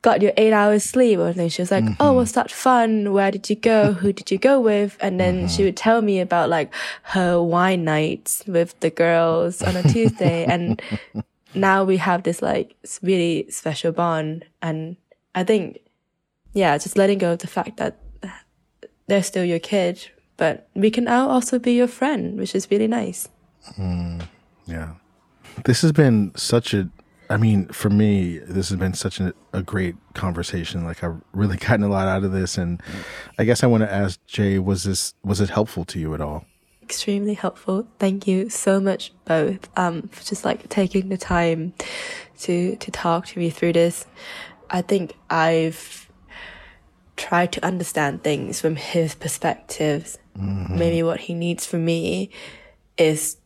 got 0.03 0.23
your 0.23 0.33
eight 0.37 0.53
hours 0.53 0.85
sleep 0.85 1.19
or 1.19 1.27
anything. 1.27 1.49
She 1.49 1.63
was 1.63 1.71
like, 1.71 1.85
oh, 1.85 1.89
mm-hmm. 1.89 2.03
Oh, 2.03 2.13
was 2.15 2.33
that 2.33 2.51
fun? 2.51 3.13
Where 3.13 3.31
did 3.31 3.51
you 3.51 3.57
go? 3.57 3.93
Who 4.01 4.13
did 4.13 4.31
you 4.31 4.39
go 4.39 4.61
with? 4.61 4.97
And 5.01 5.19
then 5.19 5.37
mm-hmm. 5.37 5.47
she 5.49 5.65
would 5.65 5.77
tell 5.77 6.03
me 6.03 6.21
about 6.21 6.49
like 6.49 6.73
her 7.03 7.43
wine 7.43 7.85
nights 7.85 8.45
with 8.47 8.79
the 8.81 8.91
girls 8.91 9.63
on 9.63 9.77
a 9.77 9.83
Tuesday. 9.83 10.45
and 10.45 10.81
now 11.55 11.85
we 11.85 11.97
have 11.97 12.23
this 12.23 12.43
like 12.43 12.77
really 13.03 13.51
special 13.51 13.93
bond. 13.93 14.45
And 14.63 14.97
I 15.35 15.45
think, 15.45 15.79
yeah, 16.53 16.77
just 16.79 16.97
letting 16.97 17.19
go 17.19 17.33
of 17.33 17.39
the 17.39 17.47
fact 17.47 17.77
that 17.79 17.99
they're 19.07 19.23
still 19.23 19.45
your 19.45 19.59
kid, 19.59 20.09
but 20.37 20.69
we 20.75 20.91
can 20.91 21.05
now 21.05 21.29
also 21.29 21.59
be 21.59 21.73
your 21.73 21.89
friend, 21.89 22.39
which 22.39 22.55
is 22.55 22.71
really 22.71 22.87
nice. 22.87 23.29
Mm, 23.79 24.27
yeah. 24.67 24.95
This 25.65 25.83
has 25.83 25.93
been 25.93 26.33
such 26.37 26.75
a, 26.75 26.89
I 27.31 27.37
mean, 27.37 27.67
for 27.69 27.91
me, 27.91 28.39
this 28.39 28.69
has 28.69 28.79
been 28.79 28.95
such 28.95 29.21
a, 29.21 29.35
a 29.53 29.63
great 29.63 29.97
conversation. 30.15 30.85
Like 30.85 31.03
I've 31.03 31.21
really 31.33 31.57
gotten 31.69 31.83
a 31.83 31.89
lot 31.89 32.09
out 32.09 32.25
of 32.25 32.33
this. 32.33 32.59
And 32.59 32.83
I 33.39 33.45
guess 33.45 33.63
I 33.63 33.67
want 33.67 33.83
to 33.83 33.93
ask 33.93 34.25
Jay, 34.27 34.59
was 34.59 34.85
this, 34.85 35.15
was 35.25 35.41
it 35.41 35.51
helpful 35.51 35.85
to 35.87 35.99
you 35.99 36.15
at 36.15 36.21
all? 36.21 36.45
Extremely 36.89 37.35
helpful. 37.35 37.87
Thank 37.99 38.27
you 38.27 38.49
so 38.49 38.81
much 38.81 39.13
both 39.27 39.69
um, 39.77 40.09
for 40.09 40.25
just 40.25 40.43
like 40.43 40.71
taking 40.71 41.11
the 41.11 41.19
time 41.19 41.75
to 42.41 42.77
to 42.77 42.91
talk 42.91 43.27
to 43.27 43.39
me 43.39 43.51
through 43.51 43.75
this. 43.75 44.07
I 44.71 44.81
think 44.81 45.15
I've 45.29 46.09
tried 47.17 47.53
to 47.53 47.65
understand 47.65 48.25
things 48.25 48.59
from 48.63 48.77
his 48.77 49.15
perspectives. 49.15 50.17
Mm-hmm. 50.39 50.79
Maybe 50.79 51.03
what 51.03 51.21
he 51.21 51.35
needs 51.35 51.67
from 51.67 51.85
me 51.85 52.31
is 52.97 53.37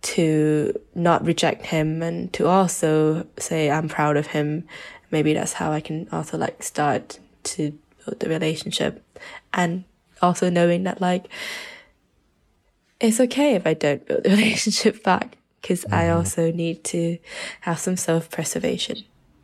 to 0.00 0.72
not 0.94 1.26
reject 1.26 1.66
him 1.66 2.02
and 2.02 2.32
to 2.32 2.46
also 2.46 3.26
say 3.38 3.70
I'm 3.70 3.88
proud 3.90 4.16
of 4.16 4.28
him. 4.28 4.66
Maybe 5.10 5.34
that's 5.34 5.52
how 5.52 5.72
I 5.72 5.80
can 5.80 6.08
also 6.10 6.38
like 6.38 6.62
start 6.62 7.18
to 7.52 7.78
build 7.98 8.20
the 8.20 8.30
relationship 8.30 9.04
and 9.52 9.84
also 10.22 10.48
knowing 10.48 10.84
that 10.84 11.02
like 11.02 11.28
it's 13.00 13.20
okay 13.20 13.54
if 13.54 13.66
I 13.66 13.74
don't 13.74 14.04
build 14.06 14.24
the 14.24 14.30
relationship 14.36 15.02
back 15.02 15.38
because 15.60 15.84
mm-hmm. 15.84 15.94
I 15.94 16.10
also 16.10 16.50
need 16.50 16.84
to 16.84 17.18
have 17.60 17.78
some 17.78 17.96
self 17.96 18.30
preservation. 18.30 18.98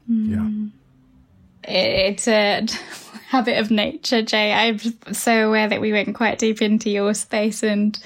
Yeah. 0.09 0.49
It's 1.67 2.29
a 2.29 2.67
habit 3.29 3.59
of 3.59 3.71
nature, 3.71 4.23
Jay. 4.23 4.53
I'm 4.53 4.79
so 5.13 5.49
aware 5.49 5.69
that 5.69 5.81
we 5.81 5.93
went 5.93 6.15
quite 6.15 6.39
deep 6.39 6.61
into 6.61 6.91
your 6.91 7.15
space 7.15 7.63
and 7.63 7.99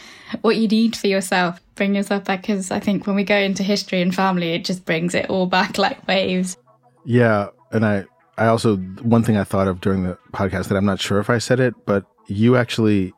what 0.43 0.57
you 0.57 0.69
need 0.69 0.97
for 0.97 1.07
yourself. 1.07 1.61
Bring 1.75 1.95
yourself 1.95 2.25
back 2.25 2.43
because 2.43 2.71
I 2.71 2.81
think 2.81 3.07
when 3.07 3.17
we 3.17 3.25
go 3.25 3.37
into 3.37 3.63
history 3.63 4.01
and 4.01 4.15
family, 4.15 4.53
it 4.55 4.65
just 4.65 4.85
brings 4.85 5.15
it 5.15 5.29
all 5.31 5.47
back 5.47 5.79
like 5.79 6.07
waves. 6.07 6.57
Yeah. 7.05 7.49
And 7.73 7.85
I, 7.85 8.05
I 8.37 8.47
also, 8.47 8.77
one 8.77 9.23
thing 9.23 9.37
I 9.37 9.45
thought 9.45 9.69
of 9.69 9.81
during 9.81 10.05
the 10.05 10.17
podcast 10.33 10.69
that 10.69 10.77
I'm 10.77 10.85
not 10.85 11.01
sure 11.01 11.19
if 11.19 11.31
I 11.31 11.39
said 11.39 11.61
it, 11.61 11.75
but 11.85 12.05
you 12.27 12.57
actually 12.57 13.13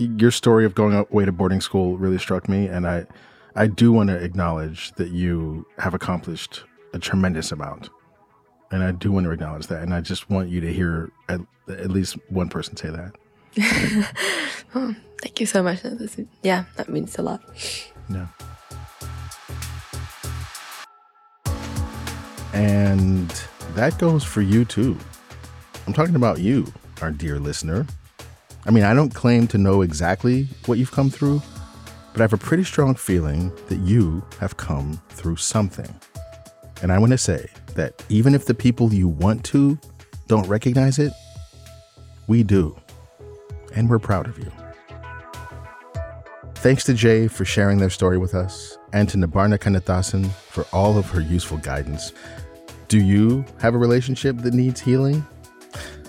your 0.00 0.30
story 0.30 0.64
of 0.64 0.74
going 0.74 0.94
away 0.94 1.24
to 1.24 1.32
boarding 1.32 1.60
school 1.60 1.96
really 1.96 2.18
struck 2.18 2.48
me, 2.48 2.66
and 2.66 2.86
I 2.86 3.06
I 3.54 3.66
do 3.66 3.92
want 3.92 4.08
to 4.08 4.16
acknowledge 4.16 4.92
that 4.92 5.10
you 5.10 5.66
have 5.78 5.94
accomplished 5.94 6.64
a 6.92 6.98
tremendous 6.98 7.52
amount, 7.52 7.90
and 8.70 8.82
I 8.82 8.92
do 8.92 9.12
want 9.12 9.24
to 9.24 9.30
acknowledge 9.30 9.66
that, 9.68 9.82
and 9.82 9.94
I 9.94 10.00
just 10.00 10.30
want 10.30 10.48
you 10.48 10.60
to 10.60 10.72
hear 10.72 11.10
at, 11.28 11.40
at 11.68 11.90
least 11.90 12.16
one 12.28 12.48
person 12.48 12.76
say 12.76 12.90
that. 12.90 13.14
oh, 14.74 14.94
thank 15.20 15.40
you 15.40 15.46
so 15.46 15.62
much. 15.62 15.80
Yeah, 16.42 16.64
that 16.76 16.88
means 16.88 17.18
a 17.18 17.22
lot. 17.22 17.42
Yeah. 18.08 18.26
And 22.52 23.28
that 23.74 23.98
goes 23.98 24.24
for 24.24 24.40
you 24.40 24.64
too. 24.64 24.96
I'm 25.86 25.92
talking 25.92 26.14
about 26.14 26.38
you, 26.40 26.72
our 27.00 27.10
dear 27.10 27.38
listener. 27.38 27.86
I 28.66 28.70
mean, 28.70 28.84
I 28.84 28.94
don't 28.94 29.14
claim 29.14 29.46
to 29.48 29.58
know 29.58 29.82
exactly 29.82 30.48
what 30.66 30.78
you've 30.78 30.92
come 30.92 31.10
through, 31.10 31.42
but 32.12 32.20
I 32.20 32.24
have 32.24 32.32
a 32.32 32.38
pretty 32.38 32.64
strong 32.64 32.94
feeling 32.94 33.52
that 33.68 33.78
you 33.78 34.22
have 34.38 34.56
come 34.56 35.00
through 35.08 35.36
something. 35.36 35.92
And 36.82 36.92
I 36.92 36.98
want 36.98 37.12
to 37.12 37.18
say 37.18 37.48
that 37.74 38.04
even 38.08 38.34
if 38.34 38.46
the 38.46 38.54
people 38.54 38.92
you 38.92 39.08
want 39.08 39.44
to 39.46 39.78
don't 40.28 40.46
recognize 40.46 40.98
it, 40.98 41.12
we 42.26 42.42
do. 42.42 42.76
And 43.74 43.88
we're 43.88 43.98
proud 43.98 44.26
of 44.26 44.38
you. 44.38 44.50
Thanks 46.56 46.84
to 46.84 46.94
Jay 46.94 47.26
for 47.26 47.46
sharing 47.46 47.78
their 47.78 47.88
story 47.88 48.18
with 48.18 48.34
us, 48.34 48.76
and 48.92 49.08
to 49.08 49.16
Nibarna 49.16 49.58
Kannathasan 49.58 50.30
for 50.30 50.66
all 50.72 50.98
of 50.98 51.08
her 51.10 51.20
useful 51.20 51.56
guidance. 51.58 52.12
Do 52.88 52.98
you 52.98 53.46
have 53.60 53.74
a 53.74 53.78
relationship 53.78 54.36
that 54.38 54.52
needs 54.52 54.80
healing? 54.80 55.26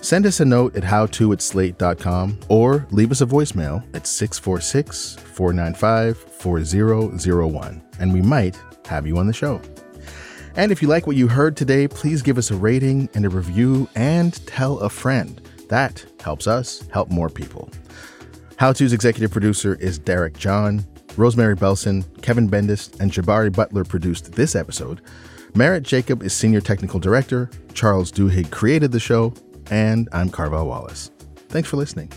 Send 0.02 0.26
us 0.26 0.40
a 0.40 0.44
note 0.44 0.74
at 0.74 0.82
howto 0.82 1.32
at 1.32 1.40
slate.com 1.40 2.36
or 2.48 2.88
leave 2.90 3.12
us 3.12 3.20
a 3.20 3.26
voicemail 3.26 3.84
at 3.94 4.04
646 4.04 5.14
495 5.14 6.18
4001, 6.18 7.82
and 8.00 8.12
we 8.12 8.20
might 8.20 8.60
have 8.88 9.06
you 9.06 9.16
on 9.16 9.28
the 9.28 9.32
show. 9.32 9.62
And 10.56 10.72
if 10.72 10.82
you 10.82 10.88
like 10.88 11.06
what 11.06 11.14
you 11.14 11.28
heard 11.28 11.56
today, 11.56 11.86
please 11.86 12.20
give 12.20 12.36
us 12.36 12.50
a 12.50 12.56
rating 12.56 13.08
and 13.14 13.24
a 13.24 13.28
review 13.28 13.88
and 13.94 14.44
tell 14.44 14.80
a 14.80 14.90
friend. 14.90 15.40
That 15.68 16.04
helps 16.20 16.48
us 16.48 16.82
help 16.92 17.08
more 17.08 17.28
people. 17.28 17.70
How 18.56 18.72
To's 18.72 18.92
executive 18.92 19.30
producer 19.30 19.76
is 19.76 20.00
Derek 20.00 20.36
John. 20.36 20.84
Rosemary 21.16 21.54
Belson, 21.54 22.04
Kevin 22.22 22.50
Bendis, 22.50 22.98
and 22.98 23.12
Jabari 23.12 23.54
Butler 23.54 23.84
produced 23.84 24.32
this 24.32 24.56
episode. 24.56 25.00
Merritt 25.54 25.84
Jacob 25.84 26.24
is 26.24 26.32
senior 26.32 26.60
technical 26.60 26.98
director. 26.98 27.50
Charles 27.72 28.10
Duhigg 28.10 28.50
created 28.50 28.90
the 28.90 29.00
show 29.00 29.32
and 29.72 30.06
I'm 30.12 30.28
Carvell 30.28 30.66
Wallace. 30.66 31.10
Thanks 31.48 31.66
for 31.66 31.78
listening. 31.78 32.10